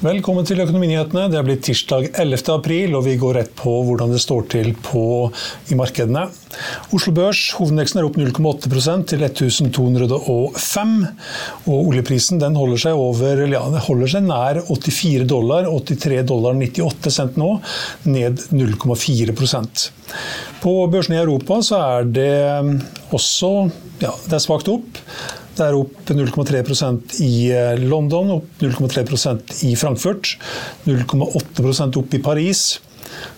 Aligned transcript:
Velkommen 0.00 0.46
til 0.48 0.56
Økonominyhetene. 0.62 1.26
Det 1.28 1.36
er 1.36 1.44
blitt 1.44 1.66
tirsdag 1.66 2.06
11. 2.22 2.38
april, 2.54 2.94
og 2.96 3.02
vi 3.04 3.18
går 3.20 3.34
rett 3.36 3.50
på 3.52 3.68
hvordan 3.84 4.14
det 4.14 4.22
står 4.22 4.46
til 4.48 4.70
på, 4.80 5.02
i 5.68 5.76
markedene. 5.76 6.22
Oslo 6.96 7.12
Børs, 7.18 7.42
hovedindeksen 7.58 8.00
er 8.00 8.06
opp 8.08 8.16
0,8% 8.16 9.04
til 9.10 9.26
1205. 9.26 10.94
Og 11.66 11.90
oljeprisen 11.90 12.40
den 12.40 12.56
holder 12.56 12.80
seg 12.86 12.96
over, 12.96 13.44
ja, 13.52 13.60
holder 13.90 14.14
seg 14.14 14.24
nær 14.24 14.62
84 14.70 15.28
dollar, 15.28 15.68
83 15.68 16.24
dollar 16.32 16.56
98 16.56 17.12
cent 17.18 17.36
nå, 17.36 17.50
ned 18.08 18.40
0,4% 18.56 19.84
På 20.64 20.74
børsene 20.88 21.20
i 21.20 21.22
Europa 21.26 21.60
så 21.60 21.84
er 21.90 22.08
det 22.08 22.32
også 23.12 23.52
ja, 24.00 24.16
det 24.24 24.38
er 24.38 24.44
svakt 24.48 24.72
opp. 24.72 25.04
Det 25.56 25.66
er 25.66 25.76
opp 25.76 26.12
0,3% 26.14 27.16
i 27.26 27.32
eh, 27.54 27.82
London, 27.82 28.36
opp 28.38 28.62
0,3% 28.62 29.56
i 29.68 29.74
Frankfurt, 29.78 30.36
0,8% 30.86 31.98
opp 32.00 32.16
i 32.16 32.22
Paris. 32.22 32.64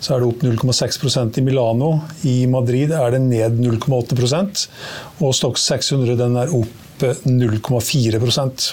Så 0.03 0.15
er 0.15 0.21
det 0.21 0.29
opp 0.29 0.43
0,6% 0.45 1.39
i 1.41 1.45
Milano. 1.47 1.93
I 2.29 2.43
Madrid 2.51 2.93
er 2.93 3.15
det 3.15 3.23
ned 3.25 3.57
0,8% 3.63 4.67
Og 5.25 5.33
Stox 5.35 5.65
600 5.71 6.19
den 6.21 6.37
er 6.37 6.53
opp 6.53 7.07
0,4% 7.25 8.73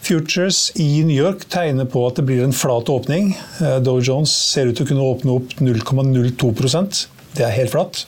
Futures 0.00 0.70
i 0.80 1.04
New 1.04 1.16
York 1.16 1.44
tegner 1.52 1.86
på 1.88 2.02
at 2.08 2.16
det 2.18 2.24
blir 2.28 2.42
en 2.44 2.56
flat 2.56 2.88
åpning. 2.88 3.34
Eh, 3.60 3.78
Dow 3.84 4.00
Jones 4.00 4.32
ser 4.32 4.70
ut 4.70 4.78
til 4.78 4.86
å 4.86 4.90
kunne 4.90 5.08
åpne 5.12 5.36
opp 5.36 5.56
0,02% 5.60 7.04
Det 7.36 7.44
er 7.46 7.54
helt 7.54 7.74
flatt. 7.74 8.06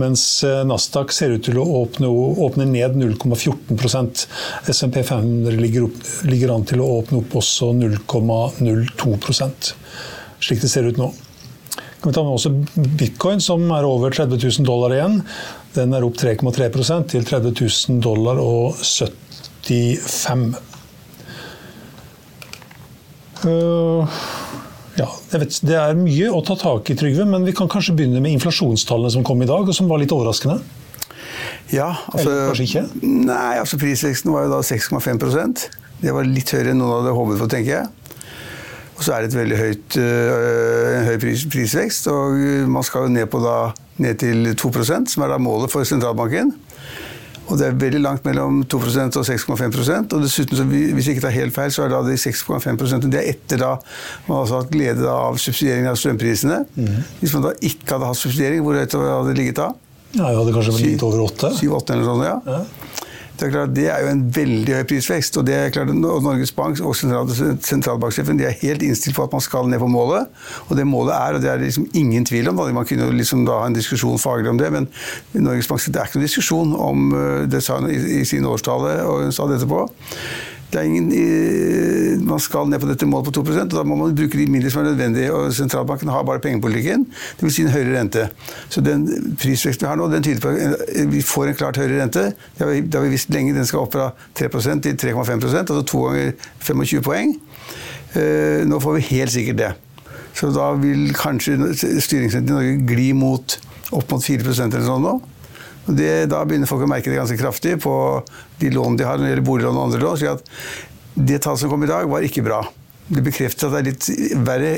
Mens 0.00 0.22
eh, 0.46 0.62
Nasdaq 0.64 1.12
ser 1.12 1.34
ut 1.36 1.44
til 1.44 1.58
å 1.60 1.66
åpne, 1.82 2.08
åpne 2.46 2.64
ned 2.70 2.96
0,14% 2.96 4.26
SMP 4.72 5.02
500 5.04 5.58
ligger, 5.60 5.90
opp, 5.90 5.98
ligger, 6.28 6.54
an 6.54 6.64
til 6.68 6.80
å 6.80 6.88
åpne 7.00 7.20
opp 7.20 7.36
også 7.42 7.72
0,02% 7.76 9.72
slik 10.42 10.62
det 10.62 10.70
ser 10.72 10.88
ut 10.88 10.98
nå. 11.00 11.12
Kan 12.02 12.10
vi 12.10 12.16
ta 12.16 12.24
med 12.26 12.34
også 12.34 12.50
bitcoin, 12.98 13.40
som 13.42 13.62
er 13.74 13.86
over 13.86 14.10
30 14.14 14.40
000 14.42 14.66
dollar 14.66 14.94
igjen. 14.96 15.20
Den 15.76 15.94
er 15.94 16.04
opp 16.06 16.18
3,3 16.18 16.68
til 17.12 17.24
30 17.28 17.54
000 17.62 18.02
dollar 18.02 18.36
og 18.42 18.74
75. 18.82 20.56
Uh, 23.42 24.06
ja, 24.98 25.08
vet, 25.32 25.58
Det 25.64 25.76
er 25.78 25.96
mye 25.96 26.28
å 26.32 26.42
ta 26.44 26.56
tak 26.60 26.90
i, 26.92 26.96
Trygve, 26.98 27.24
men 27.28 27.46
vi 27.48 27.54
kan 27.56 27.70
kanskje 27.70 27.94
begynne 27.96 28.20
med 28.22 28.36
inflasjonstallene 28.36 29.12
som 29.14 29.26
kom 29.26 29.42
i 29.42 29.48
dag, 29.48 29.68
og 29.68 29.76
som 29.76 29.88
var 29.90 30.02
litt 30.02 30.12
overraskende? 30.12 30.60
Ja, 31.72 31.94
altså, 32.12 32.28
Eller 32.28 32.50
kanskje 32.50 32.66
ikke? 32.68 32.84
Nei, 33.30 33.54
altså 33.62 33.78
Prisveksten 33.80 34.32
var 34.34 34.44
jo 34.44 34.52
da 34.52 34.60
6,5% 34.66 35.66
Det 36.02 36.12
var 36.12 36.28
litt 36.28 36.52
høyere 36.52 36.74
enn 36.74 36.82
noen 36.82 36.98
hadde 36.98 37.14
håpet 37.16 37.40
på, 37.40 37.48
tenker 37.54 37.72
jeg. 37.78 38.18
Og 38.98 39.06
så 39.06 39.14
er 39.14 39.24
det 39.24 39.32
et 39.32 39.38
veldig 39.38 39.58
høyt, 39.58 39.96
øh, 40.02 40.96
høy 41.08 41.16
pris, 41.22 41.44
prisvekst, 41.50 42.08
og 42.12 42.36
man 42.70 42.84
skal 42.86 43.06
jo 43.06 43.14
ned, 43.14 43.26
på 43.32 43.40
da, 43.42 43.72
ned 44.02 44.20
til 44.20 44.52
2% 44.58 45.14
som 45.14 45.24
er 45.24 45.32
da 45.32 45.38
målet 45.42 45.72
for 45.72 45.86
sentralbanken. 45.88 46.52
Og 47.52 47.58
det 47.60 47.66
er 47.68 47.76
veldig 47.76 48.00
langt 48.00 48.24
mellom 48.24 48.62
2% 48.64 49.18
og 49.20 49.26
6,5% 49.28 50.14
Og 50.16 50.24
dessuten, 50.24 50.56
så 50.56 50.64
hvis 50.64 51.08
jeg 51.08 51.18
ikke 51.18 51.26
tar 51.26 51.34
helt 51.36 51.54
feil, 51.54 51.72
så 51.74 51.84
er 51.84 51.92
da 51.92 52.00
de 52.06 52.16
6,5% 52.16 53.10
det 53.12 53.20
er 53.20 53.30
etter 53.34 53.60
da 53.60 53.74
man 54.28 54.40
har 54.40 54.52
hatt 54.62 54.72
glede 54.72 55.04
av 55.12 55.36
subsidieringen 55.42 55.90
av 55.90 55.98
strømprisene. 56.00 56.62
Mm. 56.72 56.98
Hvis 57.20 57.36
man 57.36 57.48
da 57.48 57.54
ikke 57.60 57.96
hadde 57.96 58.08
hatt 58.08 58.20
subsidiering, 58.22 58.64
hvor 58.64 58.78
høyt 58.80 58.96
hadde 58.96 59.22
det 59.28 59.38
ligget 59.38 59.60
da? 59.60 59.70
Ja, 60.16 60.28
det 60.28 60.36
hadde 60.38 60.54
kanskje 60.56 60.76
blitt 60.78 61.04
over 61.04 61.26
8? 61.28 61.52
7-8 61.60 61.94
eller 61.94 62.08
sånt, 62.08 62.26
ja. 62.26 62.36
ja. 62.48 63.08
Det 63.42 63.48
er, 63.48 63.54
klart, 63.56 63.70
det 63.74 63.86
er 63.90 64.04
jo 64.04 64.10
en 64.12 64.20
veldig 64.36 64.74
høy 64.76 64.84
prisvekst. 64.86 65.36
og 65.40 65.46
det 65.48 65.54
er 65.56 65.72
klart 65.74 65.88
Norges 65.90 66.52
Bank 66.54 66.78
og 66.86 66.94
sentralbanksjefen 66.94 68.38
de 68.38 68.46
er 68.46 68.54
helt 68.60 68.84
innstilt 68.86 69.16
på 69.16 69.24
at 69.26 69.34
man 69.34 69.42
skal 69.42 69.66
ned 69.66 69.82
på 69.82 69.88
målet. 69.90 70.30
Og 70.68 70.76
det 70.78 70.86
målet 70.86 71.16
er, 71.16 71.34
og 71.34 71.42
det 71.42 71.50
er 71.50 71.64
liksom 71.64 71.88
ingen 71.98 72.24
tvil 72.24 72.52
om, 72.52 72.62
man 72.62 72.86
kunne 72.86 73.10
liksom 73.18 73.42
da 73.48 73.58
ha 73.64 73.66
en 73.66 73.74
diskusjon 73.74 74.22
faglig 74.22 74.52
om 74.52 74.62
det, 74.62 74.70
men 74.70 74.86
Norges 75.34 75.66
Bank 75.66 75.82
det 75.82 75.98
er 75.98 76.06
ikke 76.06 76.20
noen 76.20 76.28
diskusjon 76.28 76.76
om 76.78 77.10
eh, 77.18 77.42
det 77.50 77.64
sa 77.66 77.80
hun 77.80 77.90
i, 77.90 77.98
i 78.20 78.24
sin 78.28 78.46
årstale, 78.46 78.94
og 79.02 79.24
hun 79.26 79.34
sa 79.34 79.50
det 79.50 79.58
etterpå. 79.58 79.88
Ingen, 80.80 82.24
man 82.24 82.40
skal 82.40 82.68
ned 82.70 82.80
på 82.80 82.88
dette 82.88 83.06
målet 83.06 83.28
på 83.28 83.34
2 83.36 83.42
og 83.60 83.74
da 83.74 83.82
må 83.84 83.96
man 83.98 84.14
bruke 84.16 84.38
de 84.38 84.46
midler 84.48 84.72
som 84.72 84.80
er 84.80 84.90
nødvendige. 84.90 85.32
og 85.32 85.52
Sentralbanken 85.52 86.08
har 86.08 86.24
bare 86.24 86.40
pengepolitikken, 86.40 87.04
dvs. 87.40 87.54
Si 87.54 87.62
en 87.62 87.68
høyere 87.74 87.98
rente. 87.98 88.28
Så 88.72 88.80
den 88.80 89.04
prisveksten 89.36 89.84
vi 89.84 89.90
har 89.90 90.00
nå, 90.00 90.08
den 90.08 90.24
tyder 90.24 90.40
på 90.40 90.48
at 90.48 91.12
vi 91.12 91.20
får 91.22 91.50
en 91.50 91.58
klart 91.60 91.76
høyere 91.76 92.00
rente. 92.00 92.24
Det 92.56 92.64
har 92.64 92.72
vi, 92.72 92.80
det 92.80 92.94
har 92.94 93.04
vi 93.04 93.12
visst 93.12 93.30
lenge. 93.34 93.54
Den 93.54 93.68
skal 93.68 93.84
opp 93.84 93.92
fra 93.92 94.10
3% 94.38 94.86
til 94.86 94.96
3,5% 94.96 95.60
altså 95.60 95.82
to 95.82 96.06
ganger 96.06 96.32
25 96.64 97.04
poeng. 97.04 97.36
Eh, 98.16 98.64
nå 98.68 98.80
får 98.80 98.96
vi 98.96 99.08
helt 99.12 99.34
sikkert 99.34 99.60
det. 99.60 99.72
Så 100.32 100.48
da 100.54 100.72
vil 100.80 101.12
kanskje 101.16 101.58
styringsrenten 101.76 102.48
i 102.48 102.56
Norge 102.56 102.80
gli 102.88 103.12
mot 103.12 103.58
opp 103.92 104.14
mot 104.14 104.24
4% 104.24 104.72
eller 104.72 104.88
sånn 104.88 105.04
nå. 105.04 105.18
Det, 105.86 106.12
da 106.30 106.44
begynner 106.46 106.70
folk 106.70 106.84
å 106.86 106.90
merke 106.90 107.10
det 107.10 107.18
ganske 107.18 107.38
kraftig 107.40 107.74
på 107.82 107.94
de 108.60 108.70
lån 108.70 109.00
de 109.00 109.06
har 109.08 109.18
når 109.18 109.26
det 109.26 109.32
gjelder 109.32 109.48
boliglån 109.48 109.80
og 109.80 109.88
andre 109.88 110.04
lån. 110.04 110.20
Så 110.20 110.36
at 110.36 110.46
det 111.14 111.42
tallet 111.42 111.60
som 111.60 111.72
kom 111.72 111.82
i 111.84 111.90
dag, 111.90 112.06
var 112.08 112.24
ikke 112.24 112.44
bra. 112.46 112.62
Det 113.12 113.20
bekrefter 113.26 113.66
at 113.68 113.74
det 113.74 113.80
er 113.80 113.88
litt 113.90 114.38
verre 114.46 114.70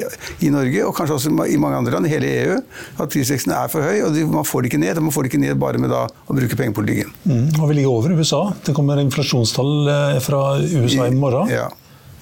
i 0.42 0.48
Norge, 0.50 0.80
og 0.88 0.94
kanskje 0.96 1.18
også 1.18 1.32
i 1.52 1.58
mange 1.60 1.78
andre 1.78 1.92
land, 1.94 2.08
i 2.08 2.14
hele 2.14 2.30
EU, 2.40 2.56
at 2.96 3.12
prisveksten 3.12 3.52
er 3.54 3.68
for 3.70 3.84
høy. 3.84 4.00
og 4.06 4.16
Man 4.32 4.48
får 4.48 4.64
det 4.64 4.72
ikke 4.72 4.80
ned, 4.82 4.98
og 4.98 5.06
man 5.06 5.14
får 5.14 5.26
det 5.26 5.32
ikke 5.32 5.42
ned 5.44 5.60
bare 5.60 5.82
med 5.82 5.92
da, 5.92 6.06
å 6.08 6.36
bruke 6.36 6.58
pengepolitikken. 6.58 7.12
Mm, 7.28 7.46
og 7.60 7.68
vi 7.68 7.78
ligger 7.78 7.92
over 7.92 8.16
USA. 8.16 8.42
Det 8.64 8.74
kommer 8.74 9.02
inflasjonstall 9.04 9.92
eh, 9.92 10.20
fra 10.24 10.42
USA 10.64 11.06
i 11.06 11.14
morgen. 11.14 11.52
Ja. 11.52 11.68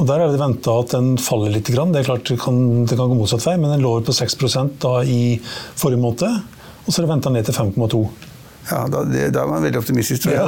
Og 0.00 0.09
Der 0.09 0.25
er 0.25 0.32
det 0.32 0.41
venta 0.41 0.75
at 0.82 0.93
den 0.97 1.14
faller 1.22 1.54
litt. 1.54 1.70
Det 1.70 1.78
er 1.78 2.09
klart 2.09 2.26
det 2.26 2.41
kan, 2.43 2.59
det 2.91 2.99
kan 2.99 3.09
gå 3.09 3.16
motsatt 3.16 3.47
vei, 3.47 3.54
men 3.60 3.70
den 3.70 3.84
lå 3.84 3.94
på 4.03 4.16
6% 4.16 4.81
da 4.82 4.99
i 5.06 5.38
forrige 5.78 6.03
måned. 6.03 6.59
Og 6.82 6.91
så 6.91 6.99
er 6.99 7.06
det 7.06 7.12
venta 7.12 7.31
ned 7.31 7.47
til 7.47 7.54
5,2 7.54 8.02
ja, 8.70 8.87
da, 8.88 9.03
det, 9.05 9.29
da, 9.35 9.43
er 9.43 9.50
man 9.50 9.62
veldig 9.64 9.81
optimistisk, 9.81 10.25
tror 10.25 10.35
jeg. 10.37 10.43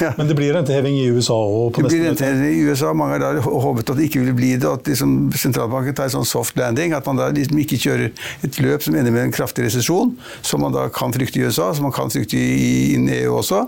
Ja. 0.00 0.12
Men 0.18 0.30
det 0.30 0.36
blir 0.38 0.54
renteheving 0.56 0.96
i 0.96 1.06
USA 1.12 1.36
òg? 1.36 1.76
Det 1.76 1.90
blir 1.90 2.06
renteheving 2.08 2.56
i 2.56 2.66
USA. 2.70 2.92
Mange 2.96 3.20
har 3.20 3.40
håpet 3.44 3.92
at 3.92 4.00
det 4.00 4.08
ikke 4.08 4.22
ville 4.22 4.36
bli 4.36 4.54
det. 4.56 4.68
At 4.70 4.88
liksom, 4.88 5.16
sentralbanken 5.36 5.96
tar 5.96 6.08
en 6.08 6.16
sånn 6.18 6.28
soft 6.28 6.56
landing. 6.60 6.96
At 6.96 7.08
man 7.08 7.20
da 7.20 7.28
liksom 7.36 7.60
ikke 7.60 7.80
kjører 7.84 8.10
et 8.46 8.60
løp 8.64 8.86
som 8.86 8.96
ender 8.96 9.14
med 9.14 9.28
en 9.28 9.34
kraftig 9.36 9.68
resesjon, 9.68 10.14
som 10.46 10.64
man 10.64 10.76
da 10.76 10.88
kan 10.94 11.12
frykte 11.16 11.42
i 11.42 11.44
USA, 11.44 11.72
som 11.76 11.88
man 11.88 11.96
kan 11.96 12.12
frykte 12.12 12.40
i, 12.40 12.94
i 12.96 13.02
EU 13.20 13.36
også. 13.42 13.66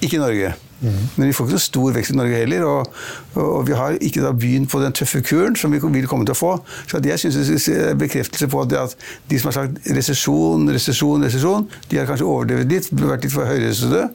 Ikke 0.00 0.20
i 0.20 0.22
Norge. 0.22 0.54
Men 0.82 1.28
vi 1.28 1.34
får 1.36 1.46
ikke 1.46 1.56
noe 1.58 1.64
stor 1.64 1.96
vekst 1.96 2.14
i 2.14 2.16
Norge 2.18 2.40
heller. 2.42 2.64
Og, 2.66 3.02
og 3.38 3.66
vi 3.68 3.76
har 3.78 3.98
ikke 4.02 4.24
da 4.24 4.32
begynt 4.36 4.70
på 4.72 4.80
den 4.82 4.96
tøffe 4.96 5.22
kuren 5.26 5.56
som 5.58 5.74
vi 5.74 5.80
vil 5.82 6.08
komme 6.10 6.26
til 6.28 6.34
å 6.34 6.38
få. 6.38 6.52
Så 6.90 7.02
jeg 7.06 7.20
synes 7.22 7.68
det 7.68 7.76
er 7.92 7.98
bekreftelse 7.98 8.48
på 8.50 8.64
at 8.64 8.96
de 9.30 9.40
som 9.40 9.50
har 9.50 9.58
sagt 9.60 9.92
resesjon, 9.96 10.66
resesjon, 10.72 11.26
resesjon, 11.28 11.68
de 11.90 12.00
har 12.00 12.08
kanskje 12.10 12.28
overdrevet 12.28 12.72
litt, 12.72 12.90
vært 12.98 13.26
litt 13.26 13.34
for 13.34 13.48
høyrøstede. 13.48 14.08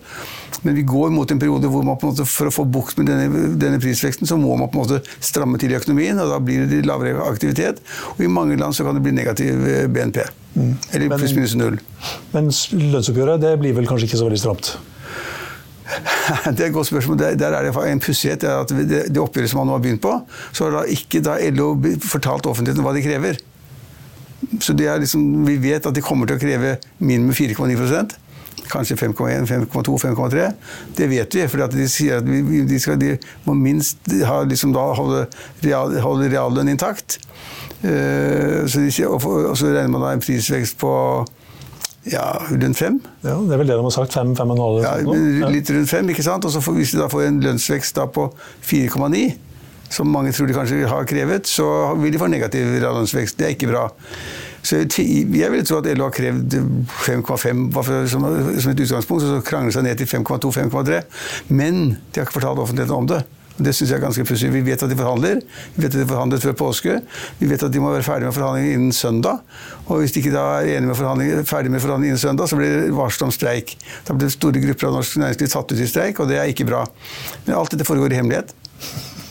Men 0.63 0.77
vi 0.77 0.83
går 0.87 1.11
mot 1.13 1.31
en 1.31 1.39
periode 1.39 1.69
hvor 1.71 1.85
man 1.85 1.99
på 1.99 2.07
en 2.07 2.15
måte, 2.15 2.27
for 2.29 2.49
å 2.49 2.53
få 2.53 2.65
bukt 2.67 2.99
med 2.99 3.09
denne, 3.11 3.45
denne, 3.59 3.79
prisveksten, 3.83 4.27
så 4.29 4.39
må 4.39 4.55
man 4.59 4.71
på 4.71 4.79
en 4.79 4.85
måte 4.85 5.17
stramme 5.23 5.59
til 5.61 5.73
i 5.73 5.77
økonomien, 5.79 6.19
og 6.23 6.31
da 6.33 6.41
blir 6.43 6.67
det 6.69 6.83
lavere 6.87 7.27
aktivitet. 7.27 7.81
Og 8.15 8.25
i 8.25 8.31
mange 8.31 8.57
land 8.59 8.75
så 8.75 8.87
kan 8.87 8.97
det 8.97 9.05
bli 9.05 9.15
negativ 9.15 9.63
eh, 9.67 9.85
BNP. 9.91 10.23
Mm. 10.57 10.75
Eller 10.97 11.17
pluss 11.17 11.35
minus 11.37 11.55
null. 11.59 11.79
Men 12.33 12.49
lønnsoppgjøret 12.49 13.43
det 13.43 13.57
blir 13.61 13.75
vel 13.77 13.89
kanskje 13.89 14.09
ikke 14.09 14.21
så 14.21 14.29
veldig 14.29 14.41
stramt? 14.41 14.77
Det 16.55 16.59
er 16.59 16.67
et 16.67 16.73
godt 16.75 16.89
spørsmål. 16.89 17.19
Der, 17.19 17.35
der 17.39 17.57
er 17.57 17.67
det 17.67 17.91
en 17.91 17.99
pussighet. 17.99 18.43
at 18.43 18.69
det, 18.69 19.03
det, 19.07 19.17
oppgjøret 19.17 19.49
som 19.49 19.61
man 19.61 19.67
nå 19.67 19.77
har 19.77 19.83
begynt 19.83 20.01
på, 20.01 20.13
så 20.51 20.67
har 20.67 20.79
da 20.79 20.83
ikke 20.83 21.21
da 21.23 21.37
LO 21.49 21.73
fortalt 22.03 22.45
offentligheten 22.45 22.85
hva 22.85 22.93
de 22.95 23.03
krever. 23.05 23.39
Så 24.61 24.73
liksom, 24.77 25.47
vi 25.47 25.57
vet 25.61 25.85
at 25.85 25.95
de 25.95 26.01
kommer 26.01 26.27
til 26.27 26.37
å 26.37 26.41
kreve 26.41 26.77
minimum 26.99 27.33
4,9% 27.33 28.17
Kanskje 28.67 28.97
5,1, 28.99 29.45
5,2, 29.47 29.93
5,3. 30.01 30.51
Det 30.97 31.05
vet 31.09 31.35
vi, 31.35 31.45
for 31.47 31.71
de 31.71 31.85
sier 31.87 32.19
at 32.19 32.25
de, 32.27 32.79
skal, 32.79 32.97
de 32.99 33.13
må 33.45 33.53
minst 33.55 34.09
ha, 34.27 34.41
liksom 34.43 34.73
da, 34.75 34.83
holde, 34.97 35.23
real, 35.63 35.95
holde 36.03 36.27
reallønn 36.33 36.73
intakt. 36.73 37.19
Uh, 37.79 38.65
så, 38.67 38.81
de, 38.81 38.91
og, 39.07 39.23
og, 39.23 39.53
så 39.57 39.71
regner 39.71 39.93
man 39.93 40.03
da 40.03 40.11
en 40.17 40.23
prisvekst 40.23 40.79
på 40.81 40.91
ja, 42.11 42.25
rundt 42.51 42.77
fem. 42.77 42.99
Ja, 43.23 43.35
Det 43.35 43.53
er 43.53 43.61
vel 43.63 43.67
det 43.67 43.77
de 43.77 43.83
har 43.87 43.95
sagt? 43.95 44.13
Fem, 44.13 44.35
fem 44.35 44.53
og 44.53 44.57
en 44.57 44.63
halv? 44.63 44.77
Ja, 44.85 45.49
litt 45.51 45.69
rundt 45.73 45.89
fem. 45.89 46.09
ikke 46.09 46.23
sant? 46.25 46.45
Og 46.45 46.51
så 46.51 46.61
hvis 46.71 46.91
de 46.95 47.01
da 47.01 47.09
får 47.11 47.27
en 47.27 47.41
lønnsvekst 47.43 47.99
på 48.15 48.29
4,9 48.63 49.27
som 49.89 50.09
mange 50.11 50.33
tror 50.35 50.49
de 50.49 50.55
kanskje 50.55 50.87
har 50.87 51.05
krevet, 51.07 51.47
så 51.47 51.95
vil 51.95 52.11
de 52.11 52.19
få 52.19 52.27
negativ 52.27 52.73
lønnsvekst. 52.83 53.37
Det 53.39 53.45
er 53.47 53.53
ikke 53.55 53.69
bra. 53.71 53.85
Så 54.67 54.81
jeg 54.83 55.51
vil 55.53 55.63
tro 55.63 55.77
at 55.79 55.87
LO 55.95 56.09
har 56.09 56.11
krevd 56.11 56.57
5,5 57.05 58.07
som, 58.11 58.25
et 58.27 58.81
utgangspunkt, 58.83 59.23
og 59.23 59.29
så 59.29 59.39
krangler 59.47 59.71
seg 59.71 59.85
ned 59.87 60.01
til 60.01 60.09
5,2-5,3. 60.11 60.99
Men 61.47 61.79
de 61.95 62.19
har 62.19 62.27
ikke 62.27 62.39
fortalt 62.41 62.59
offentligheten 62.59 62.97
om 62.97 63.07
det. 63.07 63.21
Det 63.57 63.73
syns 63.73 63.89
jeg 63.89 63.97
er 63.97 64.03
ganske 64.03 64.25
pussig. 64.27 64.49
Vi 64.53 64.61
vet 64.65 64.83
at 64.85 64.91
de 64.91 64.97
forhandler. 64.97 65.39
Vi 65.75 65.83
vet 65.83 65.93
at 65.95 66.01
de 66.03 66.07
forhandlet 66.09 66.43
før 66.43 66.57
påske. 66.59 66.99
Vi 67.39 67.49
vet 67.49 67.63
at 67.65 67.73
de 67.73 67.81
må 67.81 67.91
være 67.93 68.05
ferdig 68.05 68.27
med 68.29 68.35
forhandlingene 68.35 68.77
innen 68.77 68.93
søndag. 68.93 69.41
Og 69.87 70.03
hvis 70.03 70.13
de 70.13 70.21
ikke 70.21 70.33
da 70.35 70.43
er 70.59 70.77
enige 70.77 70.91
med 70.91 71.45
ferdig 71.49 71.73
med 71.73 71.81
forhandlingene 71.81 72.13
innen 72.13 72.21
søndag, 72.21 72.51
så 72.51 72.59
blir 72.59 72.75
det 72.83 72.93
varsel 72.97 73.27
om 73.27 73.33
streik. 73.33 73.73
Da 74.07 74.13
blir 74.17 74.29
store 74.33 74.61
grupper 74.61 74.91
av 74.91 74.99
norsk 74.99 75.17
næringsliv 75.23 75.49
tatt 75.53 75.73
ut 75.73 75.81
i 75.81 75.89
streik, 75.89 76.21
og 76.21 76.29
det 76.29 76.37
er 76.37 76.51
ikke 76.53 76.67
bra. 76.69 76.83
Men 77.47 77.57
alt 77.57 77.73
dette 77.73 77.87
foregår 77.87 78.13
i 78.13 78.21
hemmelighet. 78.21 78.53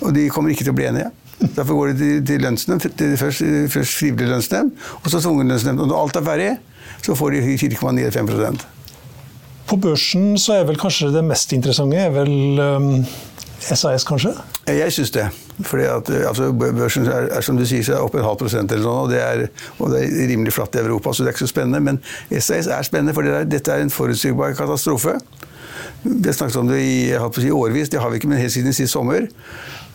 Og 0.02 0.11
de 0.17 0.26
kommer 0.32 0.50
ikke 0.50 0.67
til 0.67 0.75
å 0.75 0.78
bli 0.78 0.88
enige. 0.90 1.12
Derfor 1.37 1.76
går 1.76 1.93
de 1.93 2.11
til, 2.26 2.40
lønnsnemnd. 2.43 2.82
Først, 3.20 3.44
først 3.73 3.99
frivillig 4.00 4.31
lønnsnemnd, 4.32 4.73
og 5.02 5.11
så 5.12 5.20
tvungen 5.20 5.52
lønnsnemnd. 5.52 5.84
Og 5.84 5.90
når 5.90 6.02
alt 6.02 6.19
er 6.19 6.26
ferdig, 6.26 6.50
så 7.05 7.14
får 7.14 7.37
de 7.37 7.56
4,95% 7.61 8.67
På 9.69 9.78
børsen 9.82 10.37
så 10.40 10.56
er 10.56 10.69
vel 10.69 10.78
kanskje 10.81 11.12
det 11.14 11.25
mest 11.26 11.52
interessante 11.55 11.99
er 12.00 12.12
vel 12.14 12.32
SAS, 13.74 14.04
kanskje? 14.06 14.30
Jeg 14.70 14.92
syns 14.94 15.10
det. 15.10 15.26
Fordi 15.64 15.86
at, 15.90 16.10
altså, 16.28 16.52
Børsen 16.52 17.06
er, 17.06 17.28
er, 17.30 17.40
som 17.40 17.56
du 17.58 17.64
sier, 17.66 17.96
opp 17.98 18.14
en 18.14 18.24
halv 18.26 18.38
prosent, 18.38 18.72
eller 18.72 18.86
noe, 18.86 19.06
og 19.06 19.10
det, 19.10 19.22
er, 19.22 19.46
og 19.78 19.90
det 19.94 20.04
er 20.04 20.30
rimelig 20.30 20.54
flatt 20.54 20.76
i 20.76 20.82
Europa, 20.84 21.12
så 21.12 21.24
det 21.24 21.32
er 21.32 21.36
ikke 21.36 21.46
så 21.46 21.52
spennende. 21.54 21.80
Men 21.80 22.00
SAS 22.30 22.70
er 22.70 22.86
spennende, 22.86 23.14
for 23.16 23.26
dette 23.26 23.72
er 23.72 23.82
en 23.82 23.90
forutsigbar 23.90 24.54
katastrofe. 24.58 25.16
Vi 26.04 26.28
har 26.28 26.36
snakket 26.36 26.60
om 26.60 26.68
det 26.70 26.82
i, 26.82 26.98
si, 27.40 27.50
årvis, 27.50 27.90
det 27.90 28.00
har 28.00 28.12
vi 28.12 28.20
ikke, 28.20 28.30
men 28.30 28.38
helt 28.38 28.54
siden 28.54 28.76
sist 28.76 28.94
sommer. 28.94 29.26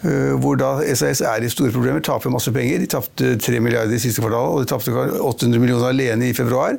Eh, 0.02 0.34
hvor 0.42 0.58
da 0.60 0.74
SAS 0.98 1.22
er 1.22 1.46
i 1.46 1.52
store 1.52 1.72
problemer, 1.72 2.04
taper 2.04 2.34
masse 2.34 2.52
penger. 2.52 2.82
De 2.82 2.90
tapte 2.90 3.36
3 3.38 3.62
milliarder 3.64 3.96
i 3.96 4.02
siste 4.02 4.24
kvartal, 4.24 4.58
og 4.58 4.66
de 4.66 4.72
tapte 4.72 4.92
800 4.92 5.62
millioner 5.62 5.94
alene 5.94 6.32
i 6.32 6.36
februar. 6.36 6.76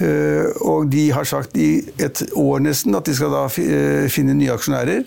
Eh, 0.00 0.44
og 0.60 0.90
de 0.92 1.10
har 1.12 1.24
sagt 1.28 1.56
i 1.60 1.82
et 2.00 2.22
år 2.34 2.62
nesten 2.64 2.96
at 2.96 3.06
de 3.06 3.14
skal 3.16 3.32
da 3.34 3.46
eh, 3.62 4.08
finne 4.12 4.36
nye 4.36 4.52
aksjonærer. 4.56 5.04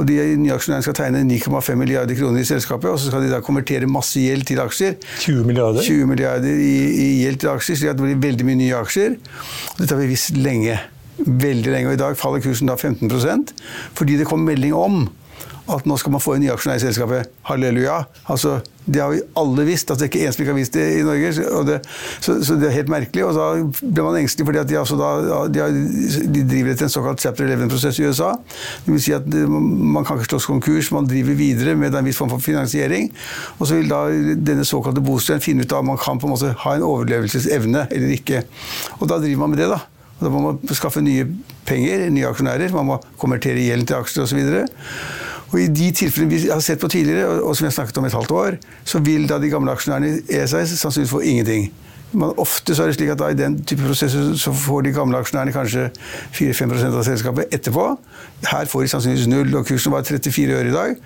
Og 0.00 0.06
de 0.08 0.16
nye 0.40 0.54
aksjonærene 0.54 0.86
skal 0.86 0.96
tegne 0.96 1.22
9,5 1.28 1.76
milliarder 1.76 2.16
kroner 2.16 2.40
i 2.40 2.48
selskapet, 2.48 2.88
og 2.90 3.00
så 3.00 3.10
skal 3.10 3.26
de 3.26 3.32
da 3.32 3.42
konvertere 3.44 3.88
masse 3.90 4.20
gjeld 4.22 4.46
til 4.48 4.62
aksjer. 4.62 4.96
20 5.20 5.44
milliarder? 5.48 5.84
20 5.84 6.08
milliarder 6.08 6.62
i, 6.64 6.74
i 6.88 7.08
gjeld 7.24 7.42
til 7.42 7.52
aksjer, 7.52 7.80
slik 7.80 7.92
at 7.92 8.00
det 8.00 8.08
blir 8.08 8.22
veldig 8.22 8.48
mye 8.48 8.60
nye 8.62 8.80
aksjer. 8.80 9.18
Dette 9.76 9.90
har 9.92 10.00
vi 10.00 10.10
visst 10.14 10.38
lenge. 10.38 10.78
Veldig 11.22 11.74
lenge. 11.74 11.90
Og 11.90 11.98
i 11.98 12.00
dag 12.00 12.16
faller 12.18 12.42
kursen 12.44 12.70
da 12.72 12.78
15% 12.78 13.52
fordi 13.98 14.16
det 14.18 14.26
kom 14.30 14.46
melding 14.48 14.72
om 14.74 15.04
at 15.70 15.86
nå 15.86 15.96
skal 16.00 16.14
man 16.14 16.22
få 16.22 16.36
en 16.36 16.42
ny 16.42 16.50
aksjonær 16.50 16.80
i 16.80 16.82
selskapet. 16.82 17.30
Halleluja. 17.46 18.02
Altså, 18.30 18.58
det 18.82 18.98
har 18.98 19.12
vi 19.12 19.20
alle 19.38 19.64
visst. 19.66 19.90
at 19.90 19.98
Det 19.98 20.08
er 20.08 20.10
ikke 20.10 20.26
én 20.26 20.34
som 20.34 20.42
ikke 20.42 20.52
har 20.52 20.58
visst 20.58 20.74
det 20.74 20.86
i 20.98 21.02
Norge. 21.06 21.30
Det, 21.68 21.76
så, 22.20 22.34
så, 22.42 22.56
det 22.58 22.66
er 22.66 22.74
helt 22.80 22.90
merkelig. 22.90 23.24
Og 23.28 23.36
da 23.36 23.46
ble 23.82 24.06
man 24.06 24.18
engstelig 24.18 24.48
fordi 24.48 24.64
de, 24.72 24.78
altså 24.80 24.98
da, 24.98 25.10
de, 25.46 25.62
har, 25.62 25.70
de, 26.34 26.42
driver 26.50 26.72
etter 26.72 26.88
en 26.88 26.94
såkalt 26.96 27.22
chapter 27.22 27.46
11-prosess 27.46 28.00
i 28.02 28.08
USA. 28.10 28.32
Det 28.82 28.96
vil 28.96 29.04
si 29.04 29.14
at 29.14 29.28
man 29.28 30.02
kan 30.08 30.18
ikke 30.18 30.32
slås 30.32 30.50
konkurs, 30.50 30.90
man 30.94 31.06
driver 31.06 31.38
videre 31.38 31.76
med 31.78 31.94
en 31.94 32.10
viss 32.10 32.18
form 32.18 32.34
for 32.34 32.42
finansiering. 32.42 33.12
Og 33.60 33.68
så 33.70 33.78
vil 33.78 33.90
da 33.92 34.04
denne 34.34 34.66
såkalte 34.66 35.04
bostøyen 35.04 35.44
finne 35.44 35.62
ut 35.62 35.78
om 35.78 35.92
man 35.94 36.02
kan 36.02 36.18
på 36.18 36.26
en 36.26 36.34
måte 36.34 36.54
ha 36.64 36.76
en 36.76 36.86
overlevelsesevne 36.88 37.86
eller 37.90 38.18
ikke. 38.18 38.42
Og 38.98 39.06
da 39.06 39.22
driver 39.22 39.46
man 39.46 39.54
med 39.54 39.62
det, 39.62 39.70
da. 39.76 39.82
Og 40.18 40.26
da 40.26 40.30
må 40.30 40.42
man 40.44 40.74
skaffe 40.74 41.02
nye 41.02 41.26
penger, 41.66 42.08
nye 42.10 42.28
aksjonærer. 42.30 42.74
Man 42.74 42.90
må 42.90 43.02
konvertere 43.18 43.62
gjelden 43.62 43.88
til 43.90 44.02
aksjer 44.02 44.26
osv. 44.26 44.42
Og 45.52 45.60
I 45.60 45.68
de 45.68 45.90
tilfellene 45.92 46.32
vi 46.32 46.48
har 46.48 46.60
sett 46.64 46.80
på 46.80 46.88
tidligere, 46.88 47.40
og 47.42 47.56
som 47.56 47.66
vi 47.66 47.70
har 47.70 47.76
snakket 47.76 47.98
om 48.00 48.08
et 48.08 48.16
halvt 48.16 48.30
år, 48.30 48.58
så 48.88 49.00
vil 49.04 49.28
da 49.28 49.38
de 49.38 49.52
gamle 49.52 49.72
aksjonærene 49.76 50.14
i 50.16 50.38
ESA 50.40 50.64
sannsynligvis 50.66 51.12
få 51.12 51.20
ingenting. 51.20 51.68
Men 52.12 52.32
ofte 52.40 52.74
så 52.76 52.84
er 52.84 52.90
det 52.90 52.96
slik 52.98 53.12
at 53.12 53.20
da 53.20 53.30
i 53.32 53.36
den 53.36 53.54
type 53.64 53.84
prosesser 53.86 54.34
så 54.36 54.52
får 54.52 54.82
de 54.84 54.92
gamle 54.96 55.20
aksjonærene 55.22 55.54
kanskje 55.54 55.86
4-5% 56.36 56.96
av 56.98 57.06
selskapet 57.08 57.54
etterpå. 57.56 57.86
Her 58.50 58.68
får 58.68 58.84
de 58.84 58.90
sannsynligvis 58.92 59.30
null, 59.32 59.54
og 59.56 59.68
kursen 59.68 59.94
var 59.94 60.04
34 60.08 60.58
øre 60.58 60.72
i 60.72 60.74
dag 60.76 60.96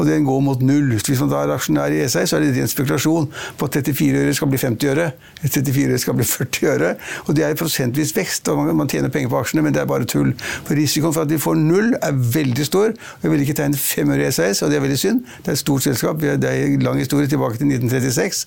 og 0.00 0.08
den 0.08 0.24
går 0.24 0.40
mot 0.44 0.62
null. 0.64 0.94
Hvis 0.96 1.20
man 1.20 1.30
da 1.32 1.42
er 1.44 1.52
aksjonær 1.54 1.92
i 1.92 2.00
ESA, 2.06 2.24
så 2.26 2.38
er 2.38 2.46
det 2.46 2.54
ren 2.56 2.70
spekulasjon 2.70 3.28
på 3.60 3.68
at 3.68 3.78
34 3.80 4.22
øre 4.24 4.36
skal 4.36 4.50
bli 4.50 4.60
50 4.62 4.92
øre. 4.94 5.10
34 5.42 5.84
øre 5.90 6.00
skal 6.00 6.16
bli 6.16 6.26
40 6.30 6.70
øre. 6.72 6.92
Og 7.26 7.36
det 7.36 7.44
er 7.44 7.58
prosentvis 7.60 8.14
vekst, 8.16 8.48
og 8.48 8.62
man 8.76 8.88
tjener 8.90 9.12
penger 9.12 9.32
på 9.32 9.42
aksjene, 9.42 9.64
men 9.66 9.76
det 9.76 9.84
er 9.84 9.90
bare 9.90 10.08
tull. 10.08 10.32
For 10.64 10.78
Risikoen 10.78 11.16
for 11.16 11.26
at 11.26 11.32
de 11.32 11.40
får 11.42 11.60
null, 11.60 11.92
er 12.00 12.16
veldig 12.40 12.66
stor. 12.66 12.94
og 12.96 13.26
Jeg 13.26 13.34
vil 13.34 13.44
ikke 13.44 13.58
tegne 13.60 13.80
fem 13.80 14.10
øre 14.16 14.28
i 14.28 14.34
SAS, 14.34 14.64
og 14.64 14.72
det 14.72 14.80
er 14.80 14.86
veldig 14.86 15.00
synd. 15.04 15.22
Det 15.44 15.52
er 15.52 15.58
et 15.58 15.64
stort 15.64 15.86
selskap. 15.86 16.20
Det 16.20 16.48
er 16.48 16.66
en 16.66 16.86
lang 16.86 16.98
historie 17.02 17.28
tilbake 17.28 17.60
til 17.60 17.68
1936. 17.68 18.46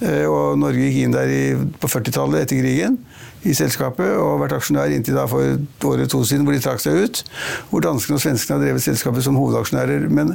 Eh, 0.00 0.24
og 0.30 0.58
Norge 0.62 0.86
gikk 0.86 1.02
inn 1.04 1.16
der 1.16 1.66
på 1.80 1.90
40-tallet 1.90 2.46
etter 2.46 2.62
krigen 2.62 3.00
i 3.46 3.54
selskapet 3.56 4.12
og 4.18 4.42
vært 4.42 4.56
aksjonær 4.58 4.92
inntil 4.94 5.18
da 5.18 5.26
for 5.30 5.46
et 5.46 5.86
år 5.86 5.96
eller 5.96 6.10
to 6.10 6.22
siden, 6.26 6.44
hvor 6.46 6.56
de 6.56 6.62
trakk 6.64 6.82
seg 6.82 7.00
ut. 7.04 7.22
Hvor 7.70 7.84
danskene 7.84 8.18
og 8.18 8.22
svenskene 8.24 8.58
har 8.58 8.66
drevet 8.66 8.84
selskapet 8.84 9.26
som 9.26 9.38
hovedaksjonærer. 9.40 10.08
Men, 10.10 10.34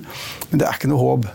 men 0.50 0.62
det 0.62 0.68
er 0.68 0.78
ikke 0.80 0.92
noe 0.92 1.02
håp. 1.02 1.32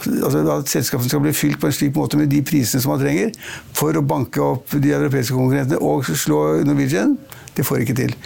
Altså, 0.00 0.44
at 0.54 0.70
selskapet 0.72 1.12
skal 1.12 1.20
bli 1.24 1.34
fylt 1.36 1.60
på 1.60 1.68
en 1.68 1.76
slik 1.76 1.92
måte 1.96 2.16
med 2.16 2.30
de 2.32 2.40
prisene 2.46 2.80
som 2.80 2.94
man 2.94 3.02
trenger 3.02 3.34
for 3.76 3.96
å 3.96 4.04
banke 4.04 4.40
opp 4.40 4.72
de 4.72 4.94
europeiske 4.96 5.36
konkurrentene 5.36 5.80
og 5.84 6.08
slå 6.08 6.40
Norwegian, 6.64 7.18
det 7.56 7.66
får 7.68 7.84
ikke 7.84 7.98
til. 7.98 8.16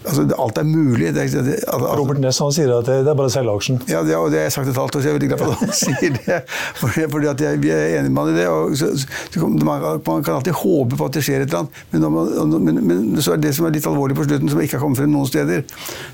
Altså, 0.00 0.24
alt 0.40 0.58
er 0.58 0.64
mulig. 0.64 1.10
Det, 1.14 1.26
det, 1.32 1.56
altså, 1.68 1.90
Robert 1.98 2.20
Ness 2.22 2.38
han 2.40 2.52
sier 2.54 2.70
at 2.72 2.88
det, 2.88 3.00
er 3.04 3.16
bare 3.18 3.28
å 3.28 3.32
selge 3.32 3.52
aksjen. 3.52 3.80
Ja, 3.90 4.00
det, 4.06 4.16
og 4.16 4.30
det 4.32 4.40
har 4.40 4.46
jeg 4.48 4.54
sagt 4.54 4.70
et 4.72 4.78
halvt 4.80 4.96
år, 4.96 5.02
så 5.02 5.10
jeg 5.10 5.12
er 5.12 5.18
veldig 5.18 5.30
glad 5.32 5.42
for 5.42 5.54
at 5.54 5.64
han 5.64 5.74
sier 5.82 6.14
det. 6.16 6.38
Fordi, 6.80 7.04
fordi 7.12 7.30
jeg, 7.44 7.60
vi 7.64 7.72
er 7.74 7.96
enige 7.98 8.14
med 8.14 8.22
han 8.22 8.32
i 8.32 8.38
det. 8.38 8.46
Så, 8.80 8.90
så, 9.34 9.50
man, 9.50 9.84
man, 10.06 10.24
kan 10.24 10.38
alltid 10.38 10.56
håpe 10.62 10.96
på 10.96 11.10
at 11.10 11.18
det 11.18 11.24
skjer 11.26 11.44
et 11.44 11.50
eller 11.50 11.64
annet, 11.64 11.82
men, 11.92 12.06
man, 12.14 12.56
men, 12.68 12.80
men, 12.92 13.10
så 13.20 13.34
er 13.36 13.42
det 13.44 13.52
som 13.56 13.68
er 13.68 13.76
litt 13.76 13.88
alvorlig 13.90 14.16
på 14.16 14.28
slutten, 14.28 14.52
som 14.52 14.62
ikke 14.64 14.78
har 14.78 14.84
kommet 14.86 15.02
frem 15.02 15.12
noen 15.12 15.28
steder, 15.28 15.66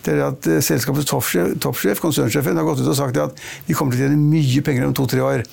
det 0.06 0.16
er 0.16 0.24
at 0.26 0.50
uh, 0.50 0.58
selskapets 0.64 1.06
toppsjef, 1.10 1.54
toppsjef, 1.62 2.02
konsernsjefen, 2.02 2.58
har 2.58 2.66
gått 2.66 2.82
ut 2.82 2.90
og 2.90 2.98
sagt 2.98 3.22
at 3.22 3.46
vi 3.68 3.76
kommer 3.76 3.94
til 3.94 4.06
å 4.06 4.10
tjene 4.10 4.18
mye 4.18 4.66
penger 4.66 4.88
om 4.88 4.96
to-tre 4.96 5.22
år 5.22 5.46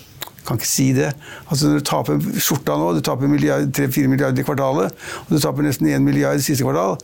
kan 0.47 0.59
ikke 0.59 0.69
si 0.69 0.89
det. 0.95 1.12
Altså 1.47 1.69
Når 1.69 1.79
du 1.79 1.85
taper 1.88 2.19
skjorta 2.41 2.75
nå, 2.79 2.89
du 2.97 3.01
taper 3.05 3.31
3-4 3.31 4.09
milliarder 4.12 4.43
i 4.43 4.45
kvartalet, 4.45 4.95
og 5.23 5.31
du 5.31 5.39
taper 5.39 5.65
nesten 5.65 5.89
1 5.89 6.03
milliard 6.03 6.39
i 6.39 6.43
siste 6.43 6.65
kvartal, 6.65 6.97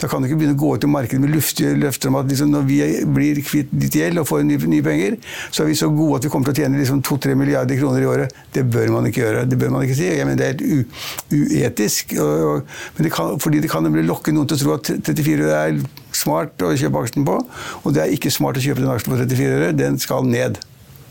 da 0.00 0.10
kan 0.10 0.22
du 0.22 0.28
ikke 0.28 0.38
begynne 0.40 0.56
å 0.56 0.60
gå 0.60 0.74
ut 0.76 0.86
i 0.86 0.90
markedet 0.90 1.22
med 1.22 1.34
luftige 1.34 1.74
løfter 1.78 2.12
om 2.12 2.20
at 2.20 2.30
liksom, 2.30 2.52
når 2.54 2.68
vi 2.68 2.80
blir 3.16 3.40
kvitt 3.46 3.72
ditt 3.72 3.98
gjeld 3.98 4.22
og 4.22 4.28
får 4.30 4.44
nye, 4.46 4.60
nye, 4.70 4.84
penger, 4.84 5.18
så 5.50 5.64
er 5.64 5.70
vi 5.72 5.78
så 5.78 5.90
gode 5.92 6.20
at 6.20 6.28
vi 6.28 6.32
kommer 6.32 6.50
til 6.50 6.56
å 6.56 6.64
tjene 6.64 6.80
liksom 6.80 7.02
2-3 7.06 7.36
milliarder 7.40 7.80
kroner 7.80 8.04
i 8.04 8.10
året. 8.10 8.38
Det 8.54 8.64
bør 8.70 8.94
man 8.94 9.08
ikke 9.10 9.24
gjøre. 9.24 9.44
Det 9.50 9.58
bør 9.60 9.74
man 9.74 9.86
ikke 9.86 9.98
si. 9.98 10.08
Jeg 10.10 10.28
mener 10.28 10.40
det 10.40 10.48
er 10.48 10.58
helt 10.60 10.94
uetisk. 11.32 12.16
Og, 12.20 12.46
og, 12.50 13.02
det 13.02 13.12
kan, 13.14 13.38
fordi 13.42 13.62
det 13.64 13.72
kan 13.72 13.84
nemlig 13.86 14.06
lokke 14.08 14.34
noen 14.34 14.50
til 14.50 14.60
å 14.60 14.64
tro 14.64 14.76
at 14.78 14.92
34 15.10 15.50
er 15.58 15.82
smart 16.14 16.62
å 16.62 16.72
kjøpe 16.78 17.02
aksjen 17.02 17.26
på, 17.26 17.40
og 17.82 17.94
det 17.94 18.04
er 18.04 18.14
ikke 18.14 18.32
smart 18.32 18.60
å 18.60 18.62
kjøpe 18.62 18.84
den 18.84 18.92
aksjen 18.92 19.14
på 19.14 19.20
34 19.24 19.58
øre. 19.58 19.74
Den 19.76 20.00
skal 20.02 20.26
ned. 20.28 20.62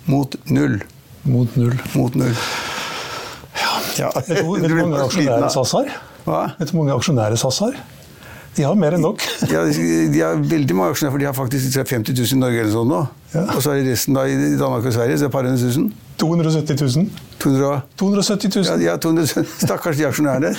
Mot 0.03 0.35
null. 0.51 0.81
Mot 1.23 1.55
null. 1.55 1.75
Mot 1.95 2.15
null. 2.19 2.35
Ja. 3.99 4.09
Vet 4.15 4.39
du 4.41 4.43
hvor 4.45 4.87
mange 4.89 5.03
aksjonærer 5.05 5.49
SAS 5.53 5.73
har? 5.77 5.91
Hva? 6.25 6.39
Vet 6.57 6.69
du 6.69 6.73
hvor 6.73 6.83
mange 6.83 6.95
aksjonærer 6.97 7.39
SAS 7.39 7.59
har? 7.63 7.77
De 8.53 8.65
har 8.67 8.75
mer 8.77 8.97
enn 8.97 9.01
nok. 9.01 9.23
ja, 9.53 9.63
de 9.65 10.19
har 10.19 10.37
veldig 10.37 10.75
mange 10.77 10.93
aksjonærer, 10.93 11.13
for 11.15 11.23
de 11.23 11.29
har 11.29 11.37
faktisk 11.37 11.77
50 11.79 12.13
000 12.13 12.35
i 12.35 12.41
Norge 12.41 12.59
eller 12.61 12.73
sånn 12.73 12.91
nå. 12.91 12.99
Ja. 13.33 13.45
Og 13.55 13.63
så 13.65 13.73
er 13.73 13.81
det 13.81 13.95
resten 13.95 14.17
da 14.17 14.27
i 14.29 14.53
Danmark 14.59 14.85
og 14.85 14.93
Sverige, 14.93 15.17
så 15.17 15.25
det 15.25 15.29
er 15.29 15.31
et 15.31 15.37
par 15.37 15.47
hundre 15.47 15.63
tusen. 15.63 15.87
270 16.21 16.77
000. 16.81 17.07
200, 17.43 17.81
270 17.99 18.51
000 18.55 18.65
Ja, 18.69 18.75
ja 18.93 18.97
200, 19.01 19.43
stakkars 19.65 19.97
de 19.99 20.05
aksjonærene. 20.07 20.51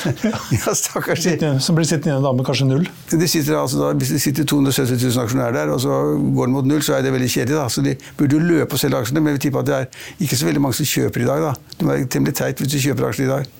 Ja, 0.52 0.74
stakkars 0.76 1.24
de. 1.24 1.50
som 1.64 1.78
blir 1.78 1.86
sittende 1.88 2.12
igjen 2.12 2.26
da 2.26 2.32
med 2.36 2.46
kanskje 2.46 2.66
null. 2.68 2.84
Det 3.10 3.28
sitter 3.30 3.56
altså 3.60 3.80
da, 3.80 3.92
hvis 3.98 4.12
det 4.16 4.20
sitter 4.24 4.48
270 4.50 4.98
000 5.06 5.24
aksjonærer 5.24 5.58
der, 5.60 5.72
og 5.74 5.80
så 5.84 6.00
går 6.36 6.50
den 6.50 6.56
mot 6.58 6.68
null, 6.68 6.82
så 6.84 6.98
er 6.98 7.06
det 7.06 7.14
veldig 7.14 7.30
kjedelig. 7.30 7.56
da. 7.56 7.66
Så 7.72 7.84
De 7.86 7.96
burde 8.18 8.36
jo 8.36 8.42
løpe 8.44 8.76
og 8.76 8.82
selge 8.82 9.00
aksjene, 9.00 9.24
men 9.24 9.38
vi 9.38 9.44
tipper 9.46 9.64
at 9.64 9.70
det 9.70 9.76
er 9.80 10.08
ikke 10.26 10.40
så 10.40 10.50
veldig 10.50 10.64
mange 10.66 10.80
som 10.80 10.90
kjøper 10.92 11.24
i 11.24 11.28
dag. 11.30 11.46
da. 11.48 11.54
Det 11.78 11.92
er 11.96 12.08
temmelig 12.16 12.36
teit 12.40 12.60
hvis 12.64 12.74
du 12.74 12.80
kjøper 12.82 13.08
aksjer 13.12 13.28
i 13.28 13.32
dag. 13.32 13.52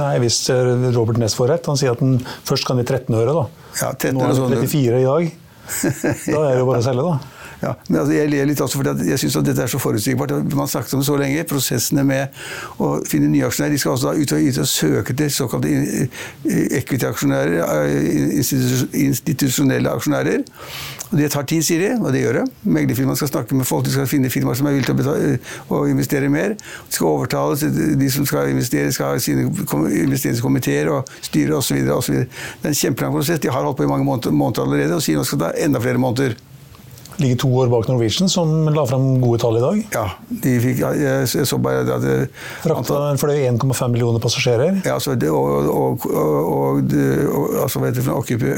Nei, 0.00 0.12
hvis 0.22 0.38
eh, 0.54 0.70
Robert 0.94 1.18
Ness 1.18 1.34
får 1.34 1.50
rett. 1.50 1.66
Han 1.66 1.78
sier 1.78 1.96
at 1.96 2.02
den 2.02 2.20
først 2.46 2.68
kan 2.68 2.78
i 2.78 2.86
13 2.86 3.10
øre, 3.18 3.34
da. 3.34 3.44
Ja, 3.80 3.90
13 3.90 4.14
Nå 4.14 4.22
er 4.22 4.30
det 4.30 4.38
sånn. 4.38 4.54
34 4.54 5.02
i 5.02 5.08
dag. 5.08 5.30
Da 6.30 6.40
er 6.46 6.54
det 6.54 6.62
jo 6.62 6.66
bare 6.68 6.80
å 6.80 6.84
selge, 6.86 7.06
da. 7.06 7.39
Ja, 7.62 7.74
men 7.88 8.00
altså, 8.00 8.14
jeg 8.14 8.30
ler 8.32 8.46
litt 8.48 8.60
også 8.64 8.80
fordi 8.80 9.08
jeg 9.10 9.20
syns 9.20 9.36
dette 9.44 9.62
er 9.66 9.68
så 9.68 9.78
forutsigbart. 9.82 10.32
Man 10.48 10.62
har 10.62 10.70
snakket 10.72 10.94
om 10.96 11.02
det 11.02 11.08
så 11.10 11.16
lenge. 11.20 11.44
Prosessene 11.50 12.04
med 12.08 12.38
å 12.80 12.92
finne 13.08 13.28
nye 13.28 13.44
aksjonærer. 13.50 13.74
De 13.76 13.80
skal 13.82 13.96
også 13.98 14.14
ut 14.16 14.32
og, 14.32 14.46
ut 14.48 14.60
og 14.62 14.70
søke 14.70 15.16
til 15.18 15.30
såkalte 15.34 15.68
equity-aksjonærer, 16.80 17.60
eh, 17.60 18.40
institusjonelle 19.04 19.92
aksjonærer. 19.92 20.44
Og 21.10 21.18
Det 21.18 21.30
tar 21.32 21.42
tid, 21.42 21.62
sier 21.66 21.80
de, 21.82 21.90
og 22.00 22.12
det 22.14 22.22
gjør 22.22 22.36
det. 22.40 22.44
Meglerfirmaene 22.64 23.18
skal 23.18 23.28
snakke 23.32 23.54
med 23.58 23.66
folk, 23.66 23.84
de 23.84 23.90
skal 23.90 24.06
finne 24.06 24.30
firmaer 24.30 24.56
som 24.56 24.66
er 24.70 24.76
villige 24.76 24.92
til 24.92 24.94
å 24.94 25.00
betale, 25.00 25.38
å 25.68 25.80
investere 25.90 26.28
mer. 26.30 26.54
De 26.54 26.96
skal 26.96 27.08
overtales, 27.10 27.64
de 27.98 28.10
som 28.14 28.26
skal 28.26 28.52
investere, 28.52 28.92
skal 28.94 29.16
ha 29.16 29.18
sine 29.18 29.48
kom- 29.66 29.88
investeringskomiteer 29.90 30.88
og 30.94 31.10
styre 31.20 31.58
osv. 31.58 31.82
Det 31.82 32.28
er 32.62 32.68
en 32.70 32.78
kjempelang 32.78 33.12
prosess. 33.16 33.42
De 33.42 33.50
har 33.50 33.66
holdt 33.66 33.76
på 33.82 33.88
i 33.88 33.90
mange 33.90 34.06
måneder, 34.06 34.62
allerede 34.62 34.94
og 34.94 35.02
sier 35.02 35.18
nå 35.18 35.26
skal 35.26 35.42
ta 35.42 35.52
enda 35.58 35.82
flere 35.82 35.98
måneder. 35.98 36.38
Ligger 37.20 37.36
to 37.42 37.50
år 37.62 37.68
bak 37.72 37.88
Norwegian, 37.90 38.30
som 38.32 38.70
la 38.72 38.84
fram 38.88 39.20
gode 39.20 39.40
tall 39.42 39.58
i 39.58 39.62
dag. 39.64 39.80
Ja, 39.92 40.04
de 40.44 40.54
fikk, 40.62 40.80
jeg 40.80 41.28
jeg 41.34 41.46
så 41.48 41.58
bare 41.60 41.84
at 41.84 42.04
det, 42.04 42.16
Frakta 42.64 43.00
fløy 43.20 43.44
1,5 43.50 43.92
millioner 43.92 44.22
passasjerer. 44.22 44.80
ja, 44.84 44.96
altså 44.96 45.14
det, 45.20 45.30
og, 45.30 45.68
og, 45.68 46.06
og, 46.08 46.80
og, 46.80 47.54
altså, 47.62 47.84
det, 47.92 48.08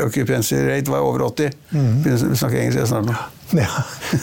occupancy 0.06 0.54
rate 0.62 0.90
var 0.92 1.02
over 1.02 1.26
80. 1.32 1.56
Begynner 1.72 2.34
å 2.36 2.42
snakke 2.44 2.62
engelsk 2.62 2.84
jeg 2.84 2.92
snart 2.94 3.10
nå. 3.10 3.20
Ja. 3.62 3.68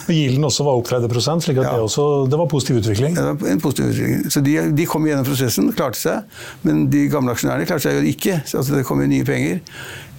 Og 0.08 0.12
Yielden 0.14 0.46
også 0.46 0.66
var 0.66 0.80
opp 0.80 0.90
30 0.90 1.10
slik 1.44 1.58
at 1.60 1.68
Ja. 1.68 1.74
det, 1.76 1.86
også, 1.86 2.06
det 2.30 2.40
var 2.40 2.50
positiv 2.52 2.80
utvikling. 2.82 3.16
Det 3.16 3.24
var 3.26 3.52
en 3.52 3.62
positiv 3.62 3.92
utvikling. 3.92 4.32
Så 4.32 4.42
de, 4.46 4.56
de 4.76 4.86
kom 4.90 5.06
gjennom 5.08 5.26
prosessen, 5.28 5.72
klarte 5.74 6.00
seg. 6.00 6.40
Men 6.64 6.88
de 6.92 7.08
gamle 7.12 7.34
aksjonærene 7.36 7.68
klarte 7.70 7.88
seg 7.88 8.00
jo 8.00 8.14
ikke. 8.14 8.42
Så 8.46 8.62
altså, 8.62 8.76
det 8.78 8.86
kom 8.90 9.02
jo 9.04 9.10
nye 9.10 9.28
penger. 9.28 9.62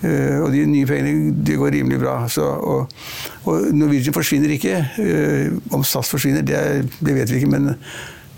Uh, 0.00 0.47
og 0.47 0.55
de 0.55 0.62
nye 0.64 0.88
pengene 0.88 1.35
de 1.45 1.59
går 1.61 1.75
rimelig 1.76 1.99
bra. 2.00 2.14
Så, 2.33 2.47
og, 2.47 2.88
og 3.45 3.69
Norwegian 3.76 4.17
forsvinner 4.17 4.55
ikke. 4.57 4.79
Uh, 4.97 5.61
om 5.76 5.85
SAS 5.85 6.09
forsvinner, 6.12 6.47
det, 6.47 6.88
det 7.02 7.19
vet 7.19 7.31
vi 7.35 7.43
ikke. 7.43 7.52
Men 7.52 7.75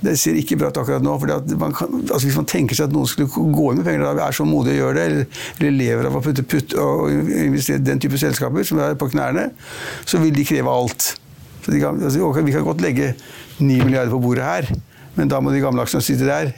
det 0.02 0.16
ser 0.18 0.38
ikke 0.38 0.58
bra 0.58 0.70
ut 0.72 0.78
akkurat 0.80 1.04
nå. 1.04 1.14
man 1.60 1.74
kan, 1.76 1.94
altså 2.02 2.26
Hvis 2.26 2.38
man 2.38 2.48
tenker 2.50 2.78
seg 2.78 2.88
at 2.88 2.94
noen 2.94 3.08
skulle 3.10 3.30
gå 3.30 3.66
inn 3.70 3.80
med 3.80 3.86
penger, 3.86 4.06
da 4.18 4.26
er 4.26 4.36
så 4.36 4.46
modig 4.48 4.74
å 4.74 4.78
gjøre 4.80 4.96
det, 4.98 5.04
eller, 5.08 5.42
eller 5.58 5.76
lever 5.78 6.08
av 6.08 6.18
å 6.18 6.22
putte 6.24 6.44
putt 6.46 6.74
og 6.80 7.12
investere 7.12 7.78
i 7.78 7.86
den 7.86 8.02
type 8.02 8.18
selskaper 8.20 8.66
som 8.66 8.82
er 8.82 8.98
på 8.98 9.10
knærne, 9.12 9.50
så 10.04 10.20
vil 10.22 10.34
de 10.34 10.46
kreve 10.48 10.72
alt. 10.72 11.12
De 11.68 11.78
kan, 11.78 12.00
altså, 12.02 12.32
vi 12.42 12.54
kan 12.54 12.66
godt 12.66 12.82
legge 12.82 13.12
9 13.60 13.84
milliarder 13.84 14.10
på 14.10 14.22
bordet 14.22 14.46
her, 14.48 14.72
men 15.14 15.30
da 15.30 15.38
må 15.40 15.54
de 15.54 15.62
gamle 15.62 15.84
aksjene 15.84 16.04
sitte 16.04 16.26
der. 16.26 16.50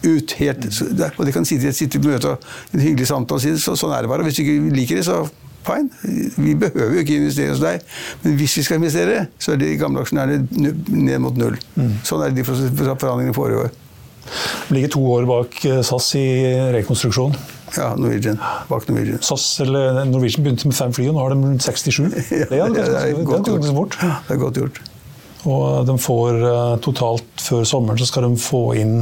Ut 0.00 0.32
helt, 0.38 0.64
og 1.10 1.26
de 1.26 1.32
kan 1.34 1.44
sitte, 1.44 1.74
i 1.84 2.00
møte 2.06 2.30
og 2.30 2.44
en 2.72 2.80
hyggelig 2.80 3.10
samtale 3.10 3.36
og 3.36 3.42
si 3.44 3.50
så, 3.60 3.74
sånn 3.76 3.92
er 3.92 4.06
det 4.06 4.12
bare. 4.12 4.24
Hvis 4.24 4.38
du 4.38 4.46
ikke 4.46 4.76
liker 4.78 5.00
det, 5.00 5.04
så 5.10 5.24
fine. 5.66 5.90
Vi 6.36 6.54
behøver 6.58 6.96
jo 6.96 7.04
ikke 7.04 7.18
investere 7.20 7.52
hos 7.52 7.62
deg. 7.62 7.84
Men 8.24 8.36
hvis 8.40 8.56
vi 8.58 8.64
skal 8.66 8.80
investere, 8.80 9.26
så 9.38 9.54
er 9.54 9.62
de 9.62 9.76
gamle 9.80 10.04
aksjonærene 10.04 10.74
ned 10.88 11.22
mot 11.22 11.38
null. 11.38 11.58
Sånn 12.06 12.24
er 12.24 12.34
det 12.34 12.44
de 12.44 12.48
forhandlingene 12.48 13.36
foregår. 13.36 13.72
Ligger 14.70 14.92
to 14.94 15.00
år 15.14 15.26
bak 15.26 15.56
eh, 15.66 15.80
SAS 15.86 16.12
i 16.18 16.26
rekonstruksjon. 16.76 17.34
Ja, 17.76 17.92
Norwegian. 17.98 18.38
Bak 18.68 18.88
Norwegian. 18.88 19.20
SAS, 19.24 19.46
eller 19.64 20.04
Norwegian 20.06 20.44
begynte 20.44 20.70
med 20.70 20.76
fem 20.76 20.94
fly, 20.94 21.08
og 21.10 21.16
nå 21.16 21.24
har 21.24 21.34
de 21.34 21.52
67. 21.64 22.00
Det 22.50 22.58
er 22.58 22.74
det 22.74 22.86
er 22.86 23.20
ganske 23.26 23.76
fort. 23.76 23.98
Det 24.00 24.34
er 24.36 24.40
godt 24.40 24.60
gjort. 24.60 24.82
Og 25.48 25.86
de 25.88 25.96
får 26.00 26.42
eh, 26.50 26.74
totalt 26.84 27.46
før 27.46 27.64
sommeren 27.68 28.00
så 28.00 28.08
skal 28.10 28.28
de 28.28 28.40
få 28.40 28.64
inn 28.80 28.98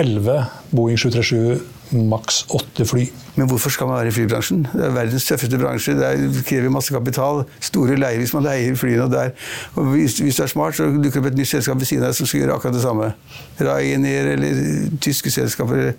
11 0.00 0.40
Boeing 0.72 0.98
737 0.98 1.60
maks 1.92 2.42
8 2.50 2.84
fly. 2.88 3.06
Men 3.36 3.48
hvorfor 3.48 3.70
skal 3.72 3.86
man 3.88 3.96
være 4.02 4.08
i 4.10 4.14
flybransjen? 4.16 4.66
Det 4.72 4.84
er 4.84 4.90
verdens 4.92 5.24
tøffeste 5.24 5.56
bransje. 5.58 5.94
Det 5.96 6.04
er- 6.04 6.42
krever 6.44 6.68
masse 6.70 6.92
kapital. 6.92 7.44
Store 7.60 7.96
leier 7.96 8.18
hvis 8.20 8.34
man 8.34 8.42
leier 8.44 8.74
flyene. 8.76 9.06
Der. 9.12 9.30
Og 9.76 9.84
hvis, 9.94 10.18
hvis 10.20 10.36
du 10.36 10.42
er 10.42 10.50
smart, 10.52 10.74
så 10.76 10.84
dukker 10.90 11.20
det 11.20 11.22
opp 11.22 11.26
et 11.32 11.38
nytt 11.38 11.48
selskap 11.48 11.78
ved 11.80 11.86
siden 11.88 12.04
av 12.04 12.10
deg 12.12 12.16
som 12.18 12.26
skal 12.28 12.40
gjøre 12.42 12.54
akkurat 12.58 12.74
det 12.76 12.82
samme. 12.84 13.12
Ryanair 13.60 14.32
eller 14.34 14.60
tyske 15.00 15.30
selskaper. 15.32 15.94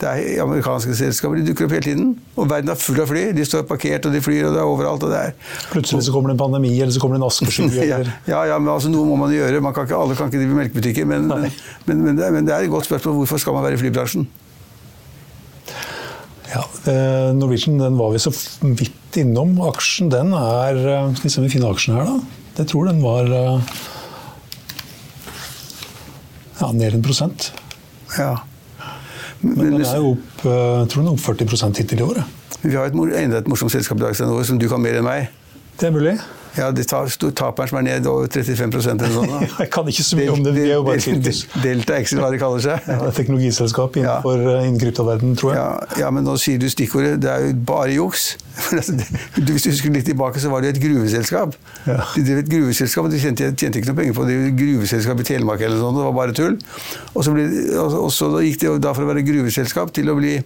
Det 0.00 0.08
er 0.08 0.42
amerikanske 0.42 0.94
selskaper. 0.98 1.38
De 1.38 1.46
dukker 1.52 1.64
opp 1.68 1.76
hele 1.76 1.86
tiden. 1.86 2.12
Og 2.36 2.50
verden 2.50 2.70
er 2.74 2.74
full 2.82 3.00
av 3.00 3.06
fly. 3.12 3.24
De 3.36 3.44
står 3.46 3.62
parkert, 3.70 4.06
og 4.06 4.12
de 4.12 4.20
flyr, 4.20 4.46
og 4.48 4.54
det 4.56 4.60
er 4.62 4.66
overalt. 4.74 5.02
og 5.06 5.10
det 5.14 5.18
er 5.18 5.32
Plutselig 5.72 6.04
så 6.08 6.12
kommer 6.12 6.32
det 6.32 6.38
en 6.40 6.44
pandemi, 6.44 6.74
eller 6.80 6.92
så 6.92 7.00
kommer 7.00 7.16
det 7.18 7.22
en 7.22 7.30
askesky. 7.30 7.70
ja, 7.92 8.02
ja, 8.26 8.42
ja, 8.52 8.58
men 8.58 8.72
altså, 8.74 8.90
noe 8.90 9.06
må 9.06 9.16
man 9.16 9.30
gjøre. 9.34 9.60
Man 9.62 9.74
kan 9.74 9.86
ikke, 9.86 9.96
alle 10.02 10.16
kan 10.18 10.26
ikke 10.32 10.42
drive 10.42 10.58
melkebutikker. 10.64 11.06
Men, 11.06 11.28
men, 11.28 11.50
men, 11.86 12.04
men, 12.04 12.16
det, 12.18 12.26
er- 12.26 12.32
men 12.32 12.46
det 12.46 12.54
er 12.54 12.66
et 12.66 12.70
godt 12.70 12.84
spørsmål. 12.90 13.22
Hvorfor 13.22 13.38
skal 13.38 13.52
man 13.54 13.64
være 13.64 13.78
i 13.78 13.82
flybransjen? 13.86 14.26
Ja, 16.52 16.62
eh, 16.92 17.32
Norwegian 17.34 17.78
den 17.80 17.96
var 17.96 18.12
vi 18.12 18.20
så 18.20 18.32
vidt 18.60 19.16
innom. 19.16 19.54
Aksjen 19.64 20.10
den 20.12 20.34
er 20.36 20.76
eh, 20.76 21.14
Skal 21.16 21.28
vi 21.28 21.32
se 21.32 21.40
om 21.40 21.46
vi 21.46 21.52
finner 21.54 21.72
aksjen 21.72 21.96
her, 21.96 22.10
da. 22.10 22.40
Jeg 22.58 22.68
tror 22.68 22.90
den 22.90 23.00
var 23.00 23.30
eh, 23.32 23.78
ja, 26.60 26.68
ned 26.76 26.98
en 26.98 27.04
prosent. 27.04 27.52
Ja. 28.18 28.34
Men 29.40 29.78
den 29.78 29.86
er 29.88 29.98
jo 29.98 30.12
opp, 30.12 30.44
jeg 30.44 30.90
tror 30.92 31.00
den 31.00 31.08
er 31.08 31.16
opp 31.16 31.24
40% 31.24 31.80
hittil 31.80 32.04
i 32.04 32.06
år. 32.06 32.20
Vi 32.62 32.76
har 32.76 32.86
et, 32.86 32.98
enda 33.18 33.40
et 33.40 33.48
morsomt 33.50 33.72
selskap 33.74 33.98
i 33.98 34.04
dag, 34.04 34.14
som 34.14 34.60
du 34.60 34.68
kan 34.70 34.82
mer 34.84 35.00
enn 35.00 35.08
meg. 35.08 35.32
Det 35.80 35.88
er 35.88 35.96
mulig. 35.96 36.14
Ja, 36.58 36.68
det 36.74 36.84
tar 36.90 37.08
taperen 37.38 37.70
som 37.70 37.78
er 37.80 37.86
ned 37.86 38.06
over 38.10 38.28
35% 38.28 39.02
eller 39.06 39.14
sånn. 39.14 39.46
Jeg 39.62 39.70
kan 39.72 39.88
ikke 39.88 40.04
så 40.04 40.18
mye 40.18 40.32
om 40.34 40.42
det. 40.44 40.52
Vi 40.56 40.64
er 40.66 40.74
jo 40.74 40.84
bare 40.86 41.00
sirkus. 41.02 41.42
Delta 41.64 41.96
Excel, 41.98 42.20
hva 42.20 42.30
de 42.34 42.40
kaller 42.42 42.64
seg. 42.64 42.88
Ja, 42.88 42.98
det 43.00 43.10
er 43.10 43.16
teknologiselskap 43.16 43.98
innenfor 44.00 44.42
ja. 44.44 44.58
innen 44.66 44.80
kryptoverdenen, 44.82 45.36
tror 45.40 45.54
jeg. 45.54 45.60
Ja, 45.62 45.98
ja, 46.04 46.12
men 46.14 46.26
nå 46.28 46.36
sier 46.40 46.60
du 46.60 46.68
stikkordet. 46.72 47.16
Det 47.24 47.32
er 47.32 47.48
jo 47.48 47.58
bare 47.72 47.92
juks. 47.96 48.32
Altså, 48.76 48.92
det- 48.96 49.08
Hvis 49.48 49.64
du 49.64 49.70
husker 49.70 49.92
litt 49.94 50.04
tilbake, 50.06 50.40
så 50.40 50.50
var 50.52 50.60
det 50.60 50.72
jo 50.72 50.76
et 50.76 50.82
gruveselskap. 50.84 51.56
Ja. 51.86 52.00
De 52.14 52.24
drev 52.26 52.42
et 52.42 52.50
gruveselskap, 52.52 53.08
og 53.08 53.12
de 53.12 53.20
tjente, 53.20 53.48
tjente 53.56 53.80
ikke 53.80 53.90
noe 53.90 54.00
penger 54.02 54.16
på 54.16 54.26
det. 54.28 54.38
Gruveselskap 54.58 55.20
i 55.20 55.28
Telemark 55.28 55.64
eller 55.64 55.80
noe 55.80 55.86
sånt. 55.88 56.00
Det 56.00 56.08
var 56.08 56.16
bare 56.18 56.36
tull. 56.36 56.58
Og 57.14 57.24
så, 57.24 57.34
ble, 57.34 57.46
og, 57.80 57.96
og 58.06 58.12
så 58.12 58.28
gikk 58.44 58.60
det 58.62 58.74
da 58.84 58.92
fra 58.96 59.06
å 59.06 59.10
være 59.12 59.24
gruveselskap 59.26 59.94
til 59.96 60.12
å 60.12 60.18
bli 60.20 60.36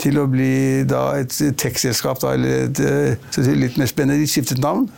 til 0.00 0.18
å 0.20 0.26
bli 0.30 0.82
da 0.88 1.04
et 1.20 1.34
tech-selskap, 1.60 2.22
eller 2.28 2.66
et, 2.66 2.80
eh, 2.80 3.50
litt 3.54 3.78
mer 3.80 3.90
spennende. 3.90 4.20
De 4.24 4.30
skiftet 4.30 4.60
navn. 4.62 4.88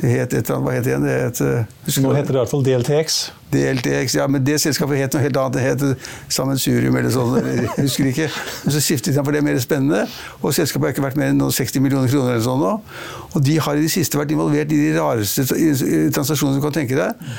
Det 0.00 0.10
het 0.12 0.34
et 0.34 0.50
eller 0.50 0.56
annet, 0.56 0.66
hva 0.66 0.74
het 0.76 0.84
det 0.84 0.92
igjen? 0.92 1.06
Eh, 1.06 2.02
Nå 2.02 2.14
heter 2.14 2.32
det 2.32 2.36
i 2.36 2.42
hvert 2.44 2.52
fall 2.52 2.66
DLTX. 2.66 3.18
DLTX, 3.52 4.14
ja, 4.18 4.26
men 4.26 4.42
det 4.44 4.56
selskapet 4.60 4.98
het 4.98 5.14
noe 5.14 5.22
helt 5.22 5.36
annet. 5.38 5.56
Det 5.56 5.62
het 5.62 6.08
Sammensurium 6.34 6.96
eller 6.98 7.12
sånn. 7.14 7.36
Jeg 7.46 7.68
husker 7.78 8.08
ikke. 8.10 8.30
Men 8.64 8.74
så 8.74 8.82
skiftet 8.82 9.14
de 9.14 9.22
for 9.22 9.32
det 9.34 9.42
er 9.42 9.46
mer 9.46 9.60
spennende. 9.62 10.06
Og 10.42 10.54
selskapet 10.56 10.88
har 10.90 10.96
ikke 10.96 11.06
vært 11.06 11.20
mer 11.20 11.30
enn 11.32 11.38
noen 11.40 11.54
60 11.54 11.84
millioner 11.84 12.10
kroner 12.10 12.34
eller 12.36 12.46
sånn 12.46 12.60
nå. 12.64 12.72
Og 13.36 13.44
de 13.46 13.58
har 13.62 13.76
i 13.78 13.84
det 13.84 13.92
siste 13.92 14.18
vært 14.18 14.32
involvert 14.34 14.72
i 14.72 14.80
de 14.80 14.90
rareste 14.98 15.44
transaksjonene 16.14 16.58
du 16.58 16.64
kan 16.64 16.74
tenke 16.74 16.98
deg. 16.98 17.30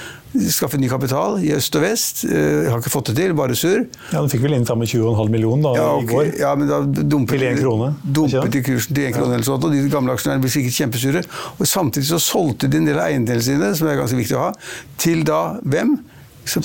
Skaffe 0.53 0.77
ny 0.77 0.89
kapital 0.91 1.37
i 1.41 1.53
øst 1.55 1.75
og 1.79 1.83
vest. 1.85 2.23
Jeg 2.27 2.69
Har 2.69 2.81
ikke 2.81 2.91
fått 2.93 3.09
det 3.11 3.15
til, 3.17 3.33
bare 3.37 3.55
surr. 3.57 3.85
Ja, 4.13 4.21
Du 4.21 4.29
fikk 4.31 4.43
vel 4.43 4.57
inn 4.57 4.65
25,5 4.67 5.31
millioner 5.33 5.63
da, 5.63 5.73
Ja, 5.79 5.87
i 5.99 6.05
går. 6.05 6.31
ja, 6.39 6.53
men 6.55 6.67
da 6.69 6.81
dumpet, 6.85 7.37
Til 7.39 7.47
én 7.47 7.57
krone, 7.59 7.93
dumpet 8.03 8.51
de 8.53 8.61
kursen 8.61 8.93
til 8.95 9.07
én 9.07 9.15
krone 9.15 9.33
eller 9.33 9.47
sånt, 9.47 9.63
og 9.63 9.71
de 9.73 9.87
gamle 9.89 10.13
aksjonærene 10.13 10.43
ble 10.43 10.51
sikkert 10.51 10.77
kjempesure. 10.77 11.23
Og 11.57 11.65
samtidig 11.67 12.07
så 12.11 12.19
solgte 12.21 12.69
de 12.69 12.77
en 12.77 12.85
del 12.85 12.99
av 12.99 13.07
eiendelene 13.07 13.43
sine, 13.43 13.71
som 13.75 13.87
er 13.87 13.97
ganske 13.97 14.19
viktig 14.19 14.37
å 14.37 14.45
ha, 14.49 14.53
til 14.97 15.23
da 15.23 15.57
hvem? 15.63 15.96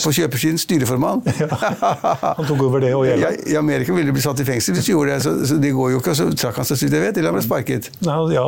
På 0.03 0.13
kjøpersiden 0.15 0.59
styreformann. 0.63 1.23
Han 2.39 2.47
tok 2.49 2.63
over 2.69 2.83
det 2.85 2.93
og 2.97 3.07
gjelda. 3.09 3.33
I 3.53 3.57
Amerika 3.61 3.95
ville 3.97 4.11
de 4.13 4.17
bli 4.17 4.25
satt 4.25 4.41
i 4.43 4.47
fengsel 4.49 4.77
hvis 4.79 4.87
de 4.89 4.95
gjorde 4.95 5.17
det, 5.17 5.23
så, 5.25 5.35
så 5.51 5.59
det 5.63 5.73
går 5.77 5.95
jo 5.97 6.03
ikke. 6.03 6.15
Og 6.15 6.21
så 6.23 6.29
trakk 6.45 6.61
han 6.63 6.69
seg, 6.69 6.79
så 6.81 6.87
vidt 6.89 6.97
jeg 6.99 7.05
vet, 7.09 7.19
eller 7.21 7.33
han 7.33 7.39
ble 7.41 7.45
sparket. 7.47 7.91
Nei, 8.07 8.17
ja, 8.37 8.47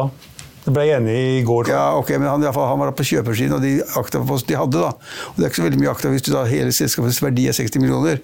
det 0.65 0.73
ble 0.77 0.87
jeg 0.89 1.01
enig 1.03 1.17
i 1.41 1.43
går. 1.49 1.69
Ja, 1.75 1.83
ok, 1.99 2.15
men 2.21 2.31
han, 2.31 2.45
i 2.47 2.53
fall, 2.57 2.71
han 2.71 2.81
var 2.81 2.95
på 2.97 3.05
kjøpersiden, 3.11 3.57
og 3.59 3.65
de 3.67 3.75
aktapost 4.01 4.49
de 4.49 4.57
hadde, 4.57 4.81
da. 4.87 4.95
Og 5.33 5.37
det 5.37 5.45
er 5.45 5.53
ikke 5.53 5.61
så 5.63 5.67
veldig 5.69 5.83
mye 5.83 5.93
akta 5.93 6.13
hvis 6.15 6.25
du 6.25 6.33
da 6.37 6.47
hele 6.49 6.73
selskapets 6.73 7.21
verdi 7.25 7.49
er 7.51 7.57
60 7.59 7.83
millioner. 7.83 8.23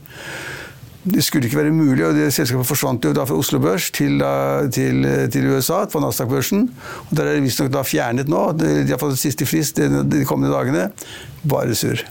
Det 1.01 1.23
skulle 1.25 1.49
ikke 1.49 1.57
være 1.63 1.71
mulig, 1.73 2.03
og 2.05 2.13
det 2.13 2.27
selskapet 2.37 2.69
forsvant 2.69 3.07
jo 3.09 3.15
da 3.17 3.23
fra 3.25 3.37
Oslo 3.41 3.57
Børs 3.63 3.87
til, 3.97 4.19
da- 4.21 4.67
til, 4.69 5.01
til 5.33 5.47
USA, 5.49 5.79
på 5.89 6.01
Nasdaq-børsen. 6.05 6.67
Og 7.09 7.15
Der 7.17 7.25
er 7.31 7.39
det 7.39 7.45
visstnok 7.47 7.73
fjernet 7.89 8.29
nå. 8.29 8.43
De 8.61 8.85
har 8.91 9.01
fått 9.01 9.17
siste 9.21 9.49
frist 9.49 9.81
de, 9.81 10.03
de 10.13 10.25
kommende 10.29 10.53
dagene. 10.53 10.91
Bare 11.49 11.73
surr. 11.75 12.05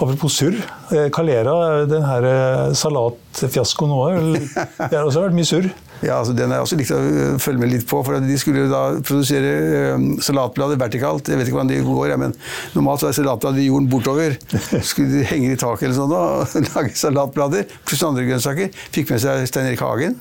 Apropos 0.00 0.32
surr. 0.32 0.56
eh, 0.92 1.08
Calera, 1.14 1.84
den 1.86 2.02
her 2.06 2.24
eh, 2.26 2.72
salatfiaskoen 2.76 3.90
nå, 3.92 4.00
det 4.90 4.96
har 4.96 5.04
også 5.06 5.22
vært 5.26 5.36
mye 5.36 5.48
surr. 5.48 5.68
Ja, 6.00 6.14
altså 6.22 6.32
Den 6.32 6.48
har 6.48 6.62
jeg 6.62 6.64
også 6.64 6.76
likt 6.80 6.92
å 6.96 6.98
øh, 7.00 7.34
følge 7.44 7.60
med 7.60 7.72
litt 7.74 7.82
på. 7.90 7.98
for 8.06 8.16
De 8.24 8.36
skulle 8.40 8.62
da 8.70 8.82
produsere 9.04 9.98
salatblader 10.24 10.78
vertikalt. 10.80 11.28
Jeg 11.28 11.36
vet 11.36 11.50
ikke 11.50 11.58
hvordan 11.58 11.72
de 11.74 11.82
går, 11.84 12.14
men 12.22 12.32
normalt 12.72 13.02
så 13.04 13.10
er 13.10 13.18
salatblader 13.18 13.60
i 13.60 13.68
jorden 13.68 13.90
bortover. 13.92 14.38
Skulle 14.80 15.10
de 15.18 15.26
henge 15.28 15.52
i 15.52 15.60
taket 15.60 15.90
eller 15.90 15.98
sånn 15.98 16.16
og 16.16 16.56
lage 16.74 16.96
salatblader 16.96 17.68
pluss 17.84 18.02
andre 18.08 18.24
grønnsaker. 18.30 18.72
Fikk 18.96 19.12
med 19.12 19.20
seg 19.26 19.44
Stein 19.50 19.68
Erik 19.68 19.84
Hagen, 19.84 20.16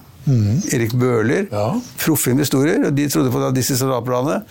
Erik 0.75 0.91
Bøhler, 0.99 1.47
Ja. 1.49 1.69
proffe 2.03 2.35
investorer. 2.35 2.83
og 2.89 2.93
De 2.99 3.07
trodde 3.09 3.31
på 3.33 3.39
da 3.41 3.53
disse 3.55 3.79
salatbladene. 3.79 4.43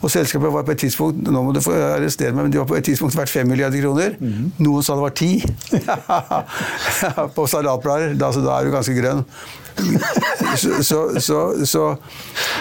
Og 0.00 0.10
selskapet 0.10 0.52
var 0.52 0.64
på 0.64 0.72
et 0.72 0.80
tidspunkt 0.80 1.28
nå 1.28 1.42
må 1.44 1.52
du 1.52 1.60
få 1.60 1.74
arrestere 1.76 2.32
meg, 2.32 2.46
men 2.46 2.52
de 2.54 2.60
var 2.60 2.68
på 2.70 2.76
et 2.78 2.86
tidspunkt 2.88 3.16
verdt 3.18 3.32
5 3.32 3.50
milliarder 3.50 3.82
kroner. 3.84 4.16
Noen 4.62 4.86
sa 4.86 4.96
det 4.96 5.04
var 5.04 5.12
10 5.12 5.44
på 7.36 7.46
salatblader. 7.52 8.14
Da, 8.20 8.30
så 8.32 8.44
da 8.44 8.56
er 8.56 8.68
du 8.68 8.74
ganske 8.74 8.96
grønn. 8.96 9.24
så, 10.60 10.82
så, 10.84 10.98
så, 11.20 11.38
så 11.64 11.82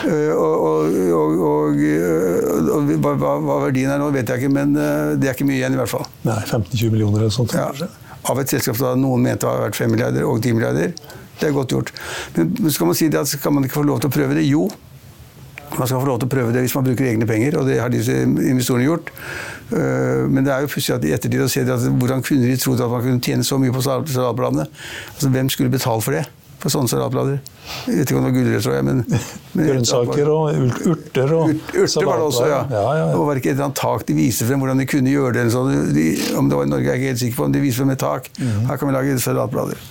øh, 0.08 0.34
og, 0.36 0.53
og, 0.67 1.00
og, 1.15 1.39
og, 1.48 1.75
øh, 1.75 2.91
hva, 3.01 3.15
hva 3.15 3.58
verdien 3.65 3.91
er 3.91 4.00
nå, 4.00 4.12
vet 4.15 4.29
jeg 4.29 4.43
ikke, 4.43 4.53
men 4.55 4.75
øh, 4.77 5.15
det 5.19 5.31
er 5.31 5.36
ikke 5.36 5.48
mye 5.50 5.60
igjen 5.60 5.75
i 5.75 5.81
hvert 5.81 5.91
fall. 5.91 6.05
Nei, 6.27 6.38
15-20 6.46 6.93
millioner 6.93 7.25
eller 7.25 7.34
sånt. 7.34 7.55
Ja, 7.55 7.72
av 8.29 8.43
et 8.43 8.51
selskap 8.51 8.77
som 8.79 9.00
noen 9.00 9.24
mente 9.25 9.48
var 9.48 9.63
verdt 9.65 9.79
5 9.79 9.96
milliarder 9.96 10.27
og 10.27 10.43
10 10.43 10.60
milliarder. 10.60 10.93
Det 11.39 11.48
er 11.48 11.55
godt 11.55 11.72
gjort. 11.72 11.91
Men 12.36 12.72
skal 12.75 12.89
man 12.89 12.98
si 13.00 13.08
det 13.12 13.19
at 13.22 13.31
skal 13.31 13.55
man 13.55 13.65
ikke 13.65 13.79
få 13.79 13.86
lov 13.88 14.01
til 14.03 14.12
å 14.12 14.15
prøve 14.15 14.36
det? 14.36 14.43
Jo. 14.50 14.67
Man 15.77 15.88
skal 15.88 15.99
få 16.01 16.07
lov 16.09 16.19
til 16.19 16.27
å 16.27 16.31
prøve 16.33 16.53
det 16.55 16.63
hvis 16.65 16.73
man 16.75 16.83
bruker 16.88 17.05
egne 17.11 17.27
penger, 17.29 17.59
og 17.59 17.67
det 17.69 17.77
har 17.79 17.91
disse 17.93 18.11
investorene 18.23 18.88
gjort. 18.88 19.11
Øh, 19.71 20.25
Men 20.29 20.43
det 20.45 20.53
er 20.53 20.61
jo 20.65 20.71
pussig 20.73 20.95
at 20.95 21.05
i 21.05 21.13
ettertid 21.13 21.43
å 21.45 21.49
se 21.51 21.61
at 21.61 21.85
hvordan 22.01 22.23
kunne 22.25 22.47
de 22.49 22.57
trodd 22.57 22.81
at 22.81 22.89
man 22.89 23.01
kunne 23.05 23.21
tjene 23.21 23.43
så 23.45 23.59
mye 23.61 23.71
på 23.75 23.81
sal- 23.85 24.07
salatbladene? 24.07 24.65
Altså, 25.13 25.29
hvem 25.29 25.49
skulle 25.49 25.69
betale 25.71 26.01
for 26.01 26.11
det? 26.17 26.25
For 26.60 26.74
sånne 26.74 26.92
salatblader? 26.92 27.38
Jeg 27.88 28.00
vet 28.01 28.10
ikke 28.10 28.18
om 28.20 28.25
det 28.25 28.30
var 28.30 28.36
gulrøtter, 28.36 28.63
tror 28.66 28.74
jeg, 28.75 28.86
men, 28.88 28.98
men 29.54 29.68
Grønnsaker 29.70 30.32
og 30.34 30.58
urter 30.89 31.34
og 31.38 31.51
urter 31.54 31.84
Urter 31.84 32.08
var 32.08 32.20
det 32.20 32.25
også, 32.25 32.46
ja. 32.50 32.58
ja, 32.68 32.82
ja, 32.82 32.96
ja. 33.00 33.06
Det 33.13 33.20
var 33.30 33.39
ikke 33.39 33.51
et 33.51 33.56
eller 33.56 33.68
annet 33.70 33.80
tak 33.80 34.06
de 34.10 34.16
viste 34.18 34.48
frem 34.50 34.63
hvordan 34.63 34.82
de 34.82 34.88
kunne 34.89 35.13
gjøre 35.13 35.36
det? 35.38 35.46
Sånn. 35.54 35.70
De, 35.96 36.06
om 36.39 36.50
det 36.51 36.60
var 36.60 36.68
i 36.68 36.72
Norge, 36.74 36.89
er 36.89 36.98
jeg 36.98 37.01
ikke 37.01 37.13
helt 37.13 37.22
sikker 37.24 37.39
på, 37.39 37.48
om 37.48 37.56
de 37.56 37.62
viser 37.63 37.84
frem 37.84 37.94
et 37.94 38.01
tak. 38.01 38.28
Mm. 38.39 38.58
Her 38.72 38.82
kan 38.82 38.89
vi 38.89 38.96
lage 38.98 39.20
salatblader. 39.24 39.86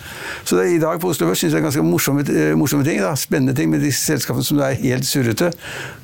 Så 0.48 0.58
det, 0.58 0.66
I 0.74 0.80
dag 0.82 1.00
på 1.00 1.12
Oslo 1.12 1.28
Børs 1.28 1.40
synes 1.42 1.54
jeg 1.54 1.60
er 1.60 1.64
ganske 1.64 1.84
morsomme, 1.84 2.24
eh, 2.28 2.52
morsomme 2.58 2.84
ting. 2.84 3.00
Da. 3.04 3.14
Spennende 3.20 3.54
ting 3.56 3.72
med 3.72 3.82
de 3.84 3.92
selskapene 3.92 4.44
som 4.44 4.60
er 4.64 4.76
helt 4.80 5.08
surrete. 5.08 5.50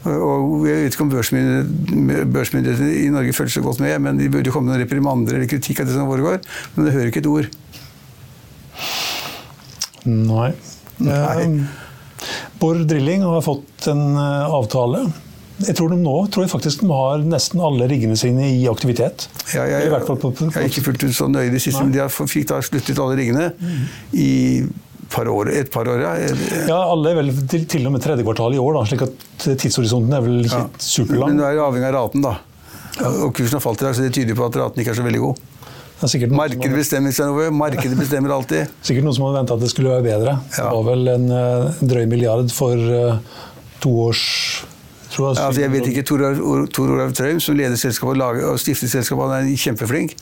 Og 0.05 0.67
jeg 0.69 0.87
vet 0.87 0.97
ikke 0.97 1.07
om 1.07 1.13
børsmyndighetene 1.13 2.27
børsmyndighetene 2.35 2.91
i 3.03 3.11
Norge 3.15 3.37
følger 3.37 3.59
så 3.59 3.65
godt 3.65 3.81
med, 3.85 3.99
men 4.05 4.21
de 4.21 4.29
burde 4.33 4.49
jo 4.49 4.57
komme 4.57 4.71
med 4.71 4.79
noen 4.79 4.87
reprimander 4.87 5.39
eller 5.39 5.49
kritikk 5.51 5.81
av 5.85 5.89
det 5.89 5.97
som 5.97 6.09
foregår. 6.09 6.41
Men 6.75 6.89
det 6.89 6.97
hører 6.97 7.13
ikke 7.13 7.25
et 7.25 7.31
ord. 7.31 7.53
Nei. 10.05 10.53
Nei. 11.05 11.43
Eh, 11.43 12.29
Borr 12.61 12.85
Drilling 12.89 13.23
har 13.27 13.43
fått 13.45 13.89
en 13.91 14.05
eh, 14.17 14.55
avtale. 14.55 15.05
Jeg 15.65 15.77
tror 15.79 15.93
de 15.93 15.99
nå 16.01 16.15
tror 16.35 16.45
jeg 16.47 16.51
faktisk 16.51 16.81
de 16.83 16.89
har 16.91 17.21
nesten 17.31 17.61
alle 17.63 17.87
riggene 17.91 18.17
sine 18.19 18.49
i 18.57 18.65
aktivitet. 18.71 19.29
Ja, 19.55 19.67
jeg, 19.71 19.87
I 19.87 19.93
hvert 19.93 20.07
fall 20.09 20.19
på, 20.19 20.33
på, 20.35 20.49
jeg 20.51 20.57
har 20.57 20.67
ikke 20.71 20.83
fulgt 20.89 21.05
ut 21.07 21.15
så 21.15 21.29
nøye 21.31 21.53
de 21.53 21.61
siste, 21.63 21.79
Nei. 21.85 21.91
men 21.91 21.95
de 21.95 22.03
har 22.03 22.11
fikk 22.11 22.49
da 22.51 22.59
sluttet 22.65 22.99
alle 22.99 23.19
riggene 23.21 23.53
i 24.19 24.31
par 25.15 25.29
år, 25.31 25.53
et 25.55 25.71
par 25.71 25.87
år. 25.93 26.01
Ja. 26.03 26.15
Ja, 26.67 26.79
alle 26.91 27.13
er 27.13 27.21
vel 27.21 27.31
til, 27.51 27.69
til 27.71 27.87
og 27.87 27.95
med 27.95 28.03
tredje 28.03 28.25
kvartal 28.27 28.57
i 28.57 28.59
år, 28.59 28.81
da, 28.81 28.83
slik 28.91 29.05
at 29.07 29.47
tidshorisonten 29.63 30.17
er 30.17 30.25
vel 30.25 30.41
ikke 30.43 30.65
Ja. 30.65 30.67
superlang. 30.83 31.31
Men 31.31 31.39
du 31.39 31.47
er 31.47 31.55
jo 31.61 31.67
avhengig 31.69 31.91
av 31.93 31.97
raten, 32.01 32.25
da. 32.25 32.35
Og 33.23 33.31
kursen 33.37 33.59
har 33.59 33.63
falt 33.63 33.83
i 33.83 33.87
dag, 33.87 33.95
så 33.95 34.03
det 34.07 34.13
tyder 34.17 34.39
på 34.39 34.47
at 34.49 34.59
raten 34.59 34.83
ikke 34.83 34.91
er 34.95 34.99
så 34.99 35.07
veldig 35.07 35.23
god. 35.23 35.45
Markedet 36.35 36.77
bestemmer 36.77 37.15
seg 37.15 37.31
noe. 37.31 37.49
Markedet 37.55 37.97
bestemmer 37.99 38.35
alltid. 38.35 38.71
sikkert 38.87 39.07
noen 39.07 39.17
som 39.17 39.27
hadde 39.29 39.41
venta 39.41 39.57
at 39.57 39.65
det 39.65 39.71
skulle 39.73 39.95
være 39.95 40.07
bedre. 40.07 40.37
Ja. 40.57 40.69
Det 40.69 40.77
var 40.77 40.87
vel 40.91 41.11
en 41.15 41.27
eh, 41.39 41.83
drøy 41.95 42.05
milliard 42.11 42.53
for 42.55 42.79
uh, 42.79 43.43
to 43.85 43.97
års 44.09 44.25
jeg, 45.15 45.23
Ja, 45.23 45.47
altså, 45.47 45.61
jeg 45.61 45.71
vet 45.71 45.89
ikke, 45.93 46.03
Tor 46.03 46.23
Olav 46.83 47.13
Trøim, 47.15 47.39
som 47.39 47.55
leder 47.55 47.79
selskapet 47.79 48.17
og, 48.17 48.19
lager, 48.19 48.49
og 48.51 48.59
stifter 48.59 48.91
selskapet, 48.91 49.31
han 49.31 49.47
er 49.53 49.61
kjempeflink. 49.63 50.17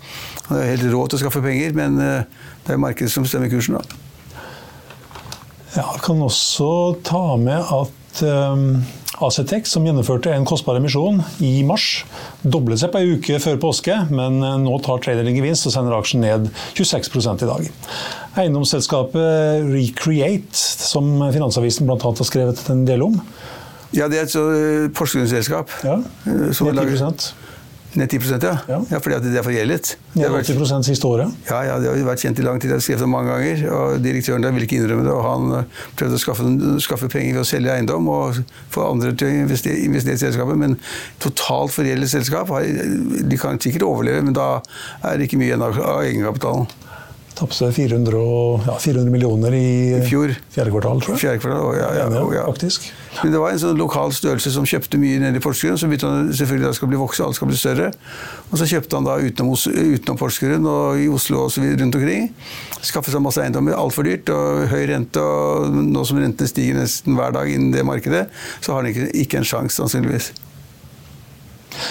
Han 0.50 0.58
er 0.58 0.66
helt 0.74 0.84
rå 0.92 1.06
til 1.06 1.16
å 1.16 1.20
skaffe 1.22 1.40
penger, 1.40 1.72
men 1.78 1.96
uh, 1.96 2.48
det 2.66 2.74
er 2.74 2.82
markedet 2.82 3.08
som 3.14 3.24
bestemmer 3.24 3.48
kursen. 3.48 3.78
da. 3.78 4.00
Ja, 5.72 5.86
jeg 5.86 6.02
kan 6.04 6.20
også 6.20 6.68
ta 7.08 7.22
med 7.40 7.72
at 7.72 8.20
um, 8.28 8.82
Acetec, 9.20 9.66
som 9.68 9.84
gjennomførte 9.84 10.32
en 10.32 10.46
kostbar 10.48 10.78
emisjon 10.78 11.20
i 11.44 11.60
mars, 11.68 12.04
doblet 12.40 12.80
seg 12.80 12.94
på 12.94 13.02
ei 13.02 13.16
uke 13.18 13.36
før 13.42 13.58
påske, 13.60 13.96
men 14.08 14.40
eh, 14.40 14.58
nå 14.62 14.78
tar 14.84 15.02
traderen 15.04 15.36
gevinst 15.36 15.68
og 15.68 15.74
sender 15.74 15.96
aksjen 15.98 16.24
ned 16.24 16.48
26% 16.78 17.44
i 17.44 17.50
dag. 17.50 17.68
Eiendomsselskapet 18.40 19.68
Recreate, 19.68 20.56
som 20.56 21.12
Finansavisen 21.34 21.90
bl.a. 21.90 21.98
har 22.00 22.28
skrevet 22.28 22.64
en 22.72 22.86
del 22.88 23.04
om, 23.10 23.20
Ja, 23.92 24.06
det 24.08 24.16
er 24.16 24.22
et 24.24 24.32
så, 24.32 24.46
eh, 24.56 24.86
ja, 25.84 25.98
det 26.00 26.48
er 26.48 26.54
har 26.56 26.72
ned 26.72 27.18
10 27.20 27.51
Ned 27.92 28.08
10 28.08 28.38
ja. 28.40 28.52
Ja. 28.68 28.78
ja. 28.90 28.98
fordi 28.98 29.16
at 29.16 29.24
det 29.24 29.36
er 29.36 29.44
forgjeldet. 29.44 29.90
Det 30.14 30.20
Ned 30.22 30.30
har 30.32 30.44
80 30.46 30.86
siste 30.86 31.06
året. 31.06 31.32
Ja, 31.50 31.60
ja, 31.66 31.78
det 31.80 31.90
har 31.90 32.06
vært 32.06 32.24
kjent 32.24 32.40
i 32.40 32.46
lang 32.46 32.60
tid. 32.60 32.70
Jeg 32.72 32.80
har 32.80 32.84
skrevet 32.86 33.04
det 33.04 33.08
mange 33.12 33.34
ganger. 33.34 33.64
og 33.76 33.98
Direktøren 34.04 34.46
der 34.46 34.54
ville 34.54 34.68
ikke 34.68 34.78
innrømme 34.80 35.04
det. 35.04 35.12
og 35.12 35.24
Han 35.26 35.56
eh, 35.58 35.80
prøvde 36.00 36.16
å 36.16 36.22
skaffe, 36.22 36.46
skaffe 36.84 37.10
penger 37.12 37.36
ved 37.36 37.44
å 37.44 37.48
selge 37.48 37.74
eiendom 37.74 38.08
og 38.12 38.40
få 38.72 38.86
andre 38.88 39.12
til 39.12 39.28
å 39.28 39.34
investere, 39.44 39.82
investere 39.84 40.16
i 40.16 40.22
selskapet. 40.24 40.60
Men 40.64 40.78
totalt 41.22 41.74
forgjeldet 41.76 42.12
selskap 42.12 42.48
De 42.52 43.40
kan 43.40 43.60
sikkert 43.60 43.84
overleve, 43.86 44.24
men 44.24 44.36
da 44.36 44.48
er 45.04 45.18
det 45.18 45.28
ikke 45.28 45.42
mye 45.42 45.52
igjen 45.52 45.66
av 45.68 45.76
egenkapitalen. 46.00 46.70
Tapte 47.42 47.72
400, 47.74 48.18
ja, 48.66 48.74
400 48.78 49.10
millioner 49.10 49.54
i, 49.56 49.96
I 49.96 50.02
fjor. 50.06 50.30
fjerde 50.54 50.70
kvartal, 50.70 51.00
tror 51.02 51.16
jeg. 51.16 51.22
Fjerde 51.24 51.40
kvartal. 51.42 51.72
ja, 51.74 51.88
Ja, 51.98 52.04
ja, 52.06 52.20
ja. 52.36 52.44
Faktisk. 52.46 52.84
Men 53.18 53.32
det 53.34 53.40
var 53.42 53.50
en 53.50 53.58
sånn 53.58 53.80
lokal 53.80 54.14
størrelse 54.14 54.52
som 54.54 54.68
kjøpte 54.68 55.00
mye 55.02 55.18
nede 55.18 55.40
i 55.40 55.42
Porsgrunn. 55.42 55.74
Så 55.80 55.88
begynte 55.90 56.06
han 56.06 56.30
selvfølgelig 56.30 56.68
at 56.68 56.76
det 56.76 56.78
skal 56.78 56.92
bli 56.92 57.00
vokse, 57.00 57.24
alt 57.26 57.38
skal 57.40 57.50
bli 57.50 57.58
større. 57.58 57.90
Og 58.52 58.60
så 58.60 58.68
kjøpte 58.70 59.00
han 59.00 59.08
da 59.10 59.18
utenom, 59.18 59.58
utenom 59.58 60.20
Porsgrunn 60.22 60.70
og 60.70 61.02
i 61.02 61.10
Oslo 61.10 61.42
og 61.48 61.50
så 61.50 61.64
videre 61.64 61.82
rundt 61.82 61.98
omkring. 61.98 62.30
Skaffet 62.78 63.16
seg 63.16 63.26
masse 63.26 63.42
eiendommer, 63.42 63.74
altfor 63.74 64.06
dyrt 64.06 64.30
og 64.30 64.62
høy 64.70 64.86
rente. 64.92 65.18
Og 65.18 65.74
nå 65.90 66.06
som 66.06 66.22
rentene 66.22 66.54
stiger 66.54 66.78
nesten 66.78 67.18
hver 67.18 67.34
dag 67.34 67.50
innen 67.50 67.74
det 67.74 67.82
markedet, 67.90 68.28
så 68.62 68.76
har 68.76 68.84
han 68.84 68.94
ikke, 68.94 69.10
ikke 69.26 69.42
en 69.42 69.50
sjanse, 69.50 69.80
sannsynligvis. 69.82 70.30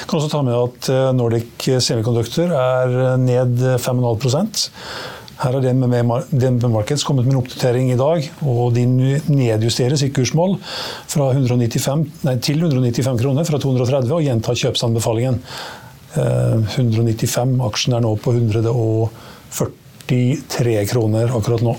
Kan 0.08 0.20
også 0.22 0.30
ta 0.32 0.44
med 0.46 0.56
at 0.56 0.92
eh, 0.94 1.08
Nordic 1.18 1.66
Semiconductor 1.82 2.54
er 2.56 3.18
ned 3.20 3.60
5,5 3.82 4.78
Her 5.42 5.56
har 5.58 5.64
DNB 5.66 6.68
Markets 6.70 7.02
kommet 7.04 7.26
med 7.26 7.34
en 7.34 7.40
oppdatering 7.40 7.88
i 7.90 7.96
dag, 7.98 8.22
og 8.46 8.76
de 8.76 8.84
nedjusterer 8.86 9.98
sitt 9.98 10.14
kursmål 10.14 10.60
fra 11.10 11.32
195, 11.34 12.04
nei, 12.28 12.36
til 12.46 12.62
195 12.62 13.18
kroner 13.24 13.42
fra 13.48 13.58
230 13.64 14.14
og 14.20 14.22
gjentar 14.22 14.54
kjøpsanbefalingen. 14.62 15.40
Eh, 16.14 16.78
195, 16.78 17.58
aksjen 17.72 17.98
er 17.98 18.02
nå 18.06 18.12
på 18.22 18.30
143 18.38 20.78
kroner 20.94 21.26
akkurat 21.34 21.66
nå. 21.66 21.74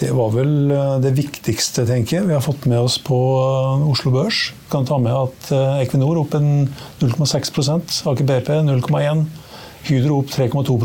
Det 0.00 0.08
var 0.16 0.32
vel 0.32 0.72
eh, 0.72 0.96
det 1.04 1.12
viktigste, 1.20 1.84
tenker 1.92 2.22
jeg, 2.22 2.28
vi 2.32 2.36
har 2.38 2.48
fått 2.48 2.64
med 2.72 2.80
oss 2.80 2.96
på 3.04 3.20
eh, 3.36 3.84
Oslo 3.92 4.08
Børs. 4.16 4.56
Vi 4.56 4.72
Kan 4.72 4.88
ta 4.88 4.96
med 4.96 5.12
at 5.12 5.52
eh, 5.52 5.84
Equinor 5.84 6.24
opp 6.24 6.32
en 6.40 6.72
0,6 7.04 8.08
Aker 8.08 8.24
BP 8.32 8.64
0,1 8.64 9.43
Hydro 9.84 10.20
opp 10.22 10.30
3,2 10.32 10.76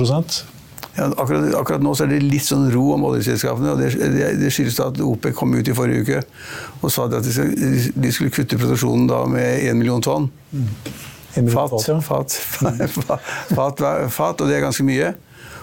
Ja, 0.97 1.05
akkurat, 1.15 1.53
akkurat 1.55 1.83
nå 1.83 1.93
så 1.95 2.03
er 2.05 2.13
det 2.13 2.23
litt 2.25 2.43
sånn 2.43 2.67
ro 2.73 2.89
om 2.95 3.05
oljeselskapene. 3.07 3.75
og 3.75 3.79
Det, 3.79 3.93
det, 4.15 4.31
det 4.41 4.51
skyldes 4.51 4.79
at 4.83 4.99
OPEC 5.03 5.37
kom 5.37 5.53
ut 5.55 5.67
i 5.67 5.75
forrige 5.75 6.03
uke 6.03 6.23
og 6.81 6.91
sa 6.91 7.07
at 7.07 7.23
de 7.23 7.31
skulle, 7.31 7.85
de 7.95 8.11
skulle 8.11 8.33
kutte 8.35 8.59
produksjonen 8.59 9.07
da 9.09 9.23
med 9.29 9.69
1 9.69 9.79
million 9.79 10.03
tonn. 10.03 10.27
Mm. 10.51 10.67
Fat, 11.53 11.71
fat, 12.03 12.03
fat, 12.03 12.35
fat, 13.05 13.25
fat, 13.53 13.81
fat, 14.11 14.41
og 14.41 14.47
det 14.49 14.57
er 14.57 14.65
ganske 14.65 14.83
mye. 14.83 15.13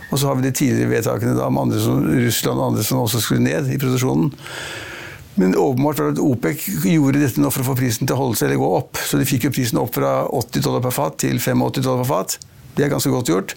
Og 0.06 0.20
så 0.20 0.28
har 0.28 0.38
vi 0.38 0.46
de 0.46 0.54
tidligere 0.54 0.92
vedtakene 0.94 1.34
da, 1.36 1.48
om 1.50 1.58
andre 1.58 1.80
som, 1.82 2.04
Russland 2.06 2.60
og 2.60 2.68
andre 2.70 2.84
som 2.86 3.02
også 3.02 3.20
skulle 3.20 3.42
ned 3.44 3.72
i 3.74 3.78
produksjonen. 3.82 4.30
Men 5.36 5.56
åpenbart 5.58 5.98
var 5.98 6.06
det 6.06 6.16
at 6.16 6.22
OPEC 6.24 6.62
gjorde 6.88 7.20
dette 7.20 7.42
nå 7.42 7.50
for 7.52 7.60
å 7.60 7.72
få 7.72 7.74
prisen 7.76 8.08
til 8.08 8.16
å 8.16 8.22
holde 8.22 8.38
seg 8.38 8.48
eller 8.48 8.62
gå 8.62 8.68
opp. 8.78 9.00
Så 9.04 9.18
de 9.20 9.26
fikk 9.28 9.48
jo 9.48 9.52
prisen 9.52 9.80
opp 9.82 9.92
fra 9.98 10.22
80 10.30 10.64
dollar 10.64 10.84
per 10.86 10.94
fat 10.96 11.18
til 11.26 11.42
85 11.42 11.82
dollar 11.82 12.04
per 12.04 12.12
fat. 12.12 12.38
Det 12.76 12.84
er 12.84 12.92
ganske 12.92 13.10
godt 13.12 13.32
gjort. 13.32 13.56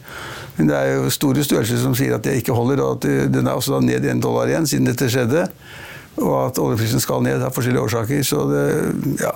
Men 0.58 0.71
det 0.71 0.77
er 0.79 0.95
jo 0.95 1.12
store 1.13 1.43
størrelser 1.43 1.79
som 1.82 1.93
sier 1.97 2.15
at 2.15 2.25
det 2.25 2.39
ikke 2.39 2.55
holder, 2.55 2.82
og 2.84 2.97
at 2.97 3.32
den 3.34 3.47
er 3.47 3.55
også 3.55 3.75
da 3.75 3.84
ned 3.84 4.08
i 4.08 4.12
en 4.12 4.23
dollar 4.23 4.49
igjen 4.49 4.67
siden 4.67 4.88
dette 4.89 5.10
skjedde. 5.12 5.45
Og 6.19 6.34
at 6.49 6.60
oljeprisen 6.60 6.99
skal 7.03 7.23
ned 7.23 7.43
av 7.45 7.53
forskjellige 7.55 7.86
årsaker. 7.86 8.23
Så 8.27 8.43
det, 8.49 8.63
ja, 9.21 9.32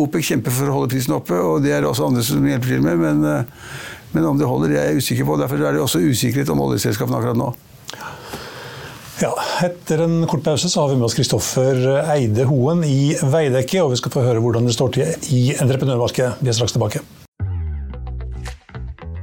OPEC 0.00 0.32
kjemper 0.32 0.54
for 0.54 0.70
å 0.70 0.78
holde 0.80 0.94
prisen 0.94 1.14
oppe, 1.14 1.38
og 1.38 1.62
det 1.62 1.74
er 1.74 1.84
det 1.84 1.90
også 1.90 2.08
andre 2.08 2.24
som 2.26 2.46
hjelper 2.48 2.74
til 2.74 2.82
med. 2.82 2.98
Men, 3.02 3.22
eh, 3.30 3.68
men 4.16 4.26
om 4.30 4.40
det 4.40 4.48
holder, 4.50 4.72
det 4.72 4.80
er 4.80 4.90
jeg 4.90 5.04
usikker 5.04 5.28
på. 5.28 5.38
Derfor 5.38 5.62
er 5.62 5.76
det 5.76 5.84
også 5.84 6.02
usikkerhet 6.02 6.50
om 6.54 6.62
oljeselskapene 6.66 7.20
akkurat 7.20 7.38
nå. 7.38 7.52
Ja, 9.22 9.30
Etter 9.62 10.02
en 10.02 10.24
kort 10.26 10.42
pause 10.42 10.68
så 10.68 10.82
har 10.82 10.90
vi 10.90 10.98
med 10.98 11.06
oss 11.06 11.14
Kristoffer 11.14 11.78
Eide 12.16 12.48
Hoen 12.50 12.82
i 12.86 13.14
Veidekke, 13.22 13.84
og 13.84 13.92
vi 13.94 14.00
skal 14.02 14.14
få 14.14 14.24
høre 14.26 14.42
hvordan 14.42 14.66
det 14.66 14.74
står 14.74 14.96
til 14.96 15.28
i 15.30 15.44
entreprenørmarkedet. 15.54 16.40
Vi 16.42 16.50
er 16.50 16.58
straks 16.58 16.74
tilbake. 16.74 17.04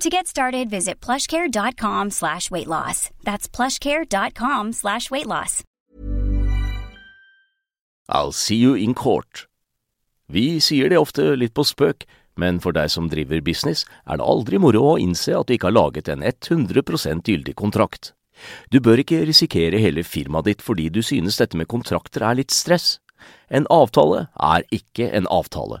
To 0.00 0.10
get 0.10 0.26
started, 0.26 0.68
visit 0.68 1.00
plushcare.com 1.00 2.10
slash 2.10 2.50
weight 2.50 2.66
loss. 2.66 3.08
That's 3.24 3.48
plushcare.com 3.48 4.72
slash 4.72 5.10
weight 5.10 5.26
loss. 5.26 5.62
I'll 8.08 8.32
see 8.32 8.56
you 8.56 8.74
in 8.74 8.94
court. 8.94 9.46
Vi 10.28 10.60
sier 10.60 10.90
det 10.90 10.98
ofte 10.98 11.32
litt 11.36 11.54
på 11.54 11.64
spøk, 11.64 12.04
men 12.36 12.60
for 12.60 12.76
deg 12.76 12.90
som 12.92 13.08
driver 13.08 13.40
business, 13.40 13.86
er 14.04 14.20
det 14.20 14.26
aldri 14.26 14.60
moro 14.60 14.82
å 14.92 14.98
innse 15.00 15.32
at 15.32 15.48
du 15.48 15.56
ikke 15.56 15.70
har 15.70 15.78
laget 15.78 16.12
en 16.12 16.22
100 16.22 17.24
gyldig 17.24 17.56
kontrakt. 17.56 18.12
Du 18.68 18.80
bør 18.84 19.00
ikke 19.00 19.24
risikere 19.24 19.80
hele 19.80 20.04
firmaet 20.04 20.44
ditt 20.44 20.62
fordi 20.62 20.90
du 20.92 21.00
synes 21.00 21.40
dette 21.40 21.56
med 21.56 21.72
kontrakter 21.72 22.20
er 22.20 22.36
litt 22.36 22.52
stress. 22.52 22.98
En 23.48 23.66
avtale 23.72 24.26
er 24.36 24.68
ikke 24.70 25.08
en 25.08 25.26
avtale. 25.32 25.80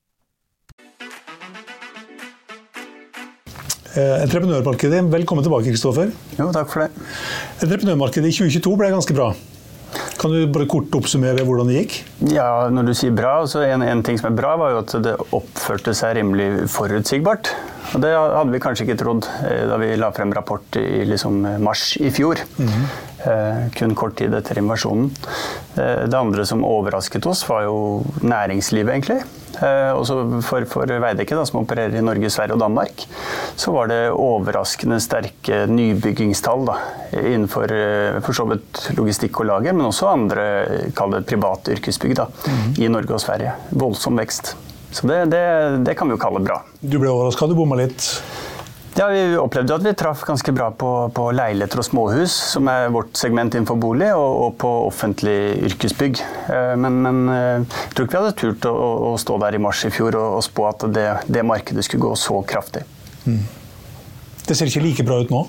entreprenørmarkedet, 3.95 5.01
velkommen 5.11 5.43
tilbake, 5.43 5.71
Kristoffer. 5.71 6.11
Jo, 6.37 6.51
takk 6.55 6.69
for 6.71 6.85
det. 6.85 7.07
Entreprenørmarkedet 7.65 8.29
i 8.31 8.37
2022 8.37 8.77
ble 8.79 8.91
ganske 8.93 9.15
bra. 9.17 9.31
Kan 10.21 10.31
du 10.31 10.45
bare 10.53 10.67
kort 10.69 10.93
oppsummere 10.95 11.43
hvordan 11.43 11.67
det 11.67 11.81
gikk? 11.81 11.97
Ja, 12.31 12.69
Når 12.71 12.87
du 12.87 12.93
sier 12.95 13.11
bra, 13.15 13.41
så 13.49 13.65
en, 13.65 13.83
en 13.83 14.03
ting 14.05 14.19
som 14.19 14.29
er 14.29 14.37
bra, 14.37 14.53
var 14.59 14.75
jo 14.75 14.81
at 14.83 14.95
det 15.03 15.15
oppførte 15.35 15.95
seg 15.97 16.15
rimelig 16.19 16.69
forutsigbart. 16.71 17.51
Og 17.91 18.03
Det 18.05 18.11
hadde 18.15 18.53
vi 18.53 18.61
kanskje 18.63 18.85
ikke 18.87 18.99
trodd 19.01 19.27
eh, 19.43 19.65
da 19.67 19.79
vi 19.81 19.89
la 19.99 20.11
frem 20.15 20.31
rapport 20.35 20.77
i 20.79 21.03
liksom, 21.09 21.41
mars 21.65 21.97
i 21.99 22.11
fjor. 22.13 22.39
Mm 22.57 22.67
-hmm. 22.67 22.85
Eh, 23.25 23.67
kun 23.75 23.95
kort 23.95 24.17
tid 24.19 24.33
etter 24.37 24.59
invasjonen. 24.61 25.11
Eh, 25.75 26.07
det 26.07 26.17
andre 26.17 26.45
som 26.47 26.65
overrasket 26.67 27.25
oss, 27.29 27.43
var 27.49 27.65
jo 27.67 28.01
næringslivet, 28.21 28.93
egentlig. 28.93 29.19
Eh, 29.61 29.91
også 29.93 30.41
for, 30.47 30.65
for 30.69 30.89
Veidekke, 31.03 31.35
da, 31.37 31.45
som 31.47 31.61
opererer 31.61 31.97
i 31.99 32.05
Norge, 32.05 32.31
Sverige 32.33 32.57
og 32.57 32.63
Danmark, 32.63 33.05
så 33.59 33.75
var 33.75 33.91
det 33.91 33.99
overraskende 34.15 34.99
sterke 35.03 35.65
nybyggingstall 35.69 36.65
da, 36.69 36.79
innenfor 37.19 37.75
for 38.25 38.37
så 38.37 38.47
vidt 38.49 38.83
logistikk 38.97 39.43
og 39.43 39.51
lager, 39.51 39.75
men 39.77 39.89
også 39.89 40.11
andre 40.11 40.45
kall 40.97 41.17
det 41.17 41.25
private 41.29 41.75
yrkesbygg 41.75 42.17
da, 42.19 42.29
mm. 42.31 42.67
i 42.81 42.91
Norge 42.91 43.17
og 43.17 43.23
Sverige. 43.23 43.55
Voldsom 43.75 44.19
vekst. 44.21 44.55
Så 44.91 45.07
det, 45.07 45.25
det, 45.31 45.43
det 45.87 45.95
kan 45.95 46.09
vi 46.09 46.17
jo 46.17 46.21
kalle 46.21 46.41
bra. 46.43 46.61
Du 46.81 46.97
ble 46.99 47.11
overraska, 47.11 47.47
du 47.47 47.55
bomma 47.55 47.77
litt? 47.79 48.03
Ja, 48.95 49.07
Vi 49.07 49.37
opplevde 49.39 49.75
at 49.77 49.83
vi 49.85 49.93
traff 49.95 50.25
ganske 50.27 50.51
bra 50.51 50.67
på, 50.75 50.89
på, 51.15 51.29
leiligheter 51.31 51.79
og 51.79 51.87
småhus, 51.87 52.33
som 52.55 52.67
er 52.67 52.89
vårt 52.91 53.15
segment 53.15 53.55
innenfor 53.55 53.79
bolig, 53.79 54.09
og, 54.11 54.31
og 54.45 54.57
på 54.59 54.71
offentlig 54.89 55.37
yrkesbygg. 55.69 56.19
Eh, 56.51 56.73
men, 56.75 56.99
men, 57.05 57.21
eh, 57.31 57.63
jeg 57.63 57.95
tror 57.95 58.09
ikke 58.09 58.17
vi 58.17 58.19
hadde 58.19 58.39
turt 58.41 58.67
å, 58.67 58.75
å, 59.11 59.13
stå 59.21 59.37
der 59.45 59.55
i 59.55 59.61
mars 59.63 59.85
i 59.87 59.93
fjor 59.95 60.17
og, 60.19 60.37
og 60.41 60.43
spå 60.43 60.67
at 60.73 60.85
det, 60.91 61.07
det, 61.31 61.45
markedet 61.47 61.87
skulle 61.87 62.09
gå 62.09 62.19
så 62.19 62.41
kraftig. 62.47 62.83
Mm. 63.23 63.39
Det 64.43 64.57
ser 64.57 64.67
ikke 64.67 64.83
like 64.83 65.07
bra 65.07 65.21
ut 65.23 65.31
nå? 65.31 65.45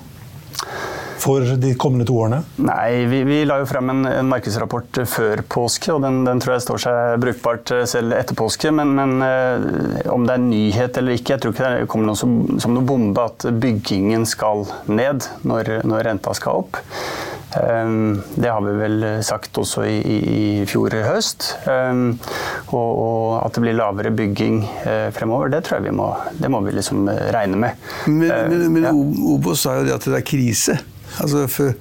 For 1.19 1.45
de 1.59 1.73
kommende 1.79 2.05
to 2.07 2.17
årene? 2.23 2.41
Nei, 2.63 3.05
vi, 3.09 3.23
vi 3.27 3.41
la 3.47 3.59
jo 3.61 3.67
frem 3.69 3.91
en, 3.93 4.05
en, 4.09 4.29
markedsrapport 4.29 5.03
før 5.09 5.43
påske, 5.49 5.91
og 5.93 6.03
den, 6.05 6.23
den, 6.27 6.41
tror 6.43 6.57
jeg 6.57 6.65
står 6.65 6.83
seg 6.85 7.19
brukbart 7.23 7.73
eh, 7.75 7.83
selv 7.89 8.15
etter 8.17 8.37
påske. 8.37 8.71
Men, 8.73 8.95
men 8.97 9.17
uh, 9.23 10.13
om 10.13 10.27
det 10.27 10.37
er 10.37 10.45
nyhet 10.47 10.97
eller 10.99 11.17
ikke, 11.17 11.35
jeg 11.35 11.43
tror 11.43 11.55
ikke 11.55 11.73
det 11.75 11.91
kommer 11.91 12.11
noe 12.11 12.19
som, 12.19 12.39
som 12.61 12.73
noe 12.75 12.87
bombe 12.87 13.23
at 13.23 13.47
byggingen 13.63 14.27
skal 14.29 14.65
ned 14.89 15.27
når, 15.47 15.77
når 15.87 16.09
renta 16.09 16.35
skal 16.37 16.63
opp. 16.63 16.81
Det 17.53 18.49
har 18.49 18.61
vi 18.65 18.71
vel 18.79 19.03
sagt 19.21 19.59
også 19.61 19.83
i, 19.85 19.97
i 20.01 20.39
fjor 20.65 20.95
høst. 21.05 21.51
Og, 21.67 22.77
og, 22.79 23.27
at 23.43 23.53
det 23.53 23.61
blir 23.61 23.77
lavere 23.77 24.09
bygging 24.15 24.63
fremover, 25.13 25.51
det 25.53 25.61
tror 25.67 25.77
jeg 25.77 25.91
vi 25.91 25.93
må, 25.99 26.07
det 26.33 26.49
må 26.49 26.63
vi 26.65 26.73
liksom 26.73 27.05
regne 27.35 27.59
med. 27.67 27.85
Men, 28.07 28.25
men, 28.49 28.65
men 28.73 28.89
ja. 28.89 28.95
Obos 29.35 29.67
sa 29.67 29.77
jo 29.77 29.85
det 29.85 29.93
at 29.99 30.09
det 30.09 30.17
er 30.23 30.25
krise. 30.25 30.79
Altså, 31.21 31.45
for, 31.51 31.73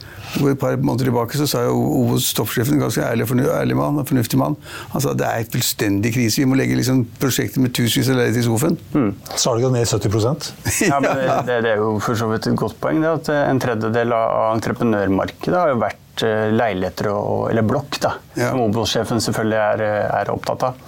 et 0.51 0.59
par 0.61 0.77
måneder 0.77 1.09
tilbake 1.09 1.39
så 1.39 1.47
sa 1.49 1.65
jo 1.67 1.77
OVOs 2.03 2.33
toppsjefen, 2.37 2.77
en 2.77 2.85
ganske 2.87 3.05
ærlig, 3.05 3.27
ærlig 3.53 3.77
mann, 3.79 3.99
og 4.01 4.09
fornuftig 4.09 4.41
mann, 4.41 4.57
han 4.93 5.05
sa 5.05 5.13
at 5.15 5.21
det 5.21 5.29
er 5.29 5.49
fullstendig 5.53 6.15
krise. 6.15 6.43
Vi 6.43 6.49
må 6.49 6.59
legge 6.59 6.77
liksom 6.79 7.05
prosjektet 7.21 7.63
med 7.63 7.75
tusenvis 7.77 8.13
av 8.13 8.21
leiligheter 8.21 8.43
i 8.43 8.49
skuffen. 8.49 8.79
Mm. 8.93 9.11
Salget 9.37 9.75
ned 9.75 9.89
70% 9.89 10.53
Ja, 10.91 11.01
men 11.01 11.11
det, 11.23 11.59
det, 11.65 11.75
er 11.75 11.83
jo 11.83 11.97
for 12.03 12.19
så 12.19 12.29
vidt 12.33 12.49
et 12.51 12.59
godt 12.59 12.79
poeng. 12.83 13.03
det 13.03 13.13
at 13.13 13.33
En 13.43 13.61
tredjedel 13.63 14.15
av 14.17 14.55
entreprenørmarkedet 14.57 15.59
har 15.59 15.75
jo 15.75 15.83
vært 15.83 16.02
eh, 16.27 16.49
leiligheter 16.55 17.11
og, 17.13 17.51
eller 17.51 17.67
blokk, 17.67 18.01
da, 18.03 18.17
ja. 18.35 18.51
som 18.51 18.65
Obos-sjefen 18.67 19.23
selvfølgelig 19.23 19.61
er, 19.61 19.85
er 20.23 20.33
opptatt 20.35 20.71
av. 20.71 20.81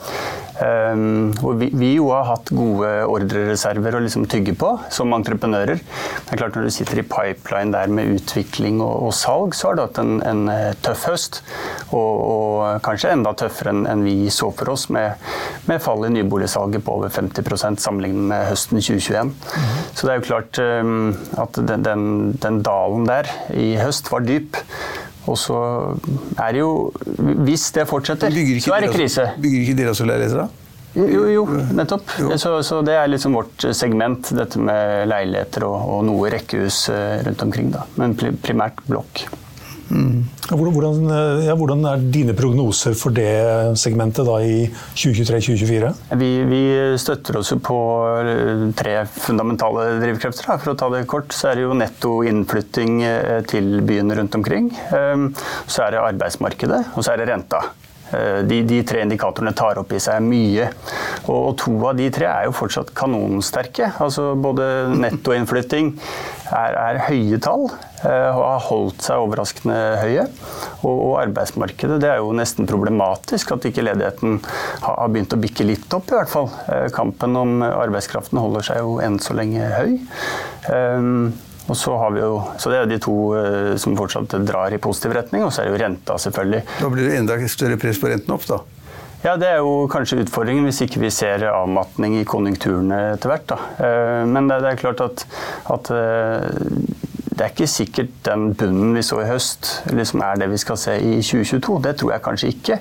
Um, 0.55 1.33
og 1.43 1.57
vi, 1.59 1.67
vi, 1.75 1.89
jo 1.97 2.13
har 2.15 2.29
hatt 2.29 2.53
gode 2.55 2.89
ordrereserver 3.11 3.97
å 3.99 4.03
liksom 4.05 4.29
tygge 4.31 4.53
på 4.59 4.69
som 4.95 5.11
entreprenører. 5.17 5.81
Det 5.83 6.31
er 6.31 6.39
klart 6.39 6.55
Når 6.55 6.69
du 6.69 6.75
sitter 6.77 7.01
i 7.03 7.07
pipeline 7.11 7.75
der 7.75 7.91
med 7.91 8.13
utvikling 8.15 8.79
og, 8.79 9.09
og 9.09 9.15
salg, 9.19 9.57
så 9.59 9.73
har 9.73 9.79
du 9.79 9.83
hatt 9.83 9.99
en, 9.99 10.21
en 10.23 10.45
eh, 10.53 10.77
tøff 10.85 11.09
høst. 11.11 11.41
Og, 11.91 11.99
og, 11.99 12.63
kanskje 12.87 13.11
enda 13.17 13.35
tøffere 13.39 13.75
enn 13.75 13.85
en 13.91 14.07
vi 14.07 14.31
så 14.35 14.53
for 14.55 14.71
oss, 14.77 14.87
med, 14.95 15.19
med 15.67 15.83
fall 15.83 16.07
i 16.07 16.13
nyboligsalget 16.15 16.87
på 16.87 17.01
over 17.01 17.11
50% 17.11 17.83
sammenlignet 17.83 18.31
med 18.31 18.47
høsten 18.53 18.79
2021. 18.79 19.35
Mm. 19.35 19.73
Så 19.91 20.07
det 20.07 20.15
er 20.15 20.21
jo 20.21 20.29
klart 20.29 20.63
um, 20.63 21.15
at 21.43 21.59
den, 21.59 21.83
den, 21.87 22.07
den 22.39 22.63
dalen 22.67 23.11
der 23.11 23.31
i 23.59 23.73
høst 23.83 24.13
var 24.15 24.23
dyp. 24.23 24.63
Og 25.31 25.39
så 25.41 25.59
er 26.39 26.53
det 26.53 26.61
jo 26.61 26.93
Hvis 27.47 27.71
det 27.77 27.87
fortsetter, 27.89 28.35
så 28.61 28.77
er 28.77 28.85
det 28.87 28.93
krise. 28.93 29.31
Bygger 29.41 29.65
ikke 29.65 29.79
dere 29.79 29.95
også 29.95 30.09
leiligheter, 30.09 30.45
da? 30.45 30.49
Jo, 30.95 31.25
jo, 31.27 31.43
nettopp. 31.75 32.13
Jo. 32.23 32.37
Så, 32.39 32.53
så, 32.63 32.79
det 32.87 32.95
er 32.95 33.09
liksom 33.11 33.35
vårt 33.35 33.65
segment, 33.75 34.29
dette 34.37 34.61
med 34.63 35.09
leiligheter 35.11 35.67
og, 35.67 35.89
og 35.97 36.05
noe 36.07 36.31
rekkehus 36.31 36.85
eh, 36.95 37.25
rundt 37.27 37.43
omkring. 37.43 37.73
da. 37.75 37.83
Men 37.99 38.15
primært 38.15 38.79
blokk. 38.87 39.25
Mm. 39.91 40.25
Hvordan, 40.49 41.05
ja, 41.45 41.55
hvordan, 41.57 41.85
er 41.89 42.03
dine 42.15 42.35
prognoser 42.37 42.97
for 42.99 43.15
det 43.15 43.77
segmentet 43.81 44.27
da 44.29 44.39
i 44.45 44.65
2023-2024? 44.97 45.93
Vi, 46.21 46.31
vi, 46.49 46.63
støtter 47.01 47.41
oss 47.41 47.53
på 47.65 47.79
eh, 48.23 48.67
tre 48.77 48.97
fundamentale 49.13 49.87
drivkrefter. 50.03 50.49
Da. 50.49 50.59
For 50.63 50.75
å 50.75 50.79
ta 50.79 50.91
det 50.95 51.05
kort, 51.11 51.33
så 51.35 51.51
er 51.51 51.61
det 51.61 51.67
jo 51.67 51.79
netto 51.79 52.19
innflytting 52.29 53.01
eh, 53.07 53.41
til 53.51 53.81
byene 53.87 54.21
rundt 54.21 54.37
omkring. 54.39 54.71
Ehm, 54.97 55.31
så 55.67 55.87
er 55.87 55.97
det 55.97 56.05
arbeidsmarkedet, 56.05 56.85
og 56.95 57.05
så 57.05 57.15
er 57.15 57.23
det 57.23 57.33
renta. 57.33 57.65
Eh, 58.13 58.43
de, 58.45 58.61
de, 58.69 58.83
tre 58.87 59.03
indikatorene 59.05 59.55
tar 59.57 59.81
opp 59.81 59.93
i 59.95 60.01
seg 60.03 60.23
mye. 60.25 60.69
Og, 61.25 61.39
og, 61.39 61.53
to 61.61 61.75
av 61.89 61.97
de 61.99 62.11
tre 62.15 62.29
er 62.29 62.49
jo 62.49 62.55
fortsatt 62.57 62.93
kanonsterke. 62.97 63.91
Altså 64.05 64.33
både 64.37 64.69
nettoinnflytting 64.93 65.95
er, 66.53 66.77
er 66.77 67.03
høye 67.09 67.41
tall 67.43 67.69
eh, 67.71 67.94
har 68.05 68.61
holdt 68.69 69.05
seg 69.07 69.23
overraskende 69.23 69.79
høye. 70.03 70.27
Og, 70.83 70.93
og, 70.93 71.15
arbeidsmarkedet 71.23 72.01
det 72.03 72.11
er 72.13 72.21
jo 72.21 72.35
nesten 72.37 72.69
problematisk 72.69 73.55
at 73.55 73.67
ikke 73.69 73.87
ledigheten 73.87 74.39
har, 74.45 74.99
har 74.99 75.11
begynt 75.13 75.35
å 75.37 75.41
bikke 75.41 75.67
litt 75.69 75.97
opp, 75.97 76.11
i 76.13 76.19
hvert 76.19 76.33
fall. 76.33 76.51
Eh, 76.69 76.87
kampen 76.95 77.37
om 77.41 77.65
arbeidskraften 77.65 78.41
holder 78.41 78.69
seg 78.69 78.83
jo 78.83 78.99
enn 79.05 79.19
så 79.23 79.37
lenge 79.37 79.73
høy. 79.79 79.97
Um, 80.69 81.33
og 81.65 81.79
så, 81.81 81.95
har 81.97 82.13
vi 82.13 82.21
jo, 82.21 82.43
så 82.61 82.69
Det 82.69 82.77
er 82.77 82.89
de 82.91 82.99
to 83.01 83.15
som 83.81 83.95
fortsatt 83.97 84.35
drar 84.45 84.75
i 84.75 84.81
positiv 84.83 85.15
retning, 85.17 85.47
og 85.47 85.53
så 85.55 85.63
er 85.63 85.71
det 85.71 85.73
jo 85.73 85.81
renta, 85.81 86.17
selvfølgelig. 86.21 86.61
Da 86.77 86.91
blir 86.93 87.09
det 87.09 87.15
enda 87.23 87.39
større 87.49 87.79
press 87.81 88.01
på 88.03 88.11
renten 88.13 88.35
opp, 88.37 88.45
da? 88.51 88.59
Ja, 89.25 89.39
Det 89.41 89.49
er 89.49 89.63
jo 89.65 89.87
kanskje 89.89 90.19
utfordringen 90.21 90.69
hvis 90.69 90.83
ikke 90.85 91.01
vi 91.01 91.09
ser 91.09 91.47
avmatning 91.49 92.19
i 92.19 92.27
konjunkturene 92.29 92.99
etter 93.15 93.33
hvert. 93.33 93.47
Da. 93.49 93.57
Men 94.29 94.51
det, 94.51 94.61
er 94.69 94.83
klart 94.83 95.01
at, 95.01 95.25
at 95.73 95.89
det 97.35 97.43
er 97.43 97.51
ikke 97.51 97.67
sikkert 97.67 98.13
den 98.29 98.45
bunnen 98.55 98.93
vi 98.95 99.03
så 99.03 99.17
i 99.19 99.27
høst, 99.27 99.67
liksom 99.91 100.23
er 100.23 100.39
det 100.39 100.47
vi 100.53 100.59
skal 100.61 100.79
se 100.79 100.93
i 101.03 101.17
2022. 101.19 101.79
Det 101.83 101.95
tror 101.99 102.13
jeg 102.13 102.23
kanskje 102.23 102.51
ikke. 102.53 102.77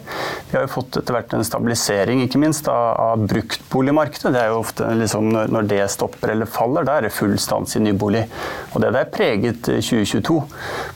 Vi 0.51 0.53
har 0.53 0.67
jo 0.67 0.69
fått 0.75 0.99
etter 0.99 1.15
hvert 1.15 1.33
en 1.33 1.45
stabilisering, 1.47 2.21
ikke 2.21 2.41
minst, 2.41 2.69
av, 2.69 2.91
av 3.01 3.23
bruktboligmarkedet. 3.31 4.29
Det 4.35 4.43
er 4.43 4.51
jo 4.51 4.59
ofte 4.61 4.91
liksom, 4.99 5.31
når, 5.33 5.69
det 5.71 5.79
stopper 5.89 6.35
eller 6.35 6.49
faller, 6.49 6.85
da 6.85 6.99
er 6.99 7.07
det 7.07 7.13
full 7.15 7.33
stans 7.41 7.73
i 7.79 7.81
nybolig. 7.81 8.27
Og 8.75 8.83
det 8.83 8.91
der 8.93 9.09
preget 9.13 9.65
2022 9.65 10.37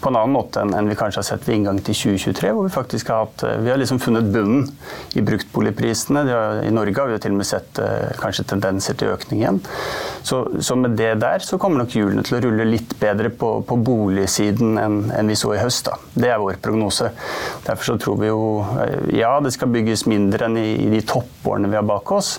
på 0.03 0.11
en 0.11 0.19
annen 0.19 0.37
måte 0.37 0.61
enn, 0.61 0.75
enn 0.77 0.91
vi 0.91 0.99
kanskje 0.99 1.23
har 1.23 1.29
sett 1.31 1.49
ved 1.49 1.57
inngang 1.57 1.81
til 1.81 1.97
2023, 1.97 2.53
hvor 2.53 2.69
vi 2.69 2.75
faktisk 2.77 3.09
har 3.13 3.25
hatt 3.25 3.45
Vi 3.65 3.73
har 3.73 3.81
liksom 3.81 4.01
funnet 4.03 4.29
bunnen 4.33 4.69
i 5.17 5.25
bruktboligprisene. 5.25 6.27
Har, 6.29 6.61
I 6.67 6.73
Norge 6.73 7.01
har 7.01 7.09
vi 7.09 7.17
jo 7.17 7.25
til 7.25 7.33
og 7.33 7.41
med 7.41 7.49
sett 7.49 7.81
uh, 7.81 8.13
kanskje 8.21 8.45
tendenser 8.53 8.97
til 8.97 9.15
økning 9.15 9.41
igjen. 9.41 9.61
Så, 10.27 10.45
så 10.61 10.77
med 10.77 10.97
det 10.99 11.15
der 11.23 11.41
så 11.41 11.57
kommer 11.61 11.81
nok 11.81 11.97
hjulene 11.97 12.21
til 12.27 12.37
å 12.37 12.43
rulle 12.45 12.67
litt 12.67 12.93
bedre 13.01 13.31
på 13.33 13.46
på, 13.47 13.61
på 13.61 13.75
boligsiden 13.75 14.77
enn, 14.81 14.97
en 15.15 15.29
vi 15.31 15.35
så 15.39 15.53
i 15.55 15.61
høst. 15.61 15.87
Da. 15.87 15.97
Det 16.13 16.31
er 16.31 16.41
vår 16.41 16.59
prognose. 16.63 17.11
Derfor 17.65 17.91
så 17.91 17.97
tror 18.01 18.19
vi 18.21 18.29
jo 18.29 18.41
eh, 18.83 19.13
ja, 19.19 19.31
det 19.43 19.53
skal 19.55 19.71
bygges 19.73 20.05
mindre 20.09 20.49
enn 20.49 20.57
i, 20.59 20.67
i 20.83 20.89
de 20.91 21.01
toppårene 21.07 21.71
vi 21.71 21.79
har 21.79 21.87
bak 21.87 22.11
oss. 22.15 22.35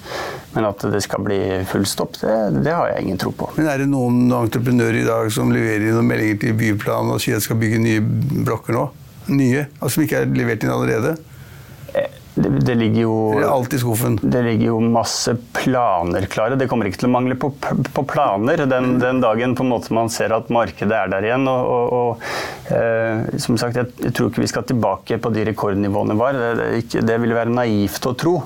Men 0.54 0.68
at 0.68 0.84
det 0.92 1.00
skal 1.04 1.24
bli 1.24 1.40
full 1.68 1.86
stopp, 1.88 2.20
det, 2.20 2.36
det, 2.64 2.74
har 2.74 2.92
jeg 2.92 3.06
ingen 3.06 3.20
tro 3.20 3.32
på. 3.36 3.50
Men 3.56 3.70
Er 3.72 3.82
det 3.82 3.88
noen 3.90 4.26
entreprenører 4.42 5.00
i 5.02 5.08
dag 5.08 5.32
som 5.34 5.52
leverer 5.54 5.88
inn 5.88 5.98
noen 5.98 6.12
meldinger 6.12 6.42
til 6.44 6.56
byplanen 6.58 7.14
og 7.16 7.22
sier 7.24 7.38
at 7.38 7.44
de 7.44 7.48
skal 7.48 7.60
bygge 7.60 7.80
nye 7.84 8.04
blokker 8.48 8.76
nå? 8.76 8.86
Nye? 9.28 9.66
Altså 9.78 9.98
som 9.98 10.06
ikke 10.06 10.22
er 10.22 10.32
levert 10.32 10.64
inn 10.64 10.72
allerede? 10.74 11.16
Det, 12.38 12.50
det, 12.62 12.74
ligger 12.78 13.02
jo 13.02 13.14
Det 14.22 14.38
er 14.38 14.46
ligger 14.46 14.70
jo 14.70 14.78
masse 14.82 15.34
planer 15.56 16.26
klare. 16.30 16.58
Det 16.60 16.68
kommer 16.70 16.88
ikke 16.88 17.02
til 17.02 17.10
å 17.10 17.14
mangle 17.16 17.36
på, 17.40 17.50
på 17.58 18.04
planer 18.08 18.62
den, 18.70 18.96
den, 19.02 19.22
dagen 19.24 19.56
på 19.58 19.66
en 19.66 19.72
måte 19.72 19.94
man 19.96 20.10
ser 20.12 20.34
at 20.36 20.50
markedet 20.54 20.94
er 20.94 21.12
der 21.12 21.26
igjen. 21.26 21.48
Og, 21.50 21.72
og, 21.74 21.96
og 21.98 22.74
eh, 22.78 23.38
som 23.42 23.58
sagt, 23.60 23.78
jeg, 23.80 23.90
jeg, 24.04 24.14
tror 24.16 24.30
ikke 24.30 24.44
vi 24.44 24.50
skal 24.52 24.68
tilbake 24.68 25.18
på 25.22 25.32
de 25.34 25.46
rekordnivåene 25.50 26.18
var. 26.18 26.38
Det, 26.38 26.52
det, 26.60 26.68
ikke, 26.84 27.04
det 27.08 27.18
ville 27.24 27.38
være 27.38 27.54
naivt 27.54 28.06
å 28.10 28.14
tro. 28.18 28.36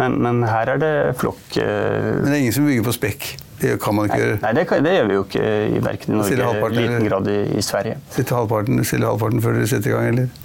Men, 0.00 0.20
men 0.22 0.44
her 0.48 0.76
er 0.76 0.82
det 0.82 0.94
flokk 1.20 1.58
eh, 1.62 2.12
Men 2.20 2.30
det 2.30 2.36
er 2.36 2.44
ingen 2.44 2.56
som 2.56 2.70
bygger 2.70 2.86
på 2.86 2.96
spekk? 3.00 3.34
Det 3.64 3.76
kan 3.80 3.96
man 3.96 4.08
ikke 4.10 4.20
gjøre. 4.20 4.38
Nei, 4.42 4.54
det, 4.56 4.64
det, 4.84 4.94
gjør 4.96 5.06
vi 5.10 5.18
jo 5.18 5.26
ikke 5.28 5.44
i 5.44 5.82
verken 5.82 6.14
i 6.14 6.18
Norge 6.20 6.48
eller 6.48 6.64
i 6.74 6.80
liten 6.82 7.06
grad 7.08 7.30
i, 7.30 7.38
i 7.58 7.62
Sverige. 7.64 8.00
Sitte 8.12 8.36
halvparten, 8.36 8.82
halvparten 8.82 9.44
før 9.44 9.56
dere 9.58 9.70
setter 9.70 9.92
i 9.92 9.94
gang, 9.94 10.10
eller? 10.12 10.43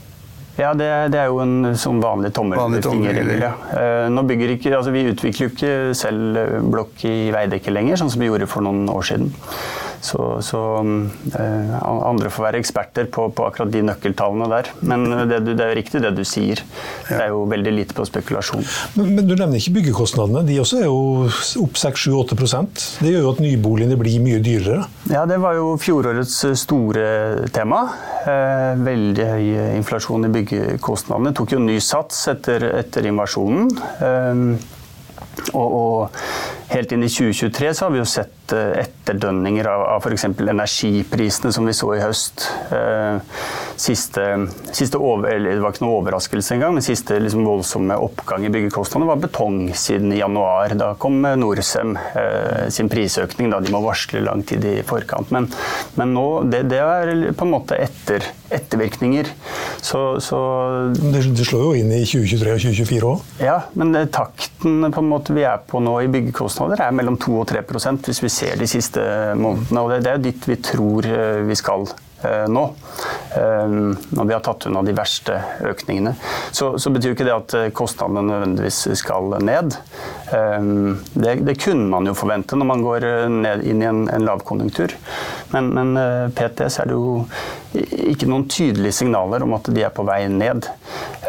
Ja, 0.60 0.74
det, 0.76 0.90
det, 1.14 1.20
er 1.22 1.30
jo 1.32 1.40
en 1.40 1.74
sånn 1.80 2.02
vanlig 2.04 2.34
tommelfingerregel. 2.36 3.40
Ja. 3.40 3.54
Nå 4.12 4.26
bygger 4.28 4.56
ikke, 4.58 4.74
altså 4.76 4.92
Vi 4.92 5.06
utvikler 5.14 5.46
jo 5.46 5.52
ikke 5.54 5.76
selv 5.96 6.40
blokk 6.74 7.06
i 7.08 7.30
Veidekke 7.32 7.72
lenger, 7.72 8.02
sånn 8.02 8.12
som 8.12 8.20
vi 8.20 8.28
gjorde 8.28 8.50
for 8.52 8.66
noen 8.66 8.90
år 8.92 9.08
siden. 9.08 9.32
Så, 10.02 10.40
så 10.46 10.60
eh, 11.40 11.74
andre 11.84 12.32
får 12.32 12.46
være 12.46 12.62
eksperter 12.62 13.10
på, 13.12 13.28
på, 13.36 13.48
akkurat 13.50 13.72
de 13.74 13.82
nøkkeltallene 13.84 14.48
der. 14.52 14.72
Men 14.80 15.06
det, 15.30 15.42
det, 15.48 15.58
er 15.60 15.74
jo 15.74 15.80
riktig 15.80 16.02
det 16.04 16.14
du 16.18 16.24
sier. 16.28 16.62
Det 17.10 17.20
er 17.20 17.34
jo 17.34 17.44
veldig 17.52 17.74
lite 17.76 17.98
på 17.98 18.06
spekulasjon. 18.08 18.64
Men, 18.96 19.12
men 19.18 19.28
du 19.28 19.36
nevner 19.36 19.60
ikke 19.60 19.76
byggekostnadene. 19.80 20.46
De 20.48 20.60
også 20.64 20.82
er 20.82 20.88
jo 20.88 21.28
opp 21.66 21.80
6-7-8 21.82 22.40
Det 23.04 23.14
gjør 23.14 23.28
jo 23.28 23.34
at 23.34 23.44
nyboligene 23.44 24.00
blir 24.00 24.24
mye 24.24 24.40
dyrere? 24.44 24.88
Ja, 25.12 25.26
det 25.30 25.42
var 25.44 25.58
jo 25.60 25.76
fjorårets 25.82 26.42
store 26.64 27.50
tema. 27.56 27.84
Eh, 28.24 28.74
veldig 28.88 29.30
høy 29.34 29.46
inflasjon 29.78 30.28
i 30.30 30.34
byggekostnadene. 30.40 31.36
Tok 31.36 31.56
jo 31.58 31.64
ny 31.64 31.80
sats 31.84 32.28
etter, 32.32 32.70
etter 32.80 33.08
invasjonen. 33.12 33.72
Eh, 34.00 34.78
og, 35.54 35.68
og, 35.68 36.20
helt 36.70 36.92
inn 36.94 37.06
i 37.06 37.10
2023 37.10 37.72
så 37.74 37.88
har 37.88 37.96
vi 37.96 38.02
jo 38.02 38.10
sett 38.10 38.36
eh, 38.56 38.84
etterdønninger 38.84 39.68
av, 39.70 39.86
av 39.96 40.06
f.eks. 40.06 40.26
energiprisene 40.30 41.54
som 41.56 41.68
vi 41.68 41.76
så 41.76 41.92
i 41.96 42.02
høst. 42.04 42.48
Eh, 42.76 43.20
siste, 43.80 44.26
siste 44.76 45.00
over, 45.00 45.40
det 45.40 45.60
var 45.64 45.74
ikke 45.74 45.86
noe 45.86 46.00
overraskelse 46.02 46.58
engang, 46.58 46.76
men 46.76 46.86
siste 46.86 47.20
liksom 47.22 47.46
voldsomme 47.48 47.96
oppgang 48.00 48.46
i 48.46 48.52
byggekostnadene 48.54 49.10
var 49.10 49.22
betong 49.24 49.62
siden 49.78 50.14
januar. 50.18 50.76
Da 50.80 50.92
kom 51.00 51.22
Norcem 51.40 51.96
eh, 51.98 52.68
sin 52.74 52.92
prisøkning. 52.92 53.52
Da 53.54 53.62
de 53.64 53.74
må 53.74 53.82
varsle 53.86 54.24
lang 54.26 54.44
tid 54.48 54.66
i 54.68 54.76
forkant. 54.88 55.32
Men, 55.36 55.48
men 56.00 56.14
nå, 56.16 56.28
det, 56.52 56.66
det, 56.72 56.82
er 56.84 57.32
på 57.38 57.48
en 57.48 57.54
måte 57.54 57.80
etter, 57.80 58.26
ettervirkninger. 58.52 59.32
Så, 59.80 60.20
så 60.24 60.40
det, 60.92 61.24
det, 61.38 61.48
slår 61.48 61.70
jo 61.70 61.74
inn 61.80 61.94
i 61.96 62.04
2023 62.04 62.56
og 62.56 62.64
2024 62.66 63.10
òg? 63.14 63.34
Ja, 63.44 63.58
men 63.80 63.96
takten 64.12 64.90
på 64.92 65.04
en 65.04 65.12
måte 65.12 65.36
vi 65.38 65.46
er 65.48 65.62
på 65.70 65.82
nå 65.84 65.96
i 66.04 66.12
byggekostnader 66.12 66.84
er 66.84 66.96
mellom 66.96 67.18
2 67.22 67.40
og 67.40 67.48
3 67.50 67.64
hvis 67.70 68.24
vi 68.24 68.32
ser 68.40 68.60
de 68.60 68.68
siste 68.70 69.02
månedene. 69.40 69.82
Og 69.82 69.92
det, 69.94 70.04
det 70.06 70.14
er 70.14 70.24
dit 70.24 70.48
vi 70.50 70.60
tror 70.64 71.08
eh, 71.08 71.42
vi 71.48 71.58
skal 71.58 71.86
eh, 72.24 72.46
nå. 72.52 72.66
Eh, 73.36 73.76
når 74.16 74.30
vi 74.30 74.36
har 74.36 74.44
tatt 74.46 74.70
unna 74.70 74.84
de 74.86 74.96
verste 74.98 75.38
økningene. 75.70 76.16
Så, 76.52 76.72
så 76.82 76.94
betyr 76.94 77.16
ikke 77.16 77.28
det 77.28 77.36
at 77.36 77.58
kostnadene 77.78 78.26
nødvendigvis 78.30 78.82
skal 79.00 79.38
ned. 79.46 79.78
Det, 80.30 81.36
det, 81.42 81.56
kunne 81.62 81.88
man 81.90 82.06
jo 82.06 82.18
forvente 82.18 82.58
når 82.58 82.68
man 82.70 82.84
går 82.86 83.06
ned 83.34 83.64
inn 83.66 83.82
i 83.82 83.90
en, 83.90 84.04
en 84.14 84.28
lavkonjunktur. 84.28 84.94
Men, 85.54 85.72
men 85.74 86.32
PT 86.38 86.68
så 86.70 86.84
er 86.84 86.92
det 86.92 86.98
jo 86.98 87.24
ikke 88.10 88.28
noen 88.30 88.48
tydelige 88.50 89.00
signaler 89.00 89.44
om 89.46 89.56
at 89.58 89.70
de 89.74 89.84
er 89.86 89.94
på 89.94 90.06
vei 90.08 90.24
ned. 90.32 90.68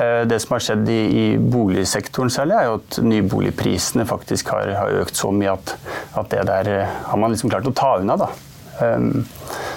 Eh, 0.00 0.22
det 0.28 0.40
som 0.42 0.56
har 0.56 0.64
skjedd 0.64 0.88
i, 0.92 1.00
i 1.22 1.24
boligsektoren 1.40 2.32
særlig, 2.32 2.56
er 2.56 2.68
jo 2.68 2.78
at 2.80 3.00
nyboligprisene 3.04 4.06
faktisk 4.08 4.52
har, 4.54 4.72
har 4.78 5.00
økt 5.02 5.18
så 5.18 5.32
mye 5.34 5.54
at, 5.54 5.74
at, 6.14 6.30
det 6.32 6.46
der 6.50 6.72
eh, 6.72 6.98
har 7.10 7.20
man 7.20 7.34
liksom 7.34 7.52
klart 7.52 7.68
å 7.68 7.76
ta 7.76 7.96
unna. 8.00 8.18
da. 8.20 8.30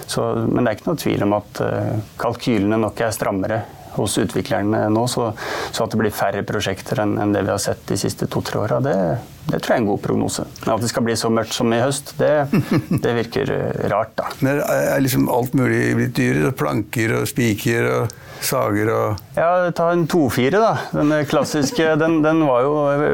Så, 0.07 0.23
men 0.47 0.63
det 0.63 0.69
er 0.69 0.77
ikke 0.77 0.87
noe 0.87 0.99
tvil 1.01 1.23
om 1.25 1.33
at 1.35 1.59
kalkylene 2.21 2.77
nok 2.79 3.01
er 3.03 3.11
strammere 3.11 3.57
hos 3.97 4.17
utviklerne 4.21 4.87
nå, 4.93 5.05
så, 5.11 5.29
så, 5.71 5.85
at 5.85 5.93
det 5.93 5.99
blir 6.01 6.15
færre 6.15 6.43
prosjekter 6.47 7.03
enn, 7.03 7.17
enn 7.21 7.35
det 7.35 7.43
vi 7.45 7.53
har 7.53 7.61
sett 7.61 7.85
de 7.89 7.97
siste 7.99 8.27
to-tre 8.31 8.63
åra, 8.63 8.79
det, 8.83 8.95
det, 9.49 9.59
tror 9.59 9.75
jeg 9.75 9.77
er 9.77 9.83
en 9.83 9.91
god 9.91 10.03
prognose. 10.03 10.47
Men 10.63 10.75
at 10.75 10.83
det 10.85 10.91
skal 10.91 11.07
bli 11.07 11.17
så 11.19 11.31
mørkt 11.33 11.55
som 11.55 11.73
i 11.75 11.81
høst, 11.81 12.15
det, 12.19 12.33
det 13.03 13.15
virker 13.19 13.53
rart, 13.93 14.15
da. 14.19 14.29
Men 14.41 14.63
er 14.65 15.03
liksom 15.03 15.29
alt 15.31 15.55
mulig 15.57 15.85
blitt 15.99 16.15
dyrere? 16.19 16.53
Planker 16.57 17.17
og 17.19 17.27
spiker 17.29 17.89
og 17.91 18.22
sager 18.47 18.91
og 18.93 19.21
Ja, 19.37 19.71
ta 19.75 19.89
en 19.93 20.05
2-4, 20.09 20.51
da. 20.59 20.73
Den 20.93 21.13
klassiske. 21.29 21.93
Den, 22.03 22.21
den, 22.25 22.41
var 22.47 22.63
jo 22.65 22.73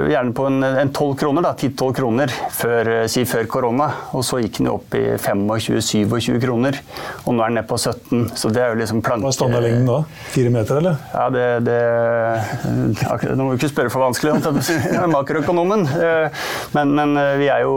gjerne 0.09 0.33
på 0.35 0.45
en, 0.49 0.63
tolv 0.95 1.09
12 1.09 1.15
kroner, 1.19 1.45
da. 1.45 1.53
10-12 1.57 1.93
kroner 1.97 2.33
før, 2.53 2.89
si 3.11 3.23
før 3.27 3.47
korona. 3.49 3.89
Og 4.17 4.23
så 4.25 4.39
gikk 4.43 4.59
den 4.59 4.69
jo 4.69 4.77
opp 4.77 4.95
i 4.97 5.03
25-27 5.17 6.39
kroner. 6.43 6.79
Og 7.25 7.35
nå 7.35 7.43
er 7.43 7.51
den 7.51 7.59
nede 7.59 7.69
på 7.69 7.77
17, 7.79 8.29
så 8.37 8.51
det 8.53 8.63
er 8.63 8.73
jo 8.73 8.79
liksom 8.81 9.01
planke... 9.05 9.25
Hva 9.25 9.33
er 9.33 9.37
standardlengden 9.37 9.89
da? 9.89 9.99
Fire 10.33 10.53
meter, 10.53 10.81
eller? 10.81 10.99
Ja, 11.13 11.25
det, 11.33 11.45
det 11.67 13.35
Nå 13.35 13.45
må 13.45 13.53
du 13.53 13.59
ikke 13.59 13.71
spørre 13.71 13.93
for 13.93 14.05
vanskelig, 14.05 14.35
makroøkonomen. 15.15 15.85
Eh, 15.99 16.45
men, 16.77 16.93
men, 16.97 17.15
eh, 17.19 17.35
vi 17.41 17.49
er 17.51 17.65
jo 17.65 17.75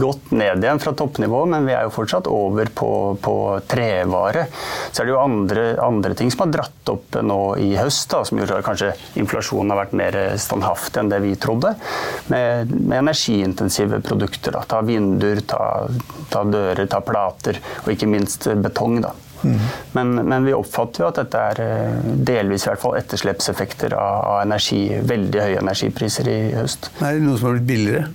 godt 0.00 0.32
ned 0.36 0.64
igjen 0.64 0.82
fra 0.82 0.94
toppnivå, 0.96 1.44
men 1.52 1.68
vi 1.68 1.76
er 1.76 1.86
jo 1.86 1.94
fortsatt 1.94 2.30
over 2.30 2.70
på, 2.74 2.90
på 3.22 3.36
trevare. 3.68 4.46
Så 4.90 5.02
er 5.02 5.08
det 5.08 5.14
jo 5.14 5.22
andre, 5.22 5.68
andre 5.82 6.16
ting 6.18 6.32
som 6.32 6.46
har 6.46 6.54
dratt 6.58 6.85
opp 6.92 7.18
nå 7.22 7.40
i 7.62 7.72
høst, 7.78 8.08
da, 8.12 8.22
som 8.26 8.40
gjorde 8.40 8.60
at 8.60 8.66
kanskje 8.66 8.92
inflasjonen 9.20 9.72
har 9.72 9.82
vært 9.84 9.96
mer 9.98 10.18
standhaftig 10.40 11.02
enn 11.02 11.12
det 11.12 11.20
vi 11.24 11.34
trodde. 11.40 11.74
Med, 12.32 12.72
med 12.76 12.98
energiintensive 13.02 14.00
produkter. 14.06 14.56
Da. 14.56 14.64
Ta 14.68 14.82
vinduer, 14.86 15.42
ta, 15.48 15.62
ta, 16.32 16.44
dører, 16.46 16.86
ta 16.90 17.02
plater, 17.04 17.60
og 17.84 17.92
ikke 17.94 18.10
minst 18.10 18.48
betong. 18.62 19.00
Da. 19.04 19.14
Mm. 19.42 19.58
Men, 19.92 20.14
men, 20.14 20.44
vi 20.44 20.54
oppfatter 20.56 21.04
jo 21.04 21.08
at 21.10 21.20
dette 21.20 21.42
er 21.52 21.62
eh, 21.64 22.12
delvis 22.28 22.66
i 22.66 22.70
hvert 22.70 22.82
fall 22.82 22.96
etterslepseffekter 22.98 23.96
av, 23.96 24.20
av 24.32 24.44
energi, 24.46 24.82
veldig 25.06 25.42
høye 25.42 25.64
energipriser 25.64 26.30
i 26.30 26.38
høst. 26.56 26.90
Er 27.00 27.18
det 27.18 27.26
noe 27.26 27.38
som 27.38 27.50
har 27.50 27.58
blitt 27.58 27.68
billigere? 27.70 28.08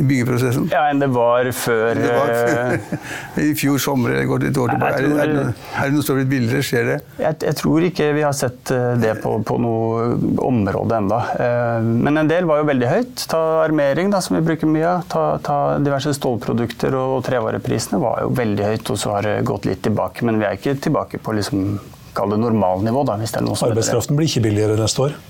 I 0.00 0.06
byggeprosessen? 0.06 0.68
Ja, 0.72 0.86
enn 0.90 1.02
det 1.02 1.10
var 1.12 1.48
før 1.56 1.98
det 1.98 2.10
var, 2.14 2.32
eh, 2.32 2.94
I 3.50 3.52
fjor 3.58 3.80
sommer 3.82 4.14
eller 4.14 4.28
går 4.30 4.42
det 4.42 4.50
et 4.52 4.60
år 4.60 4.72
tilbake. 4.74 5.00
Er, 5.00 5.08
er, 5.24 5.32
er, 5.50 5.90
det 5.90 5.96
noe 5.96 6.06
som 6.06 6.14
har 6.14 6.20
blitt 6.22 6.32
billigere? 6.32 6.66
Skjer 6.66 6.88
det? 6.88 6.96
Jeg, 7.20 7.38
jeg, 7.46 7.56
tror 7.60 7.86
ikke 7.86 8.08
vi 8.16 8.24
har 8.24 8.36
sett 8.36 8.72
eh, 8.74 8.90
det 9.00 9.14
på, 9.22 9.34
på 9.46 9.58
noe 9.62 10.06
område 10.46 11.00
enda. 11.00 11.20
Eh, 11.36 11.88
men 12.06 12.22
en 12.22 12.30
del 12.30 12.48
var 12.48 12.62
jo 12.62 12.68
veldig 12.70 12.90
høyt. 12.90 13.26
Ta 13.30 13.42
armering, 13.64 14.12
da, 14.14 14.22
som 14.24 14.38
vi 14.38 14.44
bruker 14.46 14.70
mye 14.70 14.86
av. 14.88 15.06
Ta, 15.12 15.24
ta, 15.44 15.58
diverse 15.82 16.14
stålprodukter 16.16 16.96
og 16.98 17.20
trevareprisene 17.26 18.00
var 18.02 18.24
jo 18.24 18.34
veldig 18.36 18.70
høyt, 18.72 18.92
og 18.92 19.00
så 19.00 19.16
har 19.16 19.28
det 19.28 19.36
gått 19.48 19.68
litt 19.68 19.84
tilbake. 19.86 20.26
Men 20.28 20.40
vi 20.40 20.48
er 20.48 20.60
ikke 20.60 20.78
tilbake 20.88 21.20
på 21.22 21.36
liksom, 21.36 21.74
kall 22.16 22.32
det 22.34 22.40
normalnivå. 22.42 23.04
Da, 23.08 23.18
hvis 23.20 23.36
det 23.36 23.42
er 23.42 23.48
noe 23.48 23.58
som 23.58 23.70
Arbeidskraften 23.70 24.18
blir 24.18 24.30
ikke 24.30 24.48
billigere 24.48 24.80
neste 24.80 25.08
år? 25.08 25.20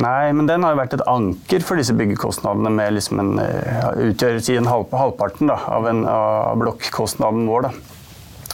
Nei, 0.00 0.32
men 0.34 0.48
den 0.50 0.64
har 0.66 0.74
jo 0.74 0.80
vært 0.80 0.96
et 0.96 1.06
anker 1.06 1.64
for 1.66 1.78
disse 1.78 1.94
byggekostnadene 1.94 2.72
med 2.74 2.96
liksom 2.96 3.20
en, 3.22 3.34
ja, 3.38 3.92
utgjør 4.10 4.40
en 4.58 4.70
halv, 4.70 4.94
halvparten 4.94 5.50
da, 5.52 5.58
av, 5.70 5.86
en, 5.90 6.02
av 6.10 6.56
blokkostnaden 6.62 7.46
vår. 7.50 7.68
Da. 7.68 7.94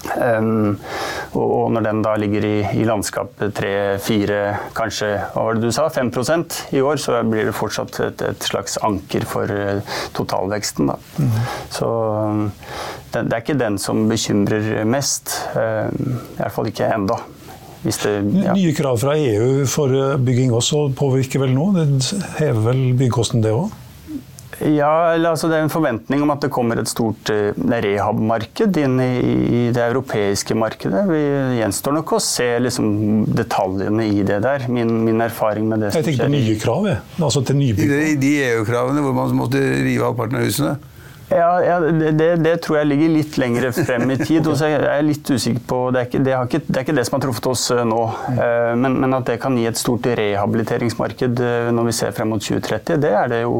Um, 0.01 0.79
og, 1.37 1.45
og, 1.45 1.67
når 1.75 1.85
den 1.85 1.99
da 2.05 2.15
ligger 2.19 2.45
i, 2.49 2.55
i 2.81 2.87
landskapet 2.89 3.53
3-4, 3.59 4.39
kanskje 4.77 5.11
hva 5.35 5.45
var 5.45 5.59
det 5.59 5.69
du 5.69 5.75
sa, 5.77 5.89
5% 5.93 6.57
i 6.77 6.81
år, 6.85 7.01
så 7.03 7.21
blir 7.29 7.51
det 7.51 7.57
fortsatt 7.57 8.01
et, 8.07 8.25
et 8.31 8.49
slags 8.49 8.79
anker 8.87 9.27
for 9.29 9.51
uh, 9.53 9.99
totalveksten. 10.17 10.93
Da. 10.93 10.97
Mm. 11.21 11.37
Så 11.77 11.91
den, 12.31 12.49
det, 13.11 13.27
det, 13.27 13.35
er 13.35 13.45
ikke 13.45 13.61
den 13.61 13.77
som 13.83 14.07
bekymrer 14.11 14.73
mest. 14.89 15.37
Um, 15.55 16.17
I 16.17 16.41
hvert 16.41 16.57
fall 16.57 16.73
ikke 16.73 16.93
enda. 16.97 17.21
Det, 17.81 18.17
ja. 18.45 18.53
Nye 18.53 18.73
krav 18.77 18.99
fra 19.01 19.15
EU 19.17 19.65
for 19.71 19.95
eh, 19.97 20.19
bygging 20.21 20.53
også 20.53 20.91
påvirker 20.99 21.41
vel 21.47 21.55
nå? 21.57 21.71
Det 21.79 21.87
hever 22.37 22.67
vel 22.67 22.83
byggkosten 23.01 23.45
det 23.45 23.55
òg? 23.57 23.71
Ja, 24.61 25.17
altså 25.17 25.49
Det 25.49 25.57
er 25.57 25.65
en 25.65 25.73
forventning 25.73 26.21
om 26.21 26.33
at 26.35 26.43
det 26.45 26.51
kommer 26.53 26.77
et 26.83 26.91
stort 26.91 27.31
uh, 27.33 27.57
rehab-marked 27.57 28.77
inn 28.83 28.99
i, 29.01 29.13
i, 29.23 29.61
det 29.73 29.81
europeiske 29.87 30.57
markedet. 30.59 31.07
Vi 31.09 31.21
gjenstår 31.63 31.97
nok 31.97 32.13
å 32.19 32.21
se 32.21 32.49
liksom, 32.61 32.91
detaljene 33.39 34.11
i 34.11 34.21
det 34.27 34.43
der. 34.45 34.67
Min, 34.69 34.93
min 35.07 35.25
erfaring 35.25 35.65
med 35.71 35.87
det 35.87 35.95
som 35.95 36.03
skjer. 36.03 36.11
Jeg 36.13 36.19
tenker 36.19 36.29
på 36.29 36.35
nye 36.37 36.59
krav, 36.61 36.91
jeg. 36.91 37.01
Altså 37.17 37.45
til 37.49 37.61
nybygg. 37.63 37.95
De, 37.95 38.13
de 38.21 38.35
EU-kravene 38.51 39.05
hvor 39.07 39.17
man 39.17 39.33
måtte 39.41 39.65
rive 39.81 40.11
halvparten 40.11 40.43
av 40.43 40.45
husene? 40.45 40.77
Ja, 41.31 41.51
ja 41.63 41.79
det, 41.81 42.37
det, 42.43 42.57
tror 42.65 42.81
jeg 42.81 42.89
ligger 42.91 43.13
litt 43.15 43.37
lenger 43.39 43.69
frem 43.75 44.11
i 44.11 44.17
tid. 44.19 44.47
og 44.51 44.57
så 44.59 44.71
er 44.75 45.05
litt 45.07 45.31
usikker 45.31 45.63
på, 45.71 45.79
Det 45.95 46.01
er 46.01 46.09
ikke 46.09 46.23
det, 46.27 46.35
ikke, 46.35 46.61
det, 46.67 46.77
er 46.77 46.87
ikke 46.87 46.97
det 46.99 47.05
som 47.07 47.17
har 47.17 47.25
truffet 47.27 47.49
oss 47.53 47.65
eh, 47.75 47.83
nå. 47.87 48.01
Eh, 48.35 48.73
men, 48.81 48.99
men, 49.05 49.15
at 49.15 49.31
det 49.31 49.39
kan 49.43 49.59
gi 49.59 49.69
et 49.71 49.79
stort 49.79 50.09
rehabiliteringsmarked 50.21 51.43
eh, 51.47 51.71
når 51.75 51.91
vi 51.91 51.97
ser 52.01 52.17
frem 52.17 52.33
mot 52.35 52.43
2030, 52.43 52.99
det 53.03 53.13
er 53.15 53.31
det 53.31 53.43
jo 53.45 53.55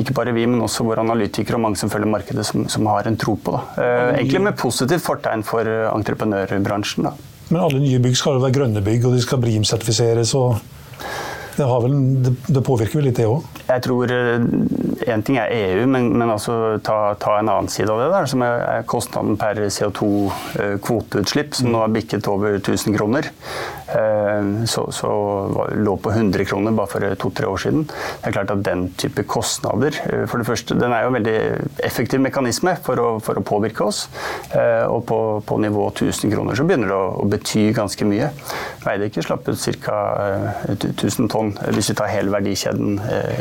ikke 0.00 0.16
bare 0.16 0.34
vi, 0.34 0.46
men 0.50 0.64
også 0.66 0.86
våre 0.86 1.04
analytikere 1.04 1.58
og 1.58 1.64
mange 1.68 1.80
som 1.80 1.92
følger 1.92 2.10
markedet, 2.10 2.46
som, 2.46 2.66
som 2.70 2.88
har 2.90 3.06
en 3.08 3.18
tro 3.20 3.36
på. 3.38 3.54
Da. 3.54 3.90
Egentlig 4.18 4.42
med 4.48 4.58
positivt 4.58 5.04
fortegn 5.04 5.44
for 5.46 5.66
entreprenørbransjen. 5.92 7.06
Da. 7.06 7.14
Men 7.48 7.62
alle 7.62 7.80
nye 7.82 8.02
bygg 8.02 8.18
skal 8.18 8.36
jo 8.36 8.42
være 8.42 8.58
grønne 8.58 8.82
bygg, 8.84 9.06
og 9.08 9.14
de 9.14 9.22
skal 9.24 9.40
BRIM-sertifiseres. 9.42 10.34
og 10.38 10.58
det, 11.58 11.68
vel, 11.84 11.96
det, 12.48 12.62
påvirker 12.64 13.00
vel 13.00 13.08
litt, 13.10 13.18
det 13.18 13.28
òg? 13.28 13.46
Jeg 13.68 13.84
tror 13.84 14.14
Én 15.08 15.22
ting 15.24 15.38
er 15.40 15.52
EU, 15.54 15.86
men, 15.88 16.10
men 16.18 16.30
altså 16.32 16.78
ta, 16.84 17.14
ta, 17.20 17.38
en 17.38 17.48
annen 17.48 17.70
side 17.72 17.90
av 17.92 18.00
det, 18.02 18.08
der, 18.12 18.28
som 18.28 18.42
er, 18.44 18.82
kostnaden 18.88 19.38
per 19.40 19.60
CO2-kvoteutslipp, 19.72 21.54
som 21.56 21.70
nå 21.72 21.82
har 21.84 21.92
bikket 21.94 22.28
over 22.28 22.58
1000 22.58 22.96
kroner. 22.98 23.30
Eh, 23.88 24.64
så, 24.68 24.92
så 24.92 25.10
lå 25.76 25.96
på 25.96 26.10
100 26.10 26.44
kroner 26.44 26.74
bare 26.76 26.90
for 26.92 27.14
to-tre 27.22 27.48
år 27.48 27.62
siden. 27.62 27.86
Det 27.88 28.28
er 28.28 28.34
klart 28.36 28.52
at 28.52 28.64
Den 28.68 28.88
type 29.00 29.22
kostnader 29.24 29.94
eh, 30.04 30.26
For 30.28 30.40
det 30.40 30.48
første, 30.48 30.76
den 30.76 30.92
er 30.92 31.06
jo 31.06 31.12
en 31.12 31.16
veldig 31.16 31.38
effektiv 31.86 32.20
mekanisme 32.20 32.74
for 32.84 33.00
å, 33.00 33.08
for 33.24 33.40
å 33.40 33.44
påvirke 33.46 33.86
oss. 33.88 34.04
Eh, 34.52 34.84
og 34.84 35.06
på, 35.08 35.20
på, 35.46 35.60
nivå 35.62 35.88
1000 35.94 36.34
kroner 36.34 36.58
så 36.58 36.66
begynner 36.68 36.92
det 36.92 36.98
å, 36.98 37.08
å 37.22 37.28
bety 37.32 37.68
ganske 37.76 38.08
mye. 38.08 38.28
Veidekke 38.84 39.24
slapp 39.24 39.48
ut 39.48 39.64
ca. 39.84 39.98
1000 40.68 41.32
tonn 41.32 41.47
hvis 41.74 41.90
vi 41.92 41.96
tar 41.98 42.10
hele 42.12 42.32
verdikjeden 42.32 42.98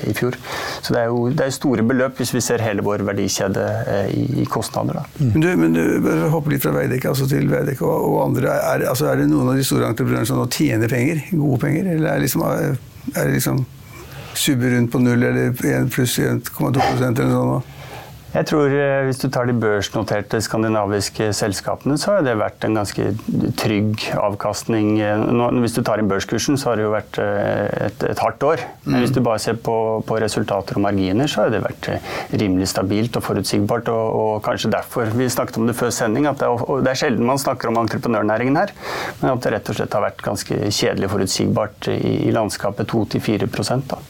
i 0.08 0.16
fjor. 0.18 0.38
Så 0.82 0.96
det 0.96 1.04
er 1.04 1.12
jo 1.12 1.28
det 1.30 1.46
er 1.46 1.56
store 1.56 1.86
beløp 1.88 2.20
hvis 2.22 2.34
vi 2.36 2.44
ser 2.44 2.64
hele 2.66 2.86
vår 2.86 3.04
verdikjede 3.08 3.66
i, 4.14 4.26
i 4.44 4.48
kostnader. 4.50 5.04
Mm. 5.20 5.32
Men 5.34 5.44
du, 5.44 5.50
men 5.58 5.78
du 5.78 6.28
hopper 6.34 6.56
litt 6.56 6.66
fra 6.66 6.76
Veidekke 6.76 7.12
altså 7.12 7.30
til 7.30 7.50
Veidekke 7.52 7.86
og, 7.86 8.10
og 8.12 8.20
andre. 8.28 8.58
Er, 8.58 8.86
altså 8.90 9.12
er 9.12 9.22
det 9.22 9.30
noen 9.32 9.54
av 9.54 9.60
de 9.60 9.66
store 9.68 9.92
entreprenørene 9.92 10.30
som 10.30 10.42
nå 10.42 10.50
tjener 10.54 10.92
penger, 10.92 11.24
gode 11.34 11.62
penger? 11.64 11.94
Eller 11.96 12.14
er, 12.14 12.24
liksom, 12.24 12.46
er 12.48 13.18
det 13.18 13.34
liksom 13.38 13.66
subber 14.38 14.76
rundt 14.76 14.92
på 14.94 15.02
null 15.02 15.24
eller 15.24 15.50
1 15.52 15.90
pluss 15.94 16.20
1,2% 16.22 17.08
eller 17.08 17.34
noe 17.34 17.58
sånt? 17.58 17.74
Jeg 18.34 18.48
tror 18.50 18.74
eh, 18.74 19.06
Hvis 19.08 19.22
du 19.22 19.28
tar 19.32 19.48
de 19.48 19.56
børsnoterte 19.56 20.40
skandinaviske 20.44 21.30
selskapene, 21.36 21.96
så 22.00 22.18
har 22.18 22.26
det 22.26 22.36
vært 22.40 22.66
en 22.68 22.76
ganske 22.78 23.12
trygg 23.60 24.04
avkastning. 24.20 24.98
Hvis 25.62 25.78
du 25.78 25.82
tar 25.86 26.02
inn 26.02 26.10
børskursen, 26.12 26.60
så 26.60 26.72
har 26.72 26.80
det 26.80 26.88
jo 26.88 26.94
vært 26.94 27.20
eh, 27.24 27.88
et, 27.88 28.08
et 28.12 28.24
hardt 28.24 28.44
år. 28.44 28.66
Men 28.86 29.02
hvis 29.04 29.16
du 29.16 29.22
bare 29.26 29.42
ser 29.44 29.60
på, 29.64 29.78
på, 30.08 30.20
resultater 30.22 30.80
og 30.80 30.86
marginer, 30.90 31.30
så 31.32 31.46
har 31.46 31.54
det 31.54 31.64
vært 31.64 31.90
eh, 31.94 32.12
rimelig 32.36 32.70
stabilt 32.74 33.16
og 33.20 33.26
forutsigbart. 33.30 33.94
Og, 33.94 34.20
og 34.20 34.44
kanskje 34.46 34.74
derfor 34.76 35.16
Vi 35.18 35.30
snakket 35.32 35.62
om 35.62 35.72
det 35.72 35.78
før 35.80 35.94
sending, 35.96 36.28
at 36.30 36.42
det 36.42 36.50
er, 36.50 36.84
det 36.84 36.92
er, 36.92 37.02
sjelden 37.06 37.32
man 37.32 37.42
snakker 37.42 37.72
om 37.72 37.80
entreprenørnæringen 37.86 38.60
her. 38.60 38.76
Men 39.22 39.34
at 39.38 39.46
det 39.46 39.56
rett 39.56 39.72
og 39.72 39.80
slett 39.80 39.98
har 39.98 40.06
vært 40.10 40.26
ganske 40.26 40.60
kjedelig 40.68 41.14
forutsigbart 41.16 41.92
i, 41.96 42.00
i 42.28 42.36
landskapet 42.36 42.92
2-4 42.92 43.50
da. 43.88 44.04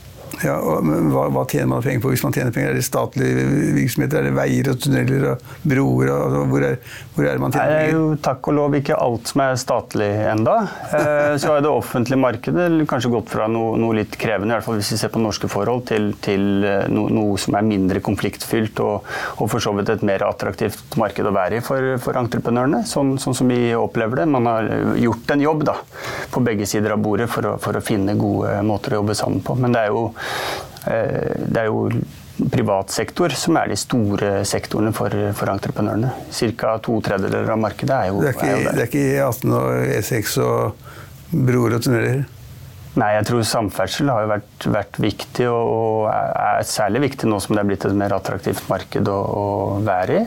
Ja, 0.45 0.57
og, 0.61 0.85
hva, 1.11 1.27
hva, 1.33 1.43
tjener 1.49 1.69
man 1.71 1.83
penger 1.85 2.03
på 2.03 2.11
hvis 2.13 2.23
man 2.25 2.35
tjener 2.35 2.53
penger? 2.53 2.71
Er 2.71 2.77
det 2.77 2.85
statlige 2.85 3.45
virksomheter? 3.77 4.19
Er 4.19 4.29
det 4.29 4.35
veier 4.37 4.69
og 4.71 4.81
tunneler 4.83 5.25
og 5.31 5.47
broer? 5.63 6.11
Og, 6.11 6.19
altså, 6.27 6.41
hvor, 6.51 6.65
er, 6.67 6.75
hvor, 7.15 7.23
er, 7.25 7.29
det 7.31 7.43
man 7.43 7.55
tjener 7.55 7.71
penger? 7.71 7.79
Det 7.79 7.87
er 7.87 7.95
jo 7.95 8.19
takk 8.27 8.49
og 8.51 8.57
lov 8.59 8.77
ikke 8.77 8.99
alt 9.07 9.31
som 9.31 9.43
er 9.43 9.57
statlig 9.61 10.09
enda. 10.33 10.55
Eh, 10.99 11.33
så 11.41 11.53
har 11.53 11.63
det 11.65 11.71
offentlige 11.71 12.21
markedet 12.21 12.67
kanskje 12.91 13.11
gått 13.15 13.33
fra 13.33 13.47
noe, 13.51 13.73
noe, 13.81 13.97
litt 13.97 14.17
krevende, 14.21 14.53
i 14.53 14.57
hvert 14.57 14.67
fall 14.67 14.77
hvis 14.77 14.91
vi 14.93 14.99
ser 15.01 15.13
på 15.13 15.23
norske 15.23 15.49
forhold, 15.51 15.85
til, 15.89 16.11
til 16.23 16.67
eh, 16.67 16.85
no, 16.93 17.07
noe 17.13 17.41
som 17.41 17.57
er 17.57 17.65
mindre 17.65 18.03
konfliktfylt 18.05 18.83
og, 18.85 19.09
og, 19.39 19.45
for 19.47 19.63
så 19.63 19.73
vidt 19.77 19.89
et 19.95 20.05
mer 20.05 20.27
attraktivt 20.27 20.99
marked 21.01 21.25
å 21.25 21.33
være 21.33 21.61
i 21.61 21.65
for, 21.65 21.95
for 22.03 22.19
entreprenørene, 22.21 22.83
sånn, 22.87 23.15
sånn, 23.21 23.37
som 23.37 23.49
vi 23.49 23.73
opplever 23.77 24.21
det. 24.21 24.29
Man 24.37 24.49
har 24.49 24.69
gjort 25.01 25.33
en 25.33 25.45
jobb 25.47 25.65
da, 25.71 25.79
på 26.33 26.45
begge 26.45 26.69
sider 26.69 26.93
av 26.93 27.01
bordet 27.01 27.29
for 27.31 27.53
å, 27.53 27.57
for 27.61 27.77
å 27.77 27.83
finne 27.83 28.17
gode 28.19 28.53
måter 28.67 28.93
å 28.93 29.01
jobbe 29.01 29.17
sammen 29.17 29.41
på. 29.45 29.57
Men 29.57 29.73
det 29.73 29.87
er 29.87 29.95
jo 29.95 30.07
Eh, 30.17 30.26
det 30.87 31.59
er 31.59 31.67
jo 31.67 31.89
privat 32.51 32.93
sektor 32.93 33.33
som 33.35 33.57
er 33.59 33.71
de 33.71 33.77
store 33.79 34.29
sektorene 34.47 34.93
for, 34.95 35.13
for 35.35 35.51
entreprenørene. 35.51 36.13
Ca. 36.31 36.77
to 36.83 36.99
tredjedeler 37.03 37.49
av 37.51 37.59
markedet 37.59 37.97
er 37.97 38.11
jo, 38.11 38.21
det 38.21 38.29
er 38.31 38.37
ikke, 38.37 38.47
er 38.47 38.61
jo 38.61 38.71
Det 38.71 38.83
er 38.83 38.89
ikke 38.91 39.05
E18 39.17 39.55
og 39.57 39.93
E6 39.97 40.37
og 40.45 41.39
broer 41.47 41.77
og 41.77 41.83
tunneler? 41.83 42.25
Nei, 42.97 43.11
jeg 43.13 43.27
tror 43.27 43.43
samferdsel 43.45 44.09
har 44.09 44.23
jo 44.23 44.29
vært, 44.31 44.65
vært 44.73 44.95
viktig, 45.03 45.45
og, 45.51 45.67
og, 45.69 46.07
er 46.09 46.63
særlig 46.65 47.03
viktig 47.03 47.29
nå 47.29 47.37
som 47.43 47.53
det 47.53 47.61
er 47.61 47.69
blitt 47.69 47.85
et 47.85 47.97
mer 47.97 48.15
attraktivt 48.15 48.63
marked 48.71 49.11
å, 49.13 49.17
å 49.37 49.43
være 49.85 50.15
i. 50.17 50.23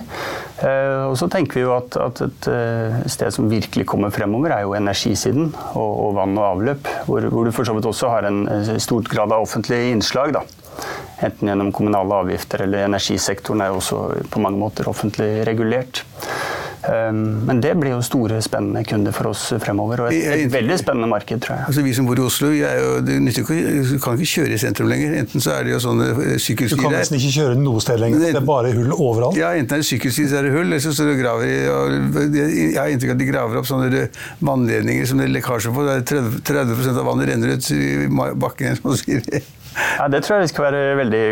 Eh, 0.62 1.08
og 1.08 1.16
så 1.18 1.26
tenker 1.32 1.58
vi 1.58 1.64
jo 1.64 1.72
at, 1.74 1.98
at, 1.98 2.22
et 2.28 2.48
eh, 2.52 3.00
sted 3.10 3.34
som 3.34 3.50
virkelig 3.50 3.88
kommer 3.90 4.14
fremover, 4.14 4.54
er 4.54 4.68
jo 4.68 4.76
energisiden 4.78 5.50
og, 5.72 5.90
og 5.90 6.14
vann 6.20 6.38
og 6.38 6.46
avløp. 6.52 6.92
Hvor, 7.08 7.26
hvor, 7.32 7.48
du 7.48 7.56
for 7.56 7.66
så 7.66 7.74
vidt 7.74 7.90
også 7.90 8.14
har 8.14 8.30
en 8.30 8.44
stort 8.78 9.10
grad 9.10 9.34
av 9.34 9.48
offentlig 9.48 9.82
innslag. 9.90 10.36
da. 10.38 10.46
Enten 11.26 11.50
gjennom 11.50 11.74
kommunale 11.74 12.22
avgifter 12.22 12.62
eller 12.68 12.86
energisektoren 12.86 13.64
er 13.64 13.74
jo 13.74 13.80
også 13.82 14.04
på 14.30 14.46
mange 14.46 14.62
måter 14.62 14.88
offentlig 14.88 15.42
regulert. 15.48 16.04
Ehm, 16.88 17.44
men 17.44 17.60
det 17.60 17.74
blir 17.76 17.92
jo 17.92 18.00
store, 18.04 18.38
spennende 18.44 18.82
kunder 18.88 19.12
for 19.12 19.30
oss 19.30 19.42
fremover. 19.60 20.04
Og 20.06 20.14
et, 20.14 20.46
et 20.46 20.52
veldig 20.52 20.78
spennende 20.80 21.10
marked, 21.10 21.42
tror 21.44 21.58
jeg. 21.58 21.66
Altså 21.68 21.84
Vi 21.84 21.92
som 21.96 22.08
bor 22.08 22.20
i 22.20 22.24
Oslo, 22.24 22.50
jo, 22.56 22.94
det 23.04 23.18
ikke, 23.34 23.58
du 23.90 23.96
kan 24.00 24.16
ikke 24.16 24.30
kjøre 24.32 24.56
i 24.56 24.60
sentrum 24.62 24.88
lenger. 24.88 25.18
Enten 25.20 25.44
så 25.44 25.58
er 25.58 25.68
det 25.68 25.74
jo 25.74 25.82
sånne 25.84 26.08
sykkelstier 26.40 26.80
der 26.80 26.80
Du 26.80 26.86
kan 26.88 26.96
nesten 26.96 27.20
ikke 27.20 27.34
kjøre 27.36 27.60
noe 27.60 27.84
sted 27.84 28.00
lenger. 28.00 28.24
Det 28.24 28.32
er 28.40 28.48
bare 28.48 28.72
hull 28.76 28.96
overalt. 28.96 29.38
Ja, 29.40 29.52
enten 29.58 29.76
er 29.76 29.84
det 29.84 29.90
sykkelsti, 29.90 30.26
så 30.32 30.40
er 30.40 30.48
det 30.48 30.54
hull. 30.56 30.66
Eller 30.70 30.82
så 30.82 30.94
står 30.96 31.12
det 31.12 31.20
graver 31.20 31.50
i 31.50 32.40
Jeg 32.40 32.78
har 32.80 32.92
inntrykk 32.94 33.14
av 33.14 33.18
at 33.18 33.22
de 33.24 33.30
graver 33.30 33.60
opp 33.60 33.68
sånne 33.68 34.04
vannledninger 34.40 35.08
som 35.08 35.20
det 35.20 35.28
er 35.28 35.36
lekkasje 35.36 35.74
på. 35.76 35.86
Der 35.88 36.04
30, 36.06 36.42
30 36.48 36.92
av 36.96 37.08
vannet 37.12 37.32
renner 37.34 37.56
ut 37.56 37.72
i 37.76 38.08
bakken. 38.40 38.80
som 38.80 38.96
sier 38.96 39.24
ja, 39.76 40.08
Det 40.10 40.22
tror 40.24 40.36
jeg 40.38 40.48
vi 40.48 40.52
skal 40.52 40.66
være 40.66 40.82
veldig 41.00 41.22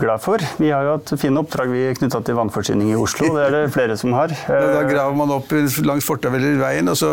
glad 0.00 0.22
for. 0.24 0.44
Vi 0.60 0.70
har 0.72 0.86
jo 0.86 0.96
hatt 0.96 1.12
fine 1.20 1.42
oppdrag 1.42 1.72
vi 1.72 1.84
knytta 1.98 2.22
til 2.26 2.38
vannforsyning 2.38 2.94
i 2.94 2.98
Oslo. 2.98 3.32
Det 3.36 3.44
er 3.48 3.54
det 3.56 3.62
flere 3.74 3.98
som 4.00 4.16
har. 4.16 4.32
Da 4.48 4.86
graver 4.88 5.18
man 5.18 5.34
opp 5.36 5.52
langs 5.86 6.06
fortau 6.06 6.32
eller 6.34 6.58
veien, 6.62 6.88
og 6.88 6.98
så 7.00 7.12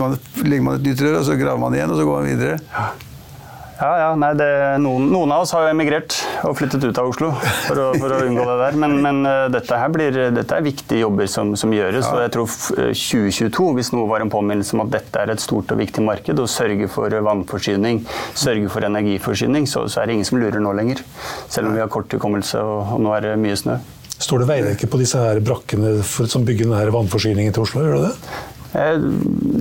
man, 0.00 0.18
legger 0.44 0.66
man 0.66 0.80
et 0.80 0.90
nytt 0.90 1.04
rør, 1.04 1.20
og 1.20 1.28
så 1.28 1.38
graver 1.40 1.62
man 1.62 1.76
igjen, 1.76 1.92
og 1.92 2.00
så 2.00 2.08
går 2.08 2.20
man 2.20 2.30
videre. 2.32 2.58
Ja. 2.72 2.88
Ja, 3.80 3.90
ja. 3.96 4.08
Nei, 4.18 4.34
det, 4.36 4.46
noen, 4.84 5.06
noen, 5.08 5.30
av 5.32 5.46
oss 5.46 5.54
har 5.56 5.64
jo 5.64 5.70
emigrert 5.72 6.18
og 6.44 6.56
flyttet 6.58 6.82
ut 6.84 6.98
av 7.00 7.08
Oslo 7.08 7.30
for 7.64 7.80
å, 7.80 7.86
for 7.96 8.12
å 8.12 8.18
unngå 8.26 8.44
det 8.44 8.56
der. 8.60 8.76
Men, 8.82 8.96
men 9.00 9.20
uh, 9.24 9.46
dette, 9.52 9.78
her 9.80 9.92
blir, 9.94 10.18
dette 10.36 10.58
er 10.58 10.66
viktige 10.66 11.00
jobber 11.00 11.30
som, 11.32 11.54
som 11.56 11.72
gjøres. 11.72 12.04
Ja. 12.04 12.12
Og 12.12 12.24
jeg 12.26 12.34
tror 12.36 12.50
2022, 12.50 13.48
eh, 13.48 13.78
hvis 13.78 13.92
noe 13.96 14.10
var 14.10 14.24
en 14.24 14.32
påminnelse 14.32 14.76
om 14.76 14.84
at 14.84 14.92
dette 14.98 15.24
er 15.24 15.32
et 15.32 15.40
stort 15.40 15.72
og 15.72 15.80
viktig 15.80 16.04
marked, 16.04 16.44
og 16.44 16.52
sørge 16.52 16.90
for 16.92 17.16
vannforsyning, 17.30 18.04
sørge 18.36 18.68
for 18.72 18.84
energiforsyning, 18.90 19.68
så, 19.70 19.86
så 19.88 20.02
er 20.02 20.10
det 20.10 20.18
ingen 20.18 20.28
som 20.28 20.42
lurer 20.42 20.60
nå 20.60 20.76
lenger. 20.76 21.00
Selv 21.48 21.70
om 21.70 21.78
vi 21.78 21.80
har 21.80 21.92
kort 21.92 22.12
hukommelse 22.12 22.60
og, 22.60 22.96
og 22.98 23.04
nå 23.06 23.16
er 23.16 23.30
det 23.30 23.34
mye 23.40 23.56
snø. 23.56 23.80
Står 24.20 24.42
det 24.42 24.50
veidekke 24.50 24.88
på 24.92 25.00
disse 25.00 25.16
her 25.16 25.40
brakkene 25.40 26.02
for, 26.04 26.28
som 26.28 26.44
bygger 26.44 26.68
denne 26.68 26.92
vannforsyningen 26.92 27.56
til 27.56 27.64
Oslo? 27.64 27.86
Gjør 27.86 27.96
det 27.96 28.10
det? 28.10 28.59
Eh, 28.74 29.00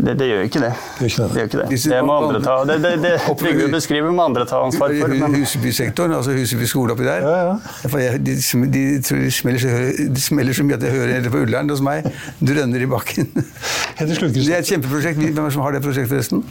det, 0.06 0.14
det, 0.20 0.28
gjør 0.30 0.44
ikke 0.46 0.60
det. 0.62 0.72
Det 1.00 1.06
ikke 1.10 1.24
det. 1.24 1.30
Det, 1.34 1.44
ikke 1.44 1.62
det. 1.62 1.80
det 1.92 2.02
må 2.06 2.18
andre 2.20 2.42
ta. 2.44 2.58
Det, 2.70 2.76
det, 2.84 2.92
det 3.04 3.14
Trygve 3.40 3.70
beskriver 3.74 4.14
må 4.14 4.28
andre 4.30 4.46
ta 4.50 4.62
ansvar 4.66 4.94
for. 5.00 5.16
Men... 5.16 5.36
Husbysektoren, 5.40 6.14
altså 6.14 6.36
Huseby 6.38 6.70
skole 6.70 6.94
oppi 6.94 7.08
der. 7.08 7.26
Ja, 7.26 7.40
ja. 7.50 8.14
De, 8.18 8.36
de, 8.76 8.84
de, 9.02 9.32
smeller 9.34 9.60
så, 9.64 9.74
de, 9.98 10.22
smeller 10.22 10.54
så, 10.54 10.68
mye 10.68 10.78
at 10.78 10.86
jeg 10.86 10.94
hører 10.94 11.16
hele 11.18 11.34
på 11.34 11.42
Ullern 11.48 11.74
hos 11.74 11.82
meg. 11.86 12.06
Drønner 12.40 12.86
i 12.86 12.90
bakken. 12.90 13.34
Det 13.34 14.06
er 14.06 14.62
et 14.62 14.70
kjempeprosjekt. 14.70 15.18
Hvem 15.20 15.44
er 15.44 15.50
det 15.50 15.58
som 15.58 15.66
har 15.66 15.74
det 15.76 15.84
prosjektet, 15.84 16.14
forresten? 16.14 16.46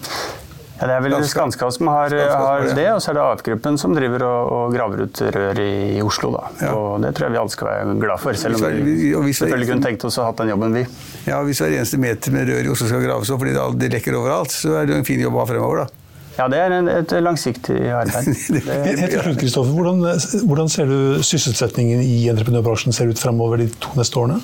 Ja, 0.79 0.87
det 0.87 0.95
er 0.95 1.03
vel 1.03 1.14
Skanska 1.26 1.68
som 1.74 1.89
har, 1.91 2.12
har 2.14 2.68
det, 2.76 2.87
og 2.93 3.01
så 3.03 3.11
er 3.11 3.18
det 3.18 3.22
AF-gruppen 3.24 3.79
som 3.83 3.97
driver 3.97 4.22
og, 4.29 4.51
og, 4.55 4.74
graver 4.76 5.05
ut 5.09 5.22
rør 5.35 5.59
i, 5.59 5.70
i 5.99 6.03
Oslo. 6.07 6.31
Da. 6.37 6.45
Ja. 6.62 6.74
Og 6.79 7.03
Det 7.03 7.11
tror 7.18 7.26
jeg 7.26 7.35
vi 7.35 7.41
alle 7.43 7.55
skal 7.55 7.70
være 7.72 7.97
glad 8.05 8.22
for, 8.22 8.39
selv 8.39 8.61
om 8.61 8.66
vi, 8.87 9.11
vi 9.11 9.35
selvfølgelig 9.35 9.70
kunne 9.72 9.87
tenkt 9.89 10.07
oss 10.07 10.20
å 10.20 10.26
ha 10.26 10.31
hatt 10.31 10.43
den 10.45 10.53
jobben, 10.55 10.76
vi. 10.79 10.85
Ja, 11.26 11.41
Hvis 11.47 11.62
hver 11.64 11.74
eneste 11.74 11.99
meter 11.99 12.35
med 12.35 12.47
rør 12.53 12.68
i 12.68 12.70
Oslo 12.74 12.91
skal 12.91 13.03
graves 13.03 13.33
opp 13.35 13.43
fordi 13.43 13.57
det, 13.57 13.64
det 13.83 13.91
lekker 13.97 14.20
overalt, 14.20 14.55
så 14.55 14.79
er 14.79 14.87
det 14.91 15.01
en 15.01 15.09
fin 15.09 15.18
jobb 15.22 15.41
å 15.41 15.43
ha 15.43 15.49
fremover, 15.51 15.83
da. 15.83 16.05
Ja, 16.39 16.47
det 16.47 16.59
er 16.62 16.76
et 16.93 17.12
langsiktig 17.18 17.81
arbeid. 17.91 18.29
Helt 18.87 19.11
til 19.11 19.24
slutt, 19.24 19.41
Kristoffer, 19.41 19.74
hvordan, 19.74 20.05
hvordan 20.47 20.70
ser 20.70 20.87
du 20.87 21.24
sysselsettingen 21.26 22.05
i 22.05 22.29
entreprenørbransjen 22.31 22.95
ser 22.95 23.11
ut 23.11 23.18
fremover 23.18 23.64
de 23.64 23.66
to 23.83 23.99
neste 23.99 24.22
årene? 24.22 24.39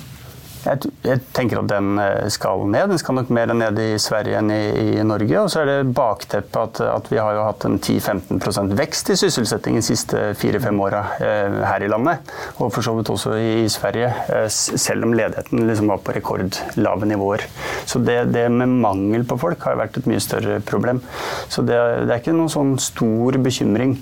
Jeg, 0.65 0.89
jeg, 1.05 1.21
tenker 1.35 1.61
at 1.61 1.69
den 1.69 1.99
eh, 2.01 2.27
skal 2.33 2.63
ned. 2.71 2.89
Den 2.89 3.01
skal 3.01 3.19
nok 3.19 3.31
mer 3.33 3.51
ned 3.53 3.79
i 3.81 3.89
Sverige 4.01 4.39
enn 4.39 4.49
i, 4.53 4.61
i 4.97 5.05
Norge. 5.05 5.37
Og 5.43 5.51
så 5.53 5.61
er 5.61 5.69
det 5.69 5.93
bakteppet 5.95 6.57
at, 6.61 6.81
at, 6.89 7.09
vi 7.11 7.19
har 7.21 7.37
jo 7.37 7.45
hatt 7.45 7.67
en 7.67 7.77
10-15% 7.77 8.73
vekst 8.79 9.11
i 9.13 9.17
sysselsetting 9.19 9.77
de 9.77 9.85
siste 9.85 10.23
fire-fem 10.41 10.79
åra 10.81 11.03
eh, 11.21 11.59
her 11.69 11.85
i 11.85 11.89
landet. 11.91 12.33
Og 12.57 12.73
for 12.73 12.85
så 12.85 12.95
vidt 12.97 13.11
også 13.13 13.35
i, 13.37 13.51
i 13.65 13.71
Sverige, 13.71 14.09
eh, 14.33 14.47
selv 14.49 15.05
om 15.05 15.13
ledigheten 15.17 15.67
liksom 15.69 15.91
var 15.93 16.01
på 16.05 16.15
rekordlave 16.17 17.09
nivåer. 17.11 17.45
Så 17.85 18.01
det, 18.01 18.23
det, 18.33 18.47
med 18.55 18.79
mangel 18.81 19.25
på 19.27 19.37
folk 19.41 19.61
har 19.67 19.77
vært 19.79 19.99
et 20.01 20.09
mye 20.09 20.23
større 20.23 20.59
problem. 20.65 21.03
Så 21.51 21.65
det, 21.65 21.77
det 22.05 22.09
er 22.09 22.23
ikke 22.23 22.33
noen 22.35 22.53
sånn 22.53 22.73
stor 22.81 23.37
bekymring 23.45 23.99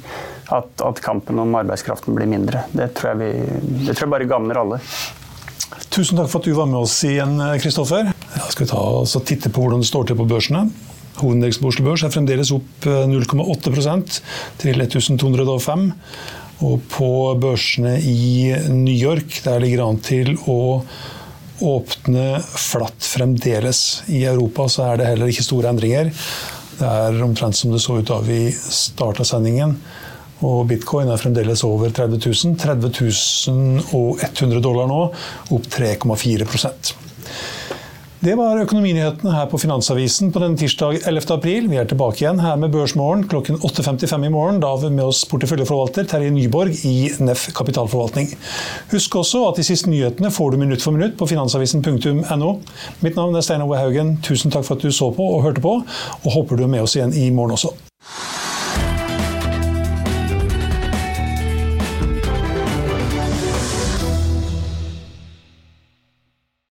at, 0.54 0.72
at 0.86 1.04
kampen 1.04 1.40
om 1.44 1.56
arbeidskraften 1.60 2.16
blir 2.16 2.30
mindre. 2.30 2.64
Det 2.72 2.94
tror 2.98 3.14
jeg, 3.14 3.20
vi, 3.20 3.84
det 3.88 3.98
tror 3.98 4.08
jeg 4.08 4.16
bare 4.16 4.30
gagner 4.30 4.62
alle. 4.64 4.80
Tusen 5.94 6.18
takk 6.18 6.32
for 6.32 6.42
at 6.42 6.48
du 6.50 6.56
var 6.58 6.66
med 6.66 6.80
oss 6.82 6.96
igjen, 7.06 7.36
Kristoffer. 7.62 8.08
Ja, 8.10 8.48
skal 8.50 8.66
vi 8.66 8.70
ta 8.72 8.82
og 8.82 9.26
titte 9.30 9.52
på 9.54 9.62
hvordan 9.62 9.84
det 9.84 9.90
står 9.92 10.08
til 10.10 10.18
på 10.18 10.26
børsene. 10.26 10.64
Hovedindeksen 11.20 11.62
på 11.62 11.70
Oslo 11.70 11.86
Børs 11.86 12.02
er 12.02 12.14
fremdeles 12.16 12.50
opp 12.56 12.88
0,8 12.88 13.74
eh, 13.92 14.00
til 14.64 14.82
1205. 14.82 15.84
Og 16.66 16.88
på 16.90 17.10
børsene 17.38 18.00
i 18.02 18.56
New 18.74 18.96
York 18.96 19.44
der 19.46 19.62
ligger 19.62 19.84
an 19.86 20.02
til 20.02 20.34
å 20.50 20.82
åpne 21.62 22.26
flatt 22.42 23.06
fremdeles. 23.06 24.02
I 24.10 24.24
Europa 24.32 24.66
så 24.74 24.88
er 24.88 24.98
det 24.98 25.12
heller 25.12 25.30
ikke 25.30 25.46
store 25.46 25.76
endringer. 25.76 26.10
Det 26.80 26.90
er 26.90 27.22
omtrent 27.22 27.60
som 27.60 27.70
det 27.70 27.84
så 27.86 28.00
ut 28.02 28.10
da 28.10 28.18
vi 28.26 28.48
starta 28.50 29.30
sendingen. 29.30 29.78
Og 30.44 30.68
bitcoin 30.70 31.12
er 31.12 31.22
fremdeles 31.22 31.64
over 31.68 31.90
30 31.90 32.20
000. 32.20 32.58
30 32.60 32.92
100 34.28 34.62
dollar 34.64 34.90
nå, 34.92 35.02
opp 35.56 35.72
3,4% 35.72 36.96
det 38.24 38.38
var 38.40 38.56
økonominyhetene 38.62 39.34
her 39.36 39.48
på 39.52 39.58
Finansavisen 39.60 40.30
på 40.32 40.40
denne 40.40 40.56
tirsdag 40.56 41.02
11. 41.10 41.26
april. 41.36 41.66
Vi 41.68 41.80
er 41.82 41.88
tilbake 41.90 42.22
igjen 42.22 42.40
her 42.40 42.56
med 42.62 42.72
Børsmorgen 42.72 43.26
klokken 43.28 43.58
8.55 43.60 44.28
i 44.28 44.32
morgen. 44.32 44.62
Da 44.64 44.70
har 44.72 44.80
vi 44.80 44.92
med 44.96 45.10
oss 45.10 45.26
porteføljeforvalter 45.28 46.08
Terje 46.08 46.32
Nyborg 46.32 46.86
i 46.88 47.12
NEF 47.20 47.50
kapitalforvaltning. 47.58 48.30
Husk 48.94 49.18
også 49.20 49.42
at 49.50 49.60
de 49.60 49.66
siste 49.68 49.92
nyhetene 49.92 50.32
får 50.32 50.54
du 50.54 50.62
minutt 50.62 50.86
for 50.86 50.96
minutt 50.96 51.18
på 51.20 51.28
finansavisen.no. 51.34 52.54
Mitt 53.04 53.20
navn 53.20 53.36
er 53.36 53.44
Stein 53.44 53.66
Ove 53.66 53.82
Haugen. 53.82 54.16
Tusen 54.24 54.56
takk 54.56 54.70
for 54.70 54.80
at 54.80 54.88
du 54.88 54.94
så 54.96 55.12
på 55.12 55.28
og 55.34 55.44
hørte 55.44 55.66
på, 55.66 55.82
og 56.24 56.38
håper 56.38 56.56
du 56.56 56.64
er 56.64 56.72
med 56.78 56.86
oss 56.86 56.96
igjen 56.96 57.12
i 57.12 57.28
morgen 57.36 57.58
også. 57.58 57.76